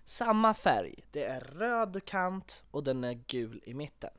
Samma 0.05 0.53
färg. 0.53 1.03
Det 1.11 1.23
är 1.23 1.39
röd 1.39 2.05
kant 2.05 2.63
och 2.71 2.83
den 2.83 3.03
är 3.03 3.13
gul 3.13 3.61
i 3.65 3.73
mitten. 3.73 4.13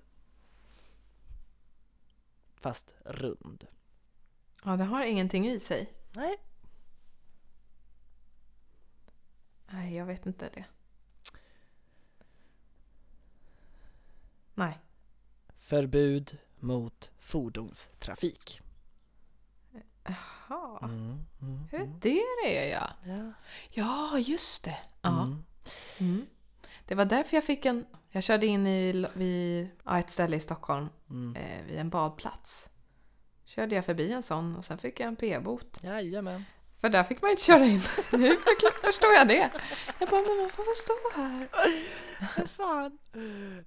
Fast 2.56 2.94
rund. 3.04 3.66
Ja, 4.64 4.70
den 4.70 4.86
har 4.86 5.04
ingenting 5.04 5.46
i 5.48 5.60
sig. 5.60 5.92
Nej. 6.12 6.36
Nej, 9.66 9.96
jag 9.96 10.06
vet 10.06 10.26
inte 10.26 10.48
det. 10.54 10.64
Nej. 14.54 14.78
Förbud 15.58 16.38
mot 16.56 17.10
fordonstrafik. 17.18 18.60
Jaha, 20.04 20.78
Mm, 20.82 21.24
mm, 21.40 21.68
är 21.72 21.78
det 21.78 21.84
mm. 21.84 21.98
det 22.00 22.22
det 22.44 22.58
är 22.72 22.72
ja? 22.72 22.90
Ja. 23.12 23.32
Ja, 23.70 24.18
just 24.18 24.64
det. 24.64 24.78
Ja. 25.02 25.22
Mm. 25.24 25.44
Mm. 25.98 26.26
Det 26.86 26.94
var 26.94 27.04
därför 27.04 27.36
jag 27.36 27.44
fick 27.44 27.64
en... 27.66 27.86
Jag 28.10 28.22
körde 28.22 28.46
in 28.46 28.66
i, 28.66 29.06
vid 29.14 29.68
ja, 29.84 29.98
ett 29.98 30.10
ställe 30.10 30.36
i 30.36 30.40
Stockholm 30.40 30.88
Mm. 31.10 31.36
eh, 31.36 31.64
vid 31.66 31.78
en 31.78 31.90
badplats. 31.90 32.70
Körde 33.48 33.74
jag 33.74 33.84
förbi 33.84 34.12
en 34.12 34.22
sån 34.22 34.56
och 34.56 34.64
sen 34.64 34.78
fick 34.78 35.00
jag 35.00 35.08
en 35.08 35.16
p-bot. 35.16 35.80
Jajamän. 35.82 36.44
För 36.80 36.88
där 36.88 37.04
fick 37.04 37.22
man 37.22 37.30
inte 37.30 37.42
köra 37.42 37.64
in. 37.64 37.80
Nu 38.12 38.36
förstår 38.82 39.12
jag 39.12 39.28
det. 39.28 39.50
Jag 39.98 40.08
bara, 40.08 40.22
men 40.22 40.36
man 40.36 40.48
får 40.48 40.64
väl 40.64 40.76
stå 40.76 41.20
här. 41.20 41.48
Fan. 42.46 42.98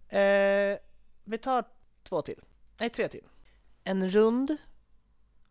Eh, 0.10 0.80
vi 1.24 1.38
tar 1.38 1.66
två 2.04 2.22
till. 2.22 2.42
Nej, 2.80 2.90
tre 2.90 3.08
till. 3.08 3.28
En 3.84 4.10
rund 4.10 4.58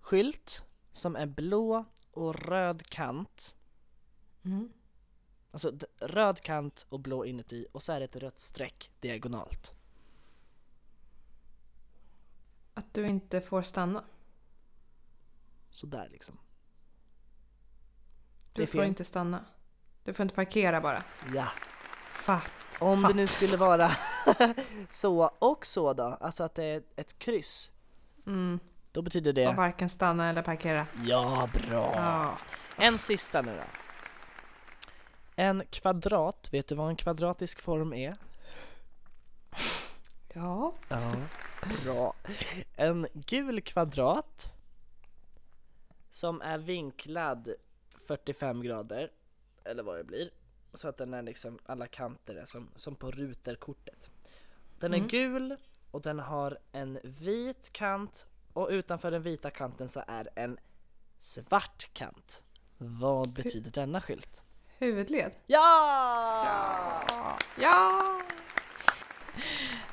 skylt 0.00 0.64
som 0.92 1.16
är 1.16 1.26
blå 1.26 1.84
och 2.10 2.34
röd 2.34 2.86
kant. 2.86 3.54
Mm. 4.44 4.72
Alltså 5.50 5.72
röd 6.00 6.40
kant 6.40 6.86
och 6.88 7.00
blå 7.00 7.24
inuti 7.24 7.66
och 7.72 7.82
så 7.82 7.92
är 7.92 8.00
det 8.00 8.04
ett 8.04 8.16
rött 8.16 8.40
streck 8.40 8.90
diagonalt. 9.00 9.74
Att 12.74 12.94
du 12.94 13.06
inte 13.06 13.40
får 13.40 13.62
stanna. 13.62 14.04
Så 15.70 15.86
där 15.86 16.08
liksom. 16.08 16.38
Du 18.52 18.66
får 18.66 18.84
inte 18.84 19.04
stanna. 19.04 19.44
Du 20.04 20.14
får 20.14 20.22
inte 20.22 20.34
parkera 20.34 20.80
bara. 20.80 21.04
Ja. 21.34 21.48
Fatt. 22.12 22.52
Om 22.80 23.02
fatt. 23.02 23.10
det 23.10 23.16
nu 23.16 23.26
skulle 23.26 23.56
vara 23.56 23.90
så 24.90 25.30
och 25.38 25.66
så 25.66 25.92
då, 25.92 26.04
alltså 26.20 26.44
att 26.44 26.54
det 26.54 26.64
är 26.64 26.82
ett 26.96 27.18
kryss. 27.18 27.70
Mm. 28.26 28.60
Då 28.92 29.02
betyder 29.02 29.30
Och 29.30 29.34
det 29.34 29.52
varken 29.52 29.90
stanna 29.90 30.28
eller 30.28 30.42
parkera. 30.42 30.86
ja, 31.04 31.48
bra. 31.52 31.92
Ja. 31.94 32.38
En 32.76 32.98
sista 32.98 33.42
nu 33.42 33.56
då. 33.56 33.62
En 35.36 35.62
kvadrat, 35.70 36.48
vet 36.52 36.68
du 36.68 36.74
vad 36.74 36.88
en 36.88 36.96
kvadratisk 36.96 37.60
form 37.60 37.92
är? 37.92 38.16
Ja. 40.34 40.72
Ja, 40.88 41.12
bra. 41.84 42.14
En 42.76 43.06
gul 43.12 43.60
kvadrat 43.60 44.52
som 46.10 46.40
är 46.42 46.58
vinklad 46.58 47.54
45 48.06 48.62
grader, 48.62 49.10
eller 49.64 49.82
vad 49.82 49.96
det 49.98 50.04
blir, 50.04 50.30
så 50.74 50.88
att 50.88 50.96
den 50.96 51.14
är 51.14 51.22
liksom, 51.22 51.58
alla 51.66 51.86
kanter 51.86 52.34
är 52.34 52.44
som, 52.44 52.70
som 52.76 52.96
på 52.96 53.10
ruterkortet. 53.10 54.10
Den 54.78 54.92
är 54.92 54.96
Mm. 54.98 55.08
gul 55.08 55.56
och 55.90 56.02
den 56.02 56.18
har 56.18 56.58
en 56.72 56.98
vit 57.02 57.72
kant 57.72 58.26
och 58.52 58.68
utanför 58.70 59.10
den 59.10 59.22
vita 59.22 59.50
kanten 59.50 59.88
så 59.88 60.02
är 60.06 60.28
en 60.34 60.58
svart 61.18 61.88
kant. 61.92 62.42
Vad 62.78 63.32
betyder 63.32 63.70
denna 63.70 64.00
skylt? 64.00 64.42
Huvudled. 64.78 65.32
Ja! 65.46 67.02
Ja! 67.60 68.20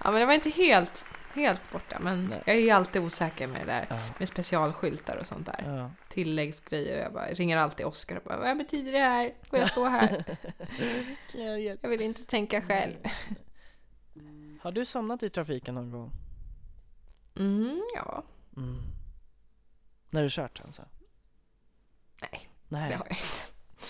Ja, 0.04 0.12
men 0.12 0.16
det 0.20 0.26
var 0.26 0.34
inte 0.34 0.50
helt, 0.50 1.06
helt 1.38 1.72
borta. 1.72 1.98
Men 2.00 2.26
Nej. 2.26 2.44
jag 2.46 2.56
är 2.56 2.74
alltid 2.74 3.02
osäker 3.02 3.48
med 3.48 3.62
det 3.62 3.66
där. 3.66 3.86
Ja. 3.90 4.10
Med 4.20 4.30
specialskyltar 4.30 5.18
och 5.18 5.28
sånt 5.28 5.46
där. 5.46 5.64
Ja. 5.78 5.92
Tilläggsgrejer. 6.10 7.04
Jag 7.04 7.14
bara 7.14 7.26
ringer 7.28 7.58
alltid 7.58 7.86
Oskar 7.86 8.16
och 8.16 8.24
bara 8.24 8.38
Vad 8.40 8.58
betyder 8.58 8.92
det 8.92 9.00
här? 9.00 9.34
Får 9.50 9.60
jag 9.60 9.72
stå 9.72 9.86
här? 9.86 10.38
Jag 11.82 11.90
vill 11.90 12.02
inte 12.02 12.26
tänka 12.26 12.62
själv. 12.62 12.96
Har 14.62 14.72
du 14.72 14.86
somnat 14.86 15.24
i 15.24 15.30
trafiken 15.30 15.76
någon 15.76 15.92
gång? 15.92 16.12
Mm, 17.36 17.82
ja, 17.96 18.24
Mm. 18.58 18.82
När 20.10 20.24
du 20.24 20.30
kört 20.32 20.62
alltså? 20.66 20.82
Nej, 22.22 22.50
Nej, 22.68 22.90
det 22.90 22.96
har 22.96 23.06
jag 23.06 23.18
inte. 23.18 23.38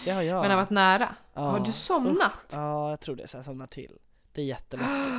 det 0.05 0.11
har 0.11 0.21
jag. 0.21 0.41
Men 0.41 0.51
har 0.51 0.57
varit 0.57 0.69
nära. 0.69 1.15
Ja. 1.33 1.41
Har 1.41 1.59
du 1.59 1.71
somnat? 1.71 2.51
Ja, 2.51 2.89
jag 2.89 2.99
tror 2.99 3.15
det. 3.15 3.27
Så 3.27 3.37
jag 3.37 3.45
somnar 3.45 3.67
till. 3.67 3.97
Det 4.33 4.41
är 4.41 4.45
jätteläskigt. 4.45 5.15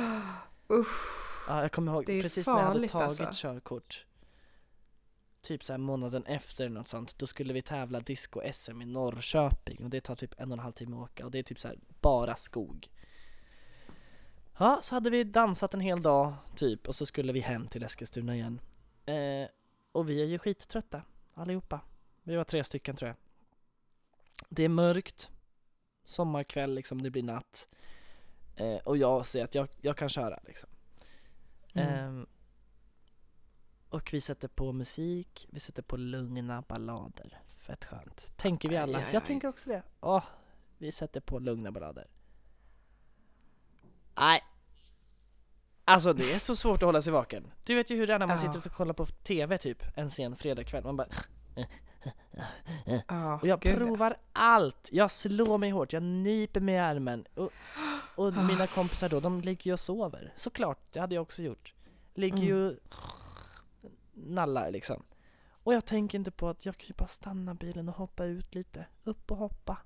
Usch. 0.71 1.28
Ja, 1.49 1.61
jag 1.61 1.71
kommer 1.71 1.91
ihåg 1.91 2.05
Det 2.05 2.13
är 2.13 2.21
precis 2.21 2.47
när 2.47 2.53
jag 2.53 2.61
hade 2.61 2.73
farligt, 2.73 2.91
tagit 2.91 3.19
alltså. 3.21 3.41
körkort. 3.41 4.05
Typ 5.41 5.63
så 5.63 5.73
här 5.73 5.77
månaden 5.77 6.25
efter 6.25 6.65
eller 6.65 6.75
något 6.75 6.87
sånt. 6.87 7.17
Då 7.17 7.27
skulle 7.27 7.53
vi 7.53 7.61
tävla 7.61 7.99
disco-SM 7.99 8.81
i 8.81 8.85
Norrköping 8.85 9.83
och 9.83 9.89
det 9.89 10.01
tar 10.01 10.15
typ 10.15 10.39
en 10.39 10.51
och 10.51 10.57
en 10.57 10.63
halv 10.63 10.73
timme 10.73 10.95
att 10.95 11.03
åka 11.03 11.25
och 11.25 11.31
det 11.31 11.39
är 11.39 11.43
typ 11.43 11.59
så 11.59 11.67
här 11.67 11.77
bara 12.01 12.35
skog. 12.35 12.89
Ja, 14.57 14.79
så 14.83 14.95
hade 14.95 15.09
vi 15.09 15.23
dansat 15.23 15.73
en 15.73 15.79
hel 15.79 16.01
dag 16.01 16.33
typ 16.55 16.87
och 16.87 16.95
så 16.95 17.05
skulle 17.05 17.33
vi 17.33 17.39
hem 17.39 17.67
till 17.67 17.83
Eskilstuna 17.83 18.35
igen. 18.35 18.61
Eh, 19.05 19.47
och 19.91 20.09
vi 20.09 20.21
är 20.21 20.25
ju 20.25 20.39
skittrötta 20.39 21.01
allihopa. 21.33 21.81
Vi 22.23 22.35
var 22.35 22.43
tre 22.43 22.63
stycken 22.63 22.95
tror 22.95 23.07
jag. 23.07 23.15
Det 24.49 24.63
är 24.63 24.69
mörkt. 24.69 25.31
Sommarkväll 26.05 26.73
liksom, 26.73 27.01
det 27.01 27.09
blir 27.09 27.23
natt. 27.23 27.67
Eh, 28.55 28.77
och 28.77 28.97
jag 28.97 29.25
säger 29.25 29.45
att 29.45 29.55
jag, 29.55 29.67
jag 29.81 29.97
kan 29.97 30.09
köra 30.09 30.39
liksom. 30.45 30.69
Mm. 31.73 31.87
Ehm, 31.93 32.27
och 33.89 34.09
vi 34.13 34.21
sätter 34.21 34.47
på 34.47 34.71
musik, 34.71 35.47
vi 35.51 35.59
sätter 35.59 35.81
på 35.81 35.97
lugna 35.97 36.61
ballader. 36.61 37.41
Fett 37.57 37.85
skönt. 37.85 38.37
Tänker 38.37 38.69
vi 38.69 38.77
alla. 38.77 38.97
Aj, 38.97 39.03
aj, 39.03 39.13
Jag 39.13 39.21
aj. 39.21 39.27
tänker 39.27 39.47
också 39.47 39.69
det. 39.69 39.83
Åh, 39.99 40.23
vi 40.77 40.91
sätter 40.91 41.19
på 41.19 41.39
lugna 41.39 41.71
ballader. 41.71 42.07
Nej. 44.15 44.41
Alltså 45.85 46.13
det 46.13 46.33
är 46.33 46.39
så 46.39 46.55
svårt 46.55 46.75
att 46.75 46.81
hålla 46.87 47.01
sig 47.01 47.13
vaken. 47.13 47.51
Du 47.63 47.75
vet 47.75 47.89
ju 47.89 47.95
hur 47.95 48.07
det 48.07 48.13
är 48.13 48.19
när 48.19 48.27
man 48.27 48.39
sitter 48.39 48.57
och 48.57 48.73
kollar 48.75 48.93
på 48.93 49.05
TV 49.05 49.57
typ 49.57 49.83
en 49.97 50.11
sen 50.11 50.35
fredagkväll. 50.35 50.83
Man 50.83 50.97
bara 50.97 51.07
Ja, 53.07 53.39
och 53.41 53.47
jag 53.47 53.59
gud, 53.59 53.75
provar 53.77 54.17
allt. 54.33 54.89
Jag 54.91 55.11
slår 55.11 55.57
mig 55.57 55.69
hårt, 55.69 55.93
jag 55.93 56.03
nyper 56.03 56.59
mig 56.59 56.75
i 56.75 56.77
armen. 56.77 57.25
Och, 57.33 57.51
och 58.15 58.33
mina 58.33 58.67
kompisar 58.67 59.09
då, 59.09 59.19
de 59.19 59.41
ligger 59.41 59.67
ju 59.67 59.73
och 59.73 59.79
sover. 59.79 60.33
Såklart, 60.37 60.79
det 60.93 60.99
hade 60.99 61.15
jag 61.15 61.21
också 61.21 61.41
gjort. 61.41 61.73
Ligger 62.13 62.37
Mm. 62.37 62.47
ju 62.47 62.79
nallar 64.13 64.71
liksom. 64.71 65.03
Och 65.63 65.73
jag 65.73 65.85
tänker 65.85 66.17
inte 66.17 66.31
på 66.31 66.49
att 66.49 66.65
jag 66.65 66.77
kan 66.77 66.87
ju 66.87 66.93
bara 66.97 67.07
stanna 67.07 67.53
bilen 67.53 67.89
och 67.89 67.95
hoppa 67.95 68.25
ut 68.25 68.55
lite. 68.55 68.85
Upp 69.03 69.31
och 69.31 69.37
hoppa. 69.37 69.77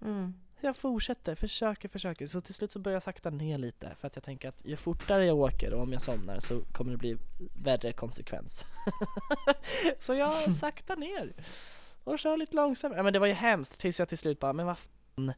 Mm. 0.00 0.34
Jag 0.62 0.76
fortsätter, 0.76 1.34
försöker, 1.34 1.88
försöker. 1.88 2.26
Så 2.26 2.40
till 2.40 2.54
slut 2.54 2.72
så 2.72 2.78
börjar 2.78 2.94
jag 2.94 3.02
sakta 3.02 3.30
ner 3.30 3.58
lite. 3.58 3.94
För 3.98 4.06
att 4.06 4.16
jag 4.16 4.24
tänker 4.24 4.48
att 4.48 4.64
ju 4.64 4.76
fortare 4.76 5.26
jag 5.26 5.36
åker 5.38 5.74
och 5.74 5.82
om 5.82 5.92
jag 5.92 6.02
somnar 6.02 6.40
så 6.40 6.60
kommer 6.72 6.92
det 6.92 6.96
bli 6.98 7.16
värre 7.54 7.92
konsekvens. 7.92 8.64
så 9.98 10.14
jag 10.14 10.52
saktar 10.54 10.96
ner. 10.96 11.32
Och 12.04 12.18
kör 12.18 12.36
lite 12.36 12.56
långsamt. 12.56 12.94
Ja 12.96 13.02
men 13.02 13.12
det 13.12 13.18
var 13.18 13.26
ju 13.26 13.32
hemskt 13.32 13.78
tills 13.80 13.98
jag 13.98 14.08
till 14.08 14.18
slut 14.18 14.40
bara, 14.40 14.52
men 14.52 14.66
vad 14.66 14.78
fan. 14.78 15.32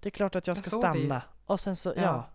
Det 0.00 0.08
är 0.08 0.10
klart 0.10 0.34
att 0.34 0.46
jag 0.46 0.56
Jag 0.56 0.64
ska 0.64 0.76
ju. 0.76 0.80
stanna. 0.80 1.22
Och 1.46 1.60
sen 1.60 1.76
så, 1.76 1.88
ja. 1.96 2.02
Ja. 2.02 2.28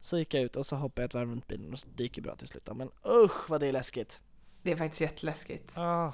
Så 0.00 0.18
gick 0.18 0.34
jag 0.34 0.42
ut 0.42 0.56
och 0.56 0.66
så 0.66 0.76
hoppade 0.76 1.02
jag 1.02 1.08
ett 1.08 1.14
varv 1.14 1.30
runt 1.30 1.46
bilen 1.46 1.72
och 1.72 1.78
det 1.94 2.02
gick 2.02 2.16
ju 2.16 2.22
bra 2.22 2.36
till 2.36 2.48
slut. 2.48 2.68
Men 2.74 2.90
usch 3.06 3.50
vad 3.50 3.60
det 3.60 3.66
är 3.66 3.72
läskigt. 3.72 4.20
Det 4.62 4.72
är 4.72 4.76
faktiskt 4.76 5.00
jätteläskigt. 5.00 5.78
Ah. 5.78 6.12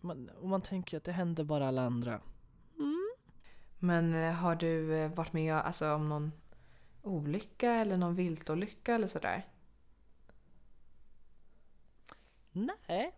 Man, 0.00 0.28
och 0.40 0.48
man 0.48 0.62
tänker 0.62 0.94
ju 0.94 0.98
att 0.98 1.04
det 1.04 1.12
händer 1.12 1.44
bara 1.44 1.68
alla 1.68 1.82
andra. 1.82 2.20
Men 3.78 4.14
eh, 4.14 4.32
har 4.32 4.54
du 4.54 4.94
eh, 4.94 5.10
varit 5.10 5.32
med 5.32 5.54
alltså, 5.54 5.92
om 5.94 6.08
någon 6.08 6.32
olycka 7.02 7.72
eller 7.72 7.96
någon 7.96 8.14
viltolycka 8.14 8.94
eller 8.94 9.06
sådär? 9.06 9.46
Nej. 12.52 13.12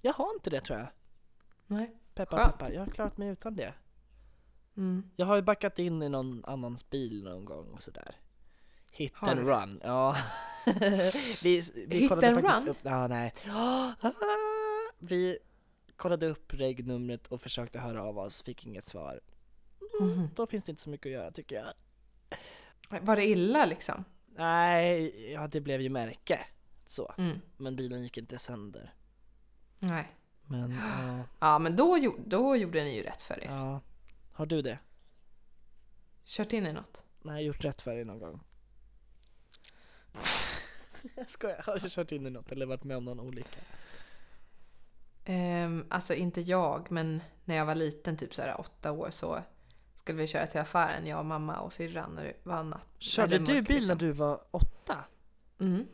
Jag 0.00 0.12
har 0.12 0.34
inte 0.34 0.50
det 0.50 0.60
tror 0.60 0.78
jag. 0.78 0.88
Nej. 1.66 1.96
Peppa 2.14 2.36
Skönt. 2.36 2.58
peppa, 2.58 2.72
jag 2.72 2.80
har 2.80 2.92
klarat 2.92 3.16
mig 3.18 3.28
utan 3.28 3.56
det. 3.56 3.74
Mm. 4.76 5.10
Jag 5.16 5.26
har 5.26 5.36
ju 5.36 5.42
backat 5.42 5.78
in 5.78 6.02
i 6.02 6.08
någon 6.08 6.44
annans 6.44 6.90
bil 6.90 7.24
någon 7.24 7.44
gång 7.44 7.70
och 7.70 7.82
sådär. 7.82 8.14
Hit 8.90 9.12
Har 9.16 9.28
and 9.28 9.40
du? 9.40 9.46
run, 9.46 9.80
ja. 9.84 10.16
vi, 11.42 11.60
vi 11.74 11.98
Hit 11.98 12.10
and 12.12 12.24
run? 12.24 12.68
upp, 12.68 12.78
ja 12.82 13.06
nej. 13.06 13.34
Vi 14.98 15.38
kollade 15.96 16.26
upp 16.26 16.54
regnumret 16.54 17.26
och 17.26 17.40
försökte 17.42 17.78
höra 17.78 18.02
av 18.02 18.18
oss, 18.18 18.42
fick 18.42 18.66
inget 18.66 18.86
svar. 18.86 19.20
Mhm. 20.00 20.28
Då 20.36 20.46
finns 20.46 20.64
det 20.64 20.70
inte 20.70 20.82
så 20.82 20.90
mycket 20.90 21.06
att 21.06 21.12
göra 21.12 21.30
tycker 21.30 21.56
jag. 21.56 21.66
Var 23.00 23.16
det 23.16 23.24
illa 23.26 23.64
liksom? 23.66 24.04
Nej, 24.26 25.32
ja 25.32 25.46
det 25.48 25.60
blev 25.60 25.80
ju 25.80 25.88
märke. 25.88 26.46
Så. 26.86 27.14
Mm. 27.18 27.40
Men 27.56 27.76
bilen 27.76 28.02
gick 28.02 28.18
inte 28.18 28.38
sönder. 28.38 28.94
Nej. 29.80 30.12
Men 30.46 30.72
ja, 31.08 31.24
Ja, 31.40 31.58
men 31.58 31.76
då, 31.76 32.14
då 32.26 32.56
gjorde 32.56 32.84
ni 32.84 32.96
ju 32.96 33.02
rätt 33.02 33.22
för 33.22 33.44
er. 33.44 33.48
ja. 33.48 33.80
Har 34.32 34.46
du 34.46 34.62
det? 34.62 34.78
Kört 36.24 36.52
in 36.52 36.66
i 36.66 36.72
något? 36.72 37.02
Nej, 37.22 37.44
gjort 37.44 37.64
rätt 37.64 37.82
för 37.82 37.94
dig 37.94 38.04
någon 38.04 38.18
gång? 38.18 38.40
jag 41.16 41.30
skojar, 41.30 41.62
har 41.66 41.78
du 41.78 41.88
kört 41.90 42.12
in 42.12 42.26
i 42.26 42.30
något 42.30 42.52
eller 42.52 42.66
varit 42.66 42.84
med 42.84 42.96
om 42.96 43.04
någon 43.04 43.20
olycka? 43.20 43.60
Ehm, 45.24 45.86
alltså 45.90 46.14
inte 46.14 46.40
jag, 46.40 46.90
men 46.90 47.20
när 47.44 47.54
jag 47.56 47.64
var 47.66 47.74
liten, 47.74 48.16
typ 48.16 48.34
så 48.34 48.42
här 48.42 48.60
åtta 48.60 48.92
år, 48.92 49.08
så 49.10 49.38
skulle 49.94 50.18
vi 50.18 50.26
köra 50.26 50.46
till 50.46 50.60
affären, 50.60 51.06
jag, 51.06 51.24
mamma 51.24 51.56
och 51.58 51.72
syrran 51.72 52.10
när 52.14 52.24
det 52.24 52.34
var 52.42 52.62
natt. 52.62 52.88
Körde 52.98 53.38
du 53.38 53.62
bil 53.62 53.64
när 53.68 53.78
liksom. 53.80 53.98
du 53.98 54.12
var 54.12 54.40
åtta? 54.50 54.96
Mm. 55.60 55.86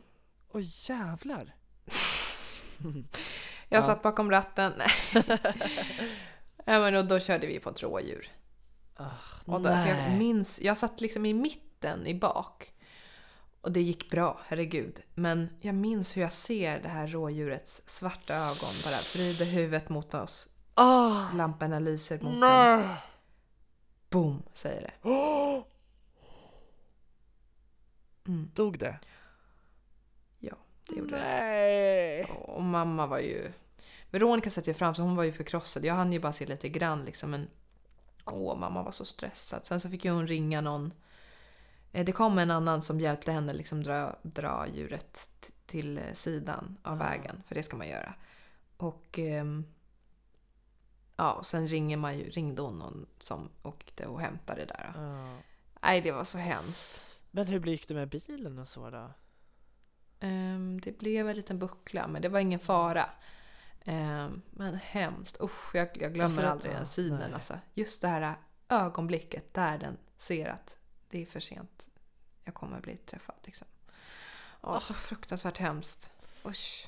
Åh 0.51 0.61
jävlar! 0.89 1.55
Jag 3.69 3.77
Ja. 3.77 3.81
satt 3.81 4.01
bakom 4.01 4.31
ratten. 4.31 4.73
ja, 6.65 6.79
men 6.79 6.95
och 6.95 7.05
då 7.05 7.19
körde 7.19 7.47
vi 7.47 7.59
på 7.59 7.69
ett 7.69 7.83
rådjur. 7.83 8.31
Och 9.45 9.61
då, 9.61 9.69
alltså 9.69 9.89
jag 9.89 10.17
minns, 10.17 10.61
jag 10.61 10.77
satt 10.77 11.01
liksom 11.01 11.25
i 11.25 11.33
mitten 11.33 12.07
i 12.07 12.15
bak. 12.15 12.73
Och 13.61 13.71
det 13.71 13.81
gick 13.81 14.09
bra, 14.09 14.41
herregud. 14.47 15.01
Men 15.13 15.49
jag 15.61 15.75
minns 15.75 16.17
hur 16.17 16.21
jag 16.21 16.31
ser 16.33 16.79
det 16.81 16.89
här 16.89 17.07
rådjurets 17.07 17.81
svarta 17.85 18.35
ögon 18.35 18.73
bara 18.83 18.97
vrider 19.13 19.45
huvudet 19.45 19.89
mot 19.89 20.13
oss. 20.13 20.47
Ah, 20.73 21.31
Lamporna 21.35 21.79
lyser 21.79 22.15
mot 22.19 22.31
den. 22.31 22.39
nej. 22.39 22.95
Boom, 24.09 24.43
säger 24.53 24.81
det. 24.81 25.09
Oh, 25.09 25.63
Mm, 28.27 28.51
dog 28.55 28.79
det? 28.79 28.99
ja, 30.39 30.53
det 30.89 30.95
gjorde 30.95 31.11
det. 31.15 31.21
Nej. 31.23 32.23
Och 32.23 32.63
mamma 32.63 33.07
var 33.07 33.19
ju... 33.19 33.51
Veronica 34.09 34.49
satt 34.49 34.67
ju 34.67 34.73
fram 34.73 34.95
så 34.95 35.01
hon 35.01 35.15
var 35.15 35.23
ju 35.23 35.31
förkrossad. 35.31 35.85
Jag 35.85 35.93
hann 35.93 36.13
ju 36.13 36.19
bara 36.19 36.33
se 36.33 36.45
lite 36.45 36.69
grann 36.69 37.05
liksom. 37.05 37.31
Men 37.31 37.47
åh, 38.25 38.57
mamma 38.57 38.83
var 38.83 38.91
så 38.91 39.05
stressad. 39.05 39.65
Sen 39.65 39.79
så 39.79 39.89
fick 39.89 40.05
ju 40.05 40.11
hon 40.11 40.27
ringa 40.27 40.61
någon. 40.61 40.93
Eh, 41.91 42.05
Det 42.05 42.11
kom 42.11 42.37
en 42.37 42.51
annan 42.51 42.81
som 42.81 42.99
hjälpte 42.99 43.31
henne 43.31 43.53
liksom 43.53 43.83
dra, 43.83 44.15
dra 44.23 44.67
djuret 44.73 45.29
till 45.65 45.99
sidan 46.13 46.77
av 46.83 46.97
vägen. 46.97 47.43
För 47.47 47.55
det 47.55 47.63
ska 47.63 47.77
man 47.77 47.87
göra. 47.87 48.13
Och... 48.77 49.19
ehm, 49.19 49.65
Ja, 51.15 51.33
och 51.33 51.45
sen 51.45 51.67
ringer 51.67 51.97
man 51.97 52.17
ju, 52.17 52.29
ringde 52.29 52.61
hon 52.61 52.79
någon 52.79 53.05
som 53.19 53.49
åkte 53.63 54.07
och 54.07 54.21
hämtade 54.21 54.59
det 54.61 54.65
där. 54.65 54.91
Ja. 54.95 55.37
Nej, 55.81 56.01
det 56.01 56.11
var 56.11 56.23
så 56.23 56.37
hemskt. 56.37 57.01
Men 57.31 57.47
hur 57.47 57.65
gick 57.65 57.87
det 57.87 57.93
med 57.93 58.09
bilen 58.09 58.59
och 58.59 58.67
så 58.67 58.89
då? 58.89 59.11
Ehm, 60.19 60.79
det 60.81 60.97
blev 60.97 61.29
en 61.29 61.35
liten 61.35 61.59
buckla, 61.59 62.07
men 62.07 62.21
det 62.21 62.29
var 62.29 62.39
ingen 62.39 62.59
fara. 62.59 63.05
Ehm, 63.85 64.41
men 64.51 64.75
hemskt. 64.75 65.41
Usch, 65.41 65.75
jag, 65.75 65.87
jag 65.93 66.13
glömmer 66.13 66.25
Alltså, 66.25 66.41
aldrig 66.41 66.73
den 66.75 66.85
synen. 66.85 67.33
Alltså. 67.33 67.53
Just 67.73 68.01
det 68.01 68.07
här 68.07 68.35
ögonblicket 68.69 69.53
där 69.53 69.77
den 69.77 69.97
ser 70.17 70.47
att 70.49 70.77
det 71.11 71.21
är 71.21 71.25
för 71.25 71.39
sent. 71.39 71.87
Jag 72.43 72.53
kommer 72.53 72.81
bli 72.81 72.97
träffad. 72.97 73.35
Liksom. 73.43 73.67
Åh, 74.61 74.79
så 74.79 74.93
fruktansvärt 74.93 75.57
hemskt. 75.57 76.13
Usch. 76.45 76.87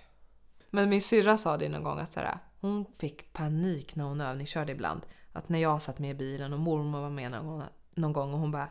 Men 0.70 0.90
min 0.90 1.02
syrra 1.02 1.38
sa 1.38 1.58
det 1.58 1.70
någon 1.70 1.84
gång 1.84 2.00
att 2.00 2.12
så 2.12 2.20
här, 2.20 2.38
hon 2.60 2.86
fick 2.98 3.34
panik 3.34 3.96
när 3.96 4.04
hon 4.04 4.22
övningskörde 4.22 4.72
ibland. 4.72 5.06
Att 5.34 5.50
när 5.50 5.60
jag 5.60 5.82
satt 5.82 6.00
med 6.00 6.12
i 6.12 6.14
bilen 6.14 6.54
och 6.54 6.60
mormor 6.60 7.02
var 7.02 7.10
med 7.10 7.32
någon 7.32 7.48
gång, 7.48 7.64
någon 7.96 8.14
gång 8.14 8.34
och 8.34 8.40
hon 8.40 8.52
bara 8.52 8.70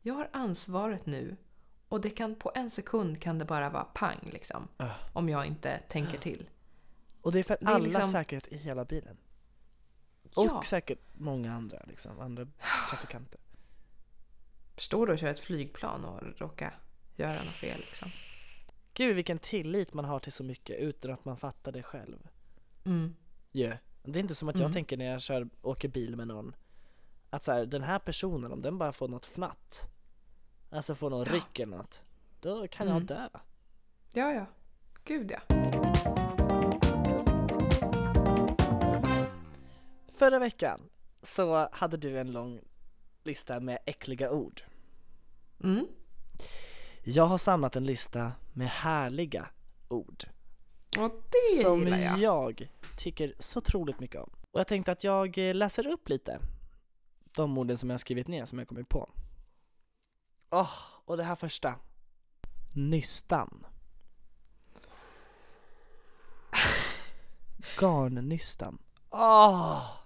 Jag 0.00 0.14
har 0.14 0.28
ansvaret 0.32 1.06
nu 1.06 1.36
och 1.88 2.00
det 2.00 2.10
kan 2.10 2.34
på 2.34 2.52
en 2.54 2.70
sekund 2.70 3.20
kan 3.22 3.38
det 3.38 3.44
bara 3.44 3.70
vara 3.70 3.84
pang 3.84 4.28
liksom. 4.32 4.68
Ah. 4.76 4.90
Om 5.12 5.28
jag 5.28 5.46
inte 5.46 5.80
tänker 5.80 6.18
till. 6.18 6.48
Och 7.22 7.32
det 7.32 7.38
är 7.38 7.42
för 7.42 7.58
Det 7.60 7.66
är 7.66 7.70
alla 7.70 7.84
liksom- 7.84 8.12
säkerhet 8.12 8.48
i 8.48 8.56
hela 8.56 8.84
bilen. 8.84 9.16
Ja. 10.36 10.58
Och 10.58 10.66
säkert 10.66 10.98
många 11.12 11.52
andra 11.52 11.82
liksom, 11.86 12.20
andra 12.20 12.46
trafikanter. 12.90 13.40
Förstår 14.74 15.06
du 15.06 15.12
att 15.12 15.20
köra 15.20 15.30
ett 15.30 15.38
flygplan 15.38 16.04
och 16.04 16.22
råka 16.40 16.72
göra 17.16 17.42
något 17.42 17.54
fel 17.54 17.80
liksom? 17.80 18.10
Gud 18.94 19.16
vilken 19.16 19.38
tillit 19.38 19.94
man 19.94 20.04
har 20.04 20.18
till 20.18 20.32
så 20.32 20.44
mycket 20.44 20.78
utan 20.78 21.10
att 21.10 21.24
man 21.24 21.36
fattar 21.36 21.72
det 21.72 21.82
själv. 21.82 22.28
Mm. 22.86 23.14
Ju. 23.52 23.72
Det 24.02 24.18
är 24.18 24.22
inte 24.22 24.34
som 24.34 24.48
att 24.48 24.54
Mm. 24.54 24.62
jag 24.64 24.72
tänker 24.72 24.96
när 24.96 25.04
jag 25.04 25.22
kör, 25.22 25.48
åker 25.62 25.88
bil 25.88 26.16
med 26.16 26.28
någon 26.28 26.54
att 27.30 27.44
så 27.44 27.52
här, 27.52 27.66
den 27.66 27.82
här 27.82 27.98
personen 27.98 28.52
om 28.52 28.62
den 28.62 28.78
bara 28.78 28.92
får 28.92 29.08
något 29.08 29.26
fnatt 29.26 29.88
Alltså 30.70 30.94
får 30.94 31.10
någon 31.10 31.26
Ja. 31.26 31.34
ryck 31.34 31.58
eller 31.58 31.76
något 31.76 32.02
Då 32.40 32.68
kan 32.68 32.86
Mm. 32.88 32.98
jag 32.98 33.06
dö 33.06 33.28
Ja, 34.14 34.32
ja. 34.32 34.46
Gud 35.04 35.30
ja. 35.32 35.40
Förra 40.12 40.38
veckan 40.38 40.80
så 41.22 41.68
hade 41.72 41.96
du 41.96 42.18
en 42.20 42.32
lång 42.32 42.60
lista 43.24 43.60
med 43.60 43.78
äckliga 43.86 44.30
ord. 44.30 44.62
Mm. 45.62 45.86
Jag 47.02 47.24
har 47.24 47.38
samlat 47.38 47.76
en 47.76 47.84
lista 47.84 48.32
med 48.52 48.68
härliga 48.68 49.48
ord. 49.88 50.24
Och 50.98 51.10
det 51.30 51.62
Som 51.62 51.86
jag. 51.86 52.18
jag 52.18 52.68
tycker 52.96 53.34
så 53.38 53.58
otroligt 53.58 54.00
mycket 54.00 54.20
om. 54.20 54.30
Och 54.50 54.60
jag 54.60 54.66
tänkte 54.66 54.92
att 54.92 55.04
jag 55.04 55.38
eh, 55.38 55.54
läser 55.54 55.86
upp 55.86 56.08
lite 56.08 56.40
De 57.36 57.58
orden 57.58 57.78
som 57.78 57.90
jag 57.90 57.94
har 57.94 57.98
skrivit 57.98 58.28
ner 58.28 58.44
som 58.44 58.58
jag 58.58 58.68
kommit 58.68 58.88
på. 58.88 59.10
Åh, 60.50 60.72
och 61.04 61.16
det 61.16 61.24
här 61.24 61.36
första. 61.36 61.74
Nystan. 62.74 63.66
Garnnystan. 67.80 68.78
Åh! 69.10 69.99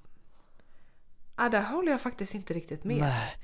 Ah, 1.34 1.48
där 1.48 1.62
håller 1.62 1.92
jag 1.92 2.00
faktiskt 2.00 2.34
inte 2.34 2.54
riktigt 2.54 2.84
med. 2.84 2.98
Nej, 2.98 3.36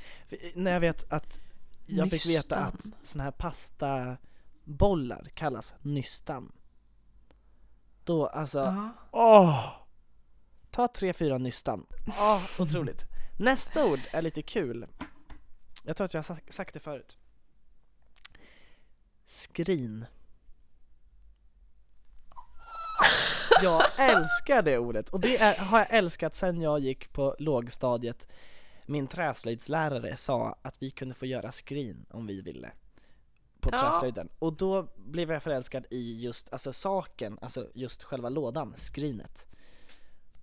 när 0.55 0.72
jag 0.72 0.80
vet 0.80 1.12
att 1.12 1.41
jag 1.86 2.11
fick 2.11 2.26
veta 2.26 2.59
att 2.64 2.74
Nystan. 2.74 2.95
såna 3.03 3.24
här 3.24 3.30
pastabollar 3.30 5.24
kallas 5.34 5.74
nystan 5.82 6.53
Då 8.05 8.26
alltså 8.26 8.59
Ja. 8.59 8.91
Åh! 9.11 9.72
Ta 10.70 10.88
tre, 10.88 11.12
fyra 11.12 11.38
nystan. 11.38 11.86
Åh, 12.07 12.43
otroligt. 12.59 13.05
Nästa 13.38 13.86
ord 13.86 14.01
är 14.12 14.22
lite 14.22 14.43
kul. 14.43 14.86
Jag 15.84 15.97
tror 15.97 16.05
att 16.05 16.14
jag 16.14 16.18
har 16.18 16.22
sa- 16.24 16.38
sagt 16.49 16.74
det 16.74 16.80
förut. 16.80 17.16
Skrin. 19.26 20.07
Jag 23.63 23.83
älskar 23.99 24.63
det 24.63 24.79
ordet 24.79 25.09
och 25.09 25.21
det 25.21 25.37
är, 25.41 25.59
har 25.65 25.79
jag 25.79 25.87
älskat 25.91 26.35
sedan 26.35 26.61
jag 26.61 26.79
gick 26.81 27.13
på 27.13 27.37
lågstadiet. 27.39 28.27
Min 28.87 29.07
träslöjdslärare 29.07 30.17
sa 30.17 30.59
att 30.63 30.75
vi 30.83 30.91
kunde 30.91 31.15
få 31.15 31.27
göra 31.27 31.53
skrin 31.53 32.07
om 32.11 32.27
vi 32.27 32.41
ville 32.41 32.71
på 33.61 33.69
Ja. 33.73 33.79
träslöjden. 33.81 34.29
Och 34.39 34.53
då 34.53 34.87
blev 34.97 35.33
jag 35.33 35.43
förälskad 35.43 35.85
i 35.91 36.21
just 36.25 36.53
alltså 36.53 36.73
saken, 36.73 37.39
alltså 37.43 37.67
just 37.75 38.03
själva 38.03 38.29
lådan, 38.29 38.75
skrinet. 38.77 39.47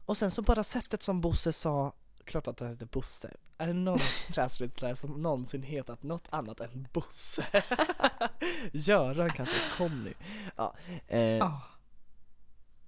Och 0.05 0.17
sen 0.17 0.31
så 0.31 0.41
bara 0.41 0.63
sättet 0.63 1.03
som 1.03 1.21
Bosse 1.21 1.53
sa, 1.53 1.93
klart 2.23 2.47
att 2.47 2.59
han 2.59 2.69
heter 2.69 2.85
Bosse. 2.85 3.31
Är 3.57 3.67
det 3.67 3.73
någon 3.73 3.97
träslöjdslärare 4.33 4.95
som 4.95 5.11
någonsin 5.21 5.63
hetat 5.63 6.03
något 6.03 6.27
annat 6.29 6.59
än 6.59 6.87
Bosse? 6.93 7.45
Göran 8.71 9.29
kanske, 9.29 9.57
Conny. 9.77 10.13
Ja, 10.55 10.75
eh, 11.07 11.45
Ah. 11.45 11.61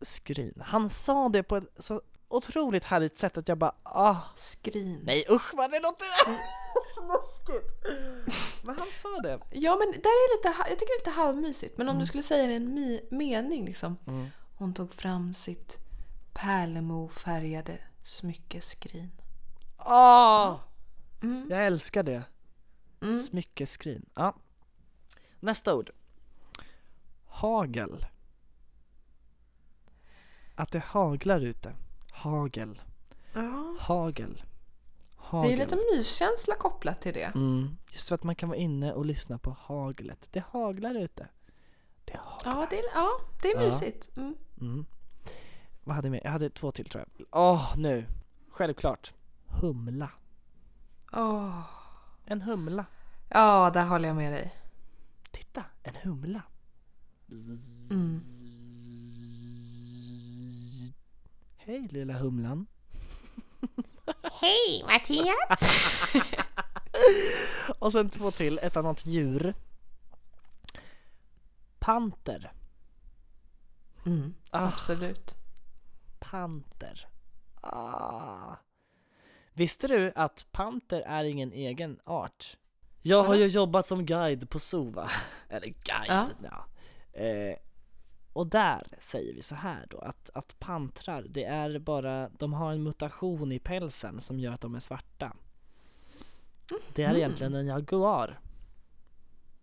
Skrin. 0.01 0.61
Han 0.65 0.89
sa 0.89 1.29
det 1.29 1.43
på 1.43 1.55
ett 1.57 1.63
så 1.79 2.01
otroligt 2.27 2.83
härligt 2.83 3.17
sätt 3.17 3.37
att 3.37 3.47
jag 3.47 3.57
bara 3.57 3.75
ah, 3.83 4.15
Skrin. 4.35 4.99
nej 5.03 5.25
usch 5.29 5.53
vad 5.53 5.71
det 5.71 5.79
låter 5.79 6.05
snuskigt! 6.95 7.85
Men 8.65 8.77
han 8.77 8.87
sa 8.91 9.19
det. 9.23 9.39
Ja, 9.51 9.75
men 9.75 9.91
där 9.91 10.09
är 10.09 10.37
lite, 10.37 10.55
jag 10.69 10.79
tycker 10.79 10.85
det 10.87 10.93
är 10.93 11.11
lite 11.11 11.21
halvmysigt. 11.21 11.77
Men 11.77 11.87
om 11.89 11.91
Mm. 11.95 11.99
du 11.99 12.05
skulle 12.05 12.23
säga 12.23 12.47
det 12.47 12.53
i 12.53 12.55
en 12.55 12.77
mi- 12.77 13.07
mening 13.11 13.65
liksom. 13.65 13.97
Hon 14.55 14.73
tog 14.73 14.93
fram 14.93 15.33
sitt 15.33 15.77
pärlemorfärgade 16.33 17.77
smyckeskrin. 18.03 19.11
Ah! 19.77 20.55
Mm. 21.23 21.47
Jag 21.49 21.65
älskar 21.65 22.03
det. 22.03 22.23
Mm. 23.01 23.19
Smyckeskrin. 23.23 24.05
Ja. 24.15 24.35
Nästa 25.39 25.75
ord. 25.75 25.91
Hagel. 27.27 28.05
Att 30.59 30.71
det 30.71 30.79
haglar 30.79 31.41
ute. 31.41 31.73
Hagel. 32.11 32.81
Ja. 33.33 33.75
Hagel. 33.79 34.33
Det 34.35 34.43
Hagel. 35.15 35.51
är 35.51 35.57
ju 35.57 35.63
lite 35.63 35.75
myskänsla 35.95 36.55
kopplat 36.55 37.01
till 37.01 37.13
det. 37.13 37.23
Mm. 37.35 37.77
Just 37.91 38.07
för 38.07 38.15
att 38.15 38.23
man 38.23 38.35
kan 38.35 38.49
vara 38.49 38.59
inne 38.59 38.93
och 38.93 39.05
lyssna 39.05 39.37
på 39.37 39.55
haglet. 39.59 40.27
Det 40.31 40.43
haglar 40.51 40.95
ute. 40.95 41.27
Det 42.05 42.17
haglar. 42.17 42.61
Ja, 42.61 42.67
det 42.69 42.79
är, 42.79 42.85
ja, 42.93 43.09
det 43.41 43.47
är 43.51 43.55
Ja. 43.55 43.65
mysigt. 43.65 44.17
Mm. 44.17 44.35
Mm. 44.61 44.85
Vad 45.83 45.95
hade 45.95 46.07
jag 46.07 46.11
med? 46.11 46.21
Jag 46.23 46.31
hade 46.31 46.49
två 46.49 46.71
till 46.71 46.85
tror 46.89 47.05
jag. 47.17 47.27
Åh, 47.31 47.73
nu. 47.77 48.05
Självklart. 48.49 49.13
Humla. 49.61 50.09
Åh. 51.13 51.61
En 52.25 52.41
humla. 52.41 52.85
Ja, 53.29 53.71
där 53.73 53.85
håller 53.85 54.07
jag 54.09 54.15
med 54.17 54.33
dig. 54.33 54.55
Titta, 55.31 55.63
en 55.83 55.95
humla. 55.95 56.41
Mm. 57.91 58.21
Hej 61.69 61.87
lilla 61.91 62.13
humlan. 62.13 62.67
Hej 64.41 64.83
Mattias! 64.87 65.59
Och 67.79 67.91
sen 67.91 68.09
två 68.09 68.31
till, 68.31 68.59
ett 68.63 68.77
annat 68.77 69.05
djur. 69.05 69.53
Panter. 71.79 72.51
Mm. 74.05 74.35
Ah. 74.49 74.67
Absolut. 74.67 75.35
Panter. 76.19 77.07
Ah. 77.61 78.55
Visste 79.53 79.87
du 79.87 80.13
att 80.15 80.45
panter 80.51 81.01
är 81.01 81.23
ingen 81.23 81.53
egen 81.53 81.99
art? 82.03 82.57
Jag 83.01 83.23
har 83.23 83.35
ju 83.35 83.47
jobbat 83.47 83.87
som 83.87 84.05
guide 84.05 84.49
på 84.49 84.59
zoo 84.59 84.91
va? 84.91 85.11
Eller 85.49 85.67
guide, 85.67 86.35
ja. 86.43 86.65
Eh, 87.19 87.55
och 88.33 88.47
där 88.47 88.87
säger 88.99 89.33
vi 89.33 89.41
så 89.41 89.55
här 89.55 89.87
då 89.89 89.99
att, 89.99 90.29
att 90.33 90.59
pantrar, 90.59 91.25
det 91.29 91.43
är 91.43 91.79
bara, 91.79 92.29
de 92.29 92.53
har 92.53 92.71
en 92.71 92.83
mutation 92.83 93.51
i 93.51 93.59
pälsen 93.59 94.21
som 94.21 94.39
gör 94.39 94.51
att 94.51 94.61
de 94.61 94.75
är 94.75 94.79
svarta. 94.79 95.35
Det 96.95 97.03
är 97.03 97.15
egentligen 97.15 97.55
en 97.55 97.67
jaguar. 97.67 98.39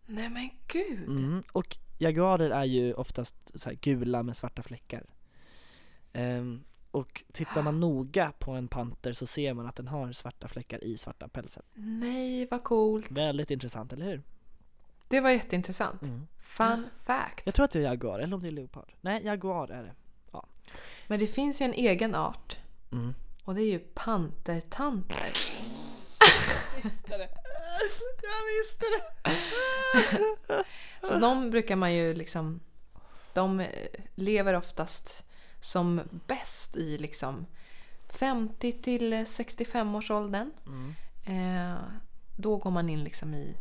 Nej 0.07 0.29
men 0.29 0.51
gud. 0.67 1.09
Mm. 1.09 1.43
Och 1.53 1.77
jaguarer 1.99 2.51
är 2.51 2.65
ju 2.65 2.95
oftast 2.95 3.37
så 3.55 3.71
gula 3.81 4.23
med 4.23 4.37
svarta 4.37 4.63
fläckar. 4.63 5.07
Ehm, 6.13 6.65
och 6.91 7.25
tittar 7.33 7.63
man 7.63 7.81
noga 7.81 8.33
på 8.39 8.51
en 8.53 8.69
panter 8.69 9.13
så 9.13 9.27
ser 9.27 9.55
man 9.55 9.67
att 9.67 9.77
den 9.77 9.89
har 9.89 10.13
svarta 10.13 10.49
fläckar 10.49 10.85
i 10.85 10.99
svarta 10.99 11.29
pälsen. 11.29 11.63
Nej 11.75 12.49
vad 12.51 12.65
coolt. 12.65 13.11
Väldigt 13.11 13.51
intressant, 13.51 13.93
eller 13.93 14.07
hur? 14.07 14.23
Det 15.09 15.21
var 15.21 15.31
jätteintressant. 15.31 16.03
Mm. 16.03 16.27
Fun 16.41 16.89
fact. 17.05 17.43
Jag 17.45 17.55
tror 17.55 17.65
att 17.65 17.71
det 17.71 17.79
är 17.79 17.83
jaguar, 17.83 18.19
eller 18.19 18.35
om 18.35 18.43
det 18.43 18.49
är 18.49 18.53
leopard. 18.53 18.93
Nej, 19.01 19.25
jaguar 19.25 19.71
är 19.71 19.83
det. 19.83 19.95
Men 21.07 21.19
det 21.19 21.27
finns 21.27 21.61
ju 21.61 21.65
en 21.65 21.73
egen 21.73 22.15
art. 22.15 22.57
Mm. 22.93 23.15
Och 23.45 23.55
det 23.55 23.63
är 23.63 23.71
ju 23.71 23.79
pantertanter. 23.79 25.33
Jag 28.23 28.47
visste 28.59 28.85
det! 28.93 30.65
Så 31.03 31.19
de 31.19 31.51
brukar 31.51 31.77
man 31.77 31.95
ju 31.95 32.15
liksom... 32.15 32.61
De 33.33 33.65
lever 34.15 34.55
oftast 34.55 35.25
som 35.61 36.01
bäst 36.27 36.77
i 36.77 36.99
liksom 36.99 37.47
50 38.09 38.73
till 38.73 39.27
65 39.27 39.95
års 39.95 40.11
åldern. 40.11 40.53
Mm. 40.67 40.95
Eh, 41.27 41.79
då 42.37 42.57
går 42.57 42.71
man 42.71 42.89
in 42.89 43.05
liksom 43.05 43.35
i 43.35 43.57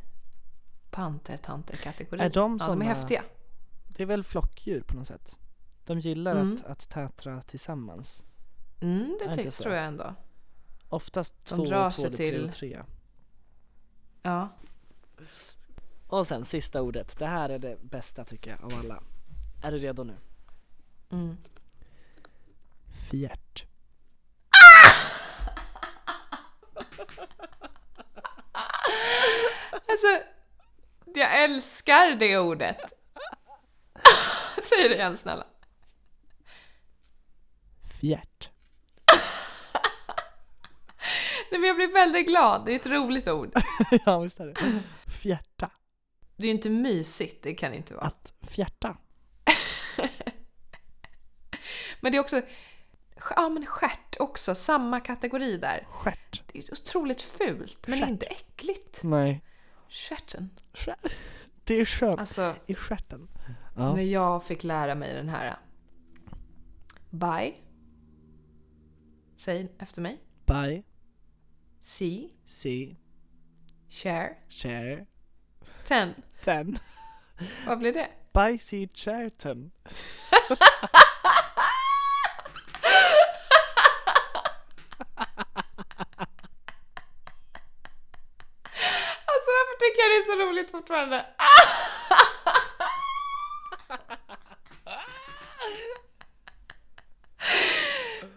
pantertanter-kategorin. 0.95 2.21
Är 2.21 2.29
de 2.29 2.57
ja, 2.61 2.67
de 2.67 2.81
är 2.81 2.85
häftiga. 2.85 3.23
Det 3.87 4.03
är 4.03 4.07
väl 4.07 4.23
flockdjur 4.23 4.81
på 4.81 4.95
något 4.95 5.07
sätt? 5.07 5.35
De 5.85 5.99
gillar 5.99 6.31
Mm. 6.31 6.55
att, 6.55 6.65
att 6.65 6.89
tätra 6.89 7.41
tillsammans. 7.41 8.23
Mm, 8.81 9.17
det 9.35 9.51
så? 9.51 9.63
tror 9.63 9.75
jag 9.75 9.85
ändå. 9.85 10.15
Oftast 10.89 11.33
De 11.49 11.55
två, 11.55 11.65
drar 11.65 11.89
två 11.91 12.01
sig 12.01 12.09
tre 12.15 12.31
till- 12.31 12.51
tre. 12.51 12.83
Ja. 14.21 14.49
Och 16.07 16.27
sen 16.27 16.45
sista 16.45 16.81
ordet. 16.81 17.17
Det 17.19 17.25
här 17.25 17.49
är 17.49 17.59
det 17.59 17.77
bästa 17.81 18.23
tycker 18.25 18.51
jag 18.51 18.63
av 18.73 18.79
alla. 18.79 19.03
Är 19.63 19.71
du 19.71 19.77
redo 19.79 20.03
nu? 20.03 20.15
Mm. 21.11 21.37
Fjärt. 23.09 23.65
Alltså, 29.87 30.07
jag 31.14 31.43
älskar 31.43 32.16
det 32.20 32.38
ordet. 32.38 32.78
Säg 34.64 34.89
det 34.89 34.95
igen 34.95 35.18
snälla. 35.18 35.45
Fjärt. 38.01 38.49
Nej, 41.51 41.60
men 41.60 41.64
jag 41.64 41.76
blir 41.76 41.93
väldigt 41.93 42.28
glad. 42.28 42.66
Det 42.66 42.72
är 42.72 42.76
ett 42.76 42.86
roligt 42.86 43.28
ord. 43.28 43.51
ja 44.06 44.20
visst 44.20 44.39
är 44.39 44.45
det. 44.45 44.56
Fjärta. 45.22 45.72
Det 46.38 46.43
är 46.43 46.47
ju 46.47 46.53
inte 46.53 46.70
mysigt, 46.70 47.43
det 47.43 47.53
kan 47.53 47.72
det 47.72 47.78
inte 47.78 47.93
vara. 47.93 48.06
Att 48.06 48.34
fjärta. 48.41 48.97
Men 51.99 52.12
det 52.12 52.18
är 52.18 52.20
också... 52.22 52.41
Ja, 53.36 53.49
men 53.49 53.66
stjärt 53.66 54.16
också. 54.20 54.56
Samma 54.56 54.99
kategori 54.99 55.58
där. 55.58 55.88
Stjärt. 55.89 56.43
Det 56.47 56.60
är 56.60 56.64
otroligt 56.74 57.22
fult, 57.22 57.88
men 57.88 57.99
Stjärt. 57.99 58.10
inte 58.10 58.26
äckligt. 58.26 58.99
Nej. 59.03 59.41
Stjärten. 59.95 60.49
Stjär- 60.73 61.11
Det 61.63 61.73
är 61.79 61.85
skönt. 61.85 62.19
Alltså, 62.19 62.55
I 62.67 62.75
stjärten. 62.75 63.27
Ja. 63.75 63.95
när 63.95 64.03
jag 64.03 64.43
fick 64.43 64.63
lära 64.63 64.95
mig 64.95 65.13
den 65.13 65.29
här... 65.29 65.55
Bye. 67.09 67.53
Säg 69.37 69.69
efter 69.79 70.01
mig. 70.01 70.19
Buy, 70.45 70.83
See. 71.81 72.29
see, 72.45 72.95
Share. 73.89 74.35
share, 74.49 75.05
Ten. 75.83 76.13
ten. 76.43 76.77
Vad 77.67 77.79
blir 77.79 77.93
det? 77.93 78.07
Buy, 78.33 78.59
see, 78.59 78.89
share, 78.93 79.29
ten. 79.29 79.71
Alltså 89.31 89.49
varför 89.57 89.75
tycker 89.83 89.99
jag 90.03 90.11
det 90.13 90.21
är 90.23 90.24
så 90.36 90.41
roligt 90.45 90.71
fortfarande? 90.71 91.25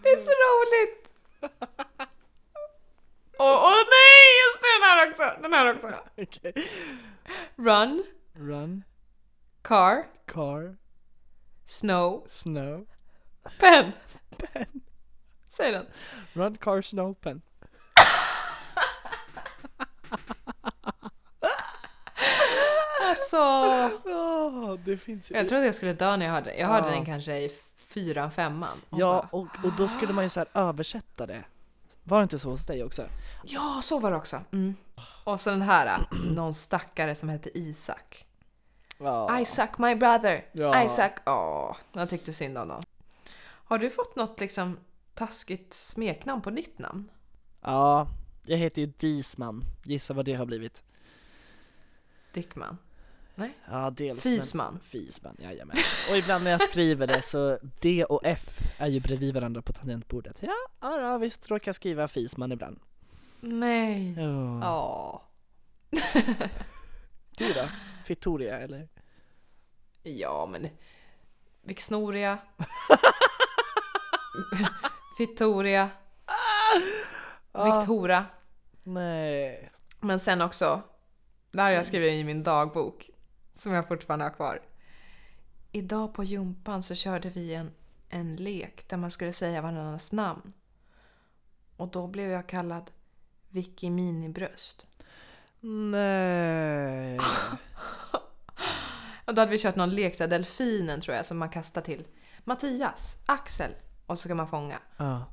Det 0.03 0.09
är 0.09 0.19
så 0.19 0.31
roligt! 0.31 1.09
Åh 3.39 3.57
åh, 3.65 3.77
nej, 3.77 4.25
just 4.47 4.61
det, 4.63 4.69
den 4.79 4.83
här 4.83 5.11
också! 5.11 5.43
Den 5.43 5.53
här 5.53 5.75
också! 5.75 5.95
Okej. 6.17 6.53
Run, 7.57 8.05
Run, 8.35 8.85
car, 9.63 10.05
car, 10.27 10.77
snow, 11.65 12.27
snow. 12.31 12.87
pen. 13.59 13.93
Säg 15.49 15.73
den. 15.73 15.87
Run, 16.33 16.57
car, 16.57 16.83
snow, 16.83 17.15
pen. 17.15 17.43
Alltså... 23.33 23.99
Åh, 24.09 24.75
det 24.85 24.97
finns. 24.97 25.31
Jag 25.31 25.49
trodde 25.49 25.67
jag 25.67 25.75
skulle 25.75 25.93
dö 25.93 26.17
när 26.17 26.27
jag 26.27 26.33
hörde 26.33 26.55
Jag 26.57 26.67
hörde 26.69 26.87
Ja. 26.87 26.93
den 26.95 27.05
kanske 27.05 27.37
i 27.37 27.51
fyran, 27.89 28.31
femman. 28.31 28.79
Och 28.91 28.99
Ja, 28.99 29.29
och, 29.31 29.47
och 29.65 29.73
då 29.79 29.89
skulle 29.89 30.13
man 30.13 30.25
ju 30.25 30.31
så 30.31 30.41
här 30.41 30.49
översätta 30.55 31.27
det. 31.27 31.45
Var 32.05 32.19
det 32.19 32.23
inte 32.23 32.39
så 32.39 32.51
hos 32.51 32.67
dig 32.67 32.85
också? 32.85 33.03
ja, 33.45 33.81
så 33.83 33.99
var 34.01 34.11
det 34.11 34.17
också. 34.17 34.41
Mm. 34.53 34.75
Och 35.25 35.41
så 35.41 35.51
den 35.51 35.63
här, 35.63 36.07
någon 36.35 36.55
stackare 36.55 37.15
som 37.15 37.29
hette 37.29 37.59
Isak. 37.59 38.25
Ja. 38.99 39.41
Isaac, 39.41 39.69
my 39.79 39.95
brother. 39.95 40.45
Ja. 40.53 40.85
Isaac, 40.85 41.11
åh, 41.27 41.77
jag 41.93 42.11
tyckte 42.11 42.33
synd 42.33 42.59
om 42.59 42.69
honom. 42.69 42.83
Har 43.41 43.79
du 43.79 43.91
fått 43.91 44.17
något 44.17 44.41
liksom 44.41 44.79
taskigt 45.15 45.75
smeknamn 45.75 46.43
på 46.43 46.51
ditt 46.51 46.79
namn? 46.79 47.11
Ja, 47.61 48.09
jag 48.47 48.57
heter 48.59 48.81
ju 48.83 48.87
Disman. 48.87 49.65
Gissa 49.85 50.15
vad 50.15 50.25
det 50.25 50.35
har 50.35 50.47
blivit. 50.47 50.83
Dickman? 52.33 52.79
Ja, 53.71 53.91
dels. 53.91 54.23
Fisman? 54.23 54.73
Men, 54.73 54.83
Fisman, 54.83 55.37
jajamän. 55.39 55.77
Och 56.11 56.17
ibland 56.17 56.45
när 56.45 56.51
jag 56.51 56.63
skriver 56.63 57.07
det 57.07 57.23
så 57.23 57.59
D 57.81 58.05
och 58.05 58.21
F 58.25 58.59
är 58.79 58.87
ju 58.87 59.01
bredvid 59.01 59.35
varandra 59.35 59.63
på 59.63 59.73
tangentbordet. 59.73 60.37
Ja, 60.41 60.69
ja, 60.81 61.19
visst 61.19 61.51
råkar 61.51 61.69
jag 61.69 61.75
skriva 61.75 62.09
Fisman 62.09 62.53
ibland. 62.53 62.81
Nej. 63.41 64.15
Ja. 64.61 65.23
Du 67.39 67.53
då? 67.53 67.65
Fittoria 68.05 68.59
eller? 68.59 68.89
Ja, 70.03 70.47
men... 70.47 70.69
Vixnoria. 71.63 72.39
Fittoria. 75.19 75.91
Victora. 77.53 78.25
Nej. 78.83 79.71
Men 80.01 80.21
sen 80.21 80.41
också, 80.41 80.83
det 81.51 81.61
här 81.61 81.69
har 81.71 81.77
jag 81.77 81.87
skrivit 81.87 82.13
i 82.13 82.25
min 82.25 82.43
dagbok, 82.43 83.11
som 83.59 83.73
jag 83.73 83.89
fortfarande 83.89 84.25
har 84.25 84.31
kvar. 84.31 84.63
Idag 85.73 86.15
på 86.15 86.25
jumpan 86.25 86.83
så 86.83 86.95
körde 86.95 87.31
vi 87.31 87.55
en, 87.55 87.71
en 88.09 88.37
lek 88.37 88.89
där 88.89 88.97
man 88.97 89.11
skulle 89.11 89.33
säga 89.33 89.63
varandras 89.63 90.13
namn. 90.13 90.53
Och 91.77 91.89
då 91.89 92.07
blev 92.07 92.31
jag 92.31 92.47
kallad 92.47 92.91
Vicky 93.49 93.91
Minibröst. 93.91 94.87
Nej. 95.61 97.19
Och 99.25 99.35
då 99.35 99.41
hade 99.41 99.51
vi 99.51 99.59
kört 99.59 99.77
någon 99.77 99.95
lek, 99.95 100.15
så 100.15 100.23
här, 100.23 100.31
delfinen 100.31 101.01
tror 101.01 101.17
jag, 101.17 101.27
som 101.27 101.39
man 101.39 101.51
kastar 101.51 101.81
till 101.81 102.07
Mattias, 102.45 103.17
Axel 103.27 103.71
och 104.07 104.19
så 104.19 104.23
ska 104.23 104.35
man 104.35 104.49
fånga. 104.49 104.79
Ja. 104.97 105.25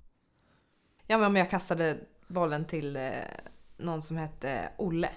Ja 1.08 1.18
men 1.18 1.36
jag 1.36 1.50
kastade 1.50 1.98
bollen 2.28 2.66
till 2.66 2.96
eh, 2.96 3.12
någon 3.78 4.02
som 4.02 4.18
hette 4.18 4.70
Olle 4.78 5.10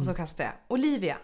och 0.00 0.06
så 0.06 0.14
kastade 0.14 0.48
jag 0.48 0.54
Olivia. 0.68 1.18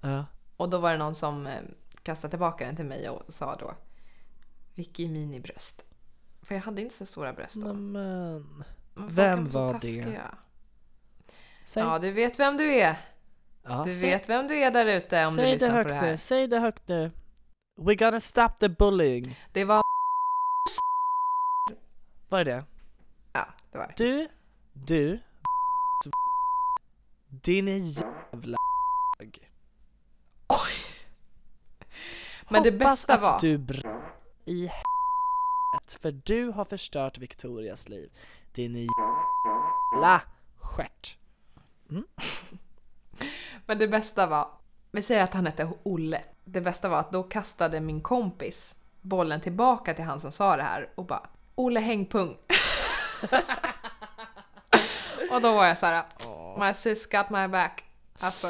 Ja. 0.00 0.26
Och 0.56 0.70
då 0.70 0.78
var 0.78 0.92
det 0.92 0.98
någon 0.98 1.14
som 1.14 1.46
eh, 1.46 1.60
kastade 2.02 2.30
tillbaka 2.30 2.66
den 2.66 2.76
till 2.76 2.84
mig 2.84 3.08
och 3.08 3.22
sa 3.34 3.56
då 3.56 3.74
Vicky 4.74 5.08
minibröst. 5.08 5.84
För 6.42 6.54
jag 6.54 6.62
hade 6.62 6.82
inte 6.82 6.94
så 6.94 7.06
stora 7.06 7.32
bröst 7.32 7.56
då. 7.60 7.66
Nämen. 7.66 8.64
Men 8.94 9.14
vem 9.14 9.48
var 9.50 9.72
det? 9.72 10.20
Säg, 11.66 11.82
Ja, 11.82 11.98
du 11.98 12.10
vet 12.10 12.38
vem 12.40 12.56
du 12.56 12.74
är. 12.74 12.96
ja, 13.62 13.82
Du 13.84 13.92
säg, 13.92 14.10
vet 14.10 14.28
vem 14.28 14.48
du 14.48 14.54
är 14.56 14.70
där 14.70 14.86
ute 14.86 15.26
om 15.26 15.30
du 15.30 15.36
säg 15.36 15.44
det 15.46 15.52
lyssnar 15.52 15.70
på 15.70 15.74
högt 15.76 15.88
det 15.88 15.94
nu, 16.00 16.06
här. 16.08 16.16
säg 16.16 16.46
det 16.48 16.58
högt 16.58 16.88
nu. 16.88 17.10
We 17.76 17.94
gotta 17.94 18.20
stop 18.20 18.48
the 18.60 18.68
bullying. 18.68 19.38
Det 19.52 19.64
var... 19.64 19.82
Vad 22.28 22.40
är 22.40 22.44
det? 22.44 22.64
Ja, 23.32 23.46
det 23.72 23.78
var 23.78 23.86
det. 23.86 23.94
Du, 24.04 24.28
du, 24.72 25.20
din 27.42 27.86
jävla 27.86 28.56
Men 32.50 32.62
det 32.62 32.72
bästa 32.72 33.14
att 33.14 33.20
var... 33.20 33.40
du 33.40 33.58
br- 33.58 34.02
i 34.44 34.60
helvete, 34.66 35.98
för 36.00 36.12
du 36.12 36.50
har 36.50 36.64
förstört 36.64 37.18
Victorias 37.18 37.88
liv. 37.88 38.10
Din 38.52 38.88
jävla 39.94 40.22
stjärt. 40.56 41.16
Men 43.66 43.78
det 43.78 43.88
bästa 43.88 44.26
var, 44.26 44.48
vi 44.90 45.02
säger 45.02 45.24
att 45.24 45.34
han 45.34 45.46
hette 45.46 45.70
Olle. 45.82 46.22
Det 46.44 46.60
bästa 46.60 46.88
var 46.88 46.98
att 46.98 47.12
då 47.12 47.22
kastade 47.22 47.80
min 47.80 48.00
kompis 48.00 48.76
bollen 49.00 49.40
tillbaka 49.40 49.94
till 49.94 50.04
han 50.04 50.20
som 50.20 50.32
sa 50.32 50.56
det 50.56 50.62
här 50.62 50.90
och 50.94 51.06
bara 51.06 51.28
Olle 51.54 51.80
hängpung. 51.80 52.28
och 55.30 55.40
då 55.40 55.52
var 55.52 55.66
jag 55.66 55.78
så 55.78 55.86
här, 55.86 56.04
my 56.58 56.74
sis 56.74 57.06
got 57.06 57.30
my 57.30 57.48
back. 57.48 57.84
Alltså, 58.18 58.48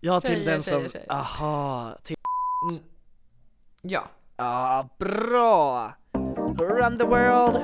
Ja, 0.00 0.20
till 0.20 0.30
Tjejer, 0.30 0.52
den 0.52 0.62
som... 0.62 0.72
tjejer, 0.72 0.88
tjejer. 0.88 1.12
Aha, 1.12 1.98
till... 2.02 2.16
ja. 3.82 4.08
Ja, 4.36 4.88
bra! 4.98 5.92
Run 6.58 6.98
the 6.98 7.04
world! 7.04 7.54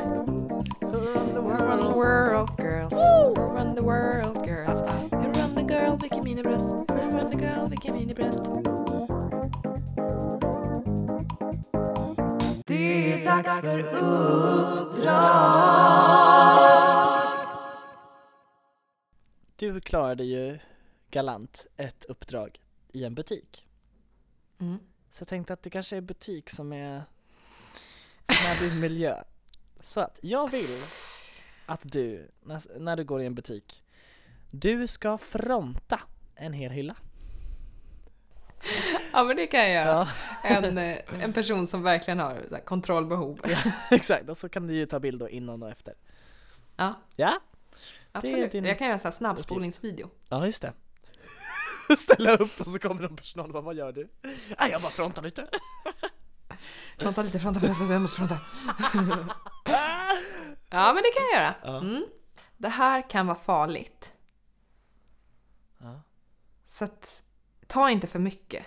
Run 0.81 1.35
the 1.35 1.41
Run 1.41 1.81
the 1.81 1.97
world! 1.97 2.57
girls, 2.57 2.93
run 3.37 3.75
the 3.75 3.83
world 3.83 4.45
girls. 4.45 4.83
Run 5.12 5.55
the 5.55 5.62
girl, 5.62 5.97
vilken 5.97 6.25
minibröst. 6.25 6.64
Run 6.89 7.31
the 7.31 7.37
girl, 7.37 7.69
vilken 7.69 7.95
minibröst. 7.95 8.43
Det 12.66 13.12
är 13.12 13.25
dags 13.25 13.61
för 13.61 13.83
Du 19.57 19.81
klarade 19.81 20.25
ju 20.25 20.59
galant 21.11 21.66
ett 21.77 22.05
uppdrag 22.05 22.61
i 22.93 23.05
en 23.05 23.14
butik. 23.14 23.66
Mm. 24.61 24.79
Så 25.19 25.23
jag 25.23 25.29
tänkte 25.29 25.53
att 25.53 25.62
det 25.62 25.71
kanske 25.71 25.97
är 25.97 26.01
butik 26.01 26.51
som 26.51 26.73
är, 26.73 27.03
som 28.27 28.66
är 28.66 28.71
din 28.71 28.81
miljö. 28.81 29.23
Så 29.81 30.01
att 30.01 30.19
jag 30.23 30.51
vill 30.51 30.79
att 31.66 31.81
du, 31.83 32.31
när, 32.43 32.79
när 32.79 32.97
du 32.97 33.05
går 33.05 33.23
i 33.23 33.27
en 33.27 33.35
butik, 33.35 33.85
du 34.51 34.87
ska 34.87 35.19
fronta 35.19 36.01
en 36.35 36.53
hel 36.53 36.71
hylla. 36.71 36.97
Ja 39.12 39.25
men 39.25 39.37
det 39.37 39.47
kan 39.47 39.61
jag 39.61 39.71
göra. 39.71 40.09
Ja, 40.43 40.49
En, 40.49 40.79
eh, 40.79 40.97
en 41.21 41.33
person 41.33 41.66
som 41.66 41.83
verkligen 41.83 42.19
har 42.19 42.43
så 42.49 42.55
här 42.55 42.62
kontrollbehov. 42.62 43.41
exakt. 43.91 44.29
Och 44.29 44.39
så 44.39 44.49
kan 44.49 44.66
du 44.66 44.75
ju 44.75 44.87
ta 44.87 45.01
bild 45.01 45.21
då 45.21 45.29
innan 45.29 45.62
och 45.62 45.71
efter. 45.71 45.95
Ja, 46.77 46.95
Ja, 47.16 47.41
absolut. 48.12 48.53
din 48.53 48.64
Jag 48.64 48.79
kan 48.79 48.87
göra 48.89 49.01
en 49.05 49.12
snabbspolningsvideo. 49.12 50.11
ja 50.29 50.47
just 50.47 50.62
det. 50.62 50.73
Ställa 51.99 52.36
upp 52.36 52.61
och 52.61 52.66
så 52.66 52.78
kommer 52.78 53.03
någon 53.03 53.16
personal 53.16 53.47
och 53.47 53.53
bara, 53.53 53.62
vad 53.62 53.74
gör 53.74 53.93
du? 53.93 54.09
Nej, 54.59 54.70
jag 54.70 54.82
bara 54.82 54.91
frontar 54.91 55.22
lite. 55.22 55.49
Fronta 56.99 57.22
lite, 57.22 57.41
fronta, 57.41 57.61
fronta, 57.61 57.93
jag 57.93 58.03
måste 58.03 58.16
fronta. 58.16 58.41
Ja 60.70 60.93
men 60.95 61.03
det 61.03 61.11
kan 61.14 61.24
jag 61.32 61.43
göra. 61.43 61.78
Mm. 61.78 62.05
Det 62.57 62.68
här 62.68 63.11
kan 63.11 63.26
vara 63.26 63.39
farligt. 63.39 64.14
Så 66.66 66.84
att, 66.84 67.22
ta 67.66 67.91
inte 67.91 68.07
för 68.07 68.18
mycket. 68.18 68.66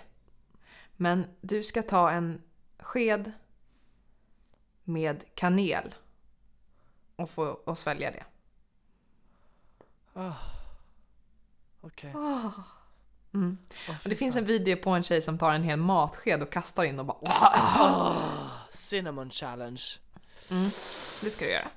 Men 0.92 1.26
du 1.40 1.62
ska 1.62 1.82
ta 1.82 2.10
en 2.10 2.42
sked 2.78 3.32
med 4.84 5.24
kanel 5.34 5.94
och 7.16 7.30
få 7.30 7.44
och 7.44 7.78
svälja 7.78 8.10
det. 8.10 8.24
Ah. 10.12 10.34
Okej. 11.80 12.12
Mm. 13.34 13.58
Och 14.04 14.08
det 14.08 14.14
finns 14.16 14.36
en 14.36 14.44
video 14.44 14.76
på 14.76 14.90
en 14.90 15.02
tjej 15.02 15.22
som 15.22 15.38
tar 15.38 15.50
en 15.50 15.62
hel 15.62 15.78
matsked 15.78 16.42
och 16.42 16.52
kastar 16.52 16.84
in 16.84 16.98
och 16.98 17.06
bara 17.06 17.18
Ah, 17.22 18.14
cinnamon 18.74 19.30
challenge. 19.30 19.82
mm. 20.50 20.70
Det 21.22 21.30
ska 21.30 21.44
du 21.44 21.50
göra. 21.50 21.68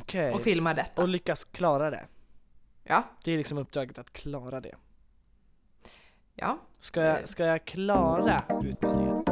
Okej. 0.00 0.32
Och 0.32 0.40
filma 0.42 0.74
detta. 0.74 1.02
Och 1.02 1.08
lyckas 1.08 1.44
klara 1.44 1.90
det. 1.90 2.06
Ja, 2.84 3.02
Det 3.24 3.32
är 3.32 3.38
liksom 3.38 3.58
uppdraget 3.58 3.98
att 3.98 4.12
klara 4.12 4.60
det. 4.60 4.74
ja. 6.34 6.58
Ska 6.80 7.00
jag, 7.00 7.28
ska 7.28 7.44
jag 7.44 7.64
klara 7.64 8.42
utmaningen? 8.64 9.24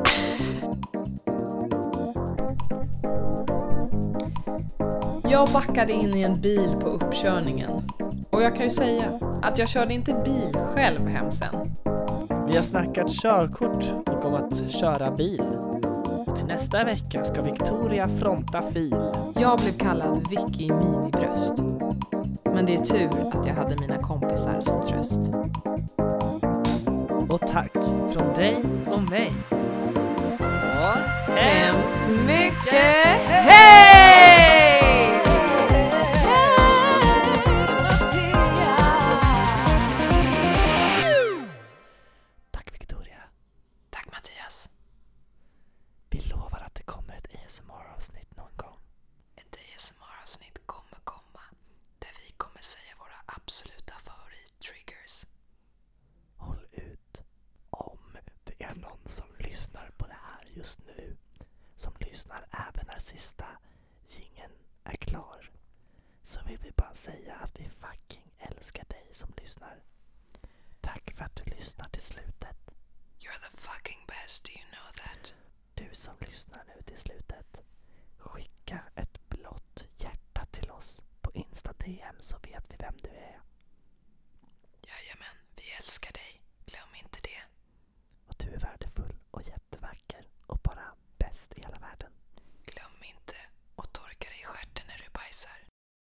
Jag 5.25 5.49
backade 5.53 5.93
in 5.93 6.15
i 6.15 6.23
en 6.23 6.41
bil 6.41 6.77
på 6.81 6.87
uppkörningen. 6.89 7.71
Och 8.33 8.43
jag 8.43 8.57
kan 8.57 8.65
ju 8.65 8.71
säga 8.71 9.05
att 9.43 9.59
jag 9.59 9.69
körde 9.69 9.95
inte 9.95 10.15
bil 10.25 10.57
själv 10.75 11.09
hem 11.09 11.33
sen. 11.33 11.75
Vi 12.47 12.57
har 12.57 12.63
snackat 12.63 13.11
körkort 13.11 13.85
och 14.07 14.25
om 14.25 14.35
att 14.35 14.71
köra 14.71 15.11
bil. 15.11 15.45
Till 16.37 16.47
nästa 16.47 16.85
vecka 16.85 17.25
ska 17.25 17.43
Victoria 17.43 18.09
fronta 18.09 18.63
fil. 18.73 18.97
Jag 19.39 19.59
blev 19.59 19.73
kallad 19.73 20.29
Vicky 20.31 20.73
Minibröst. 20.73 21.55
Men 22.45 22.67
det 22.67 22.75
är 22.75 22.85
tur 22.85 23.11
att 23.33 23.47
jag 23.47 23.55
hade 23.55 23.77
mina 23.77 23.99
kompisar 23.99 24.61
som 24.61 24.85
tröst. 24.85 25.21
Och 27.29 27.41
tack 27.41 27.73
från 28.13 28.35
dig 28.35 28.65
och 28.87 29.11
mig. 29.11 29.33
Och 29.51 31.33
Hemskt 31.37 32.09
mycket 32.27 33.17
hej! 33.27 33.72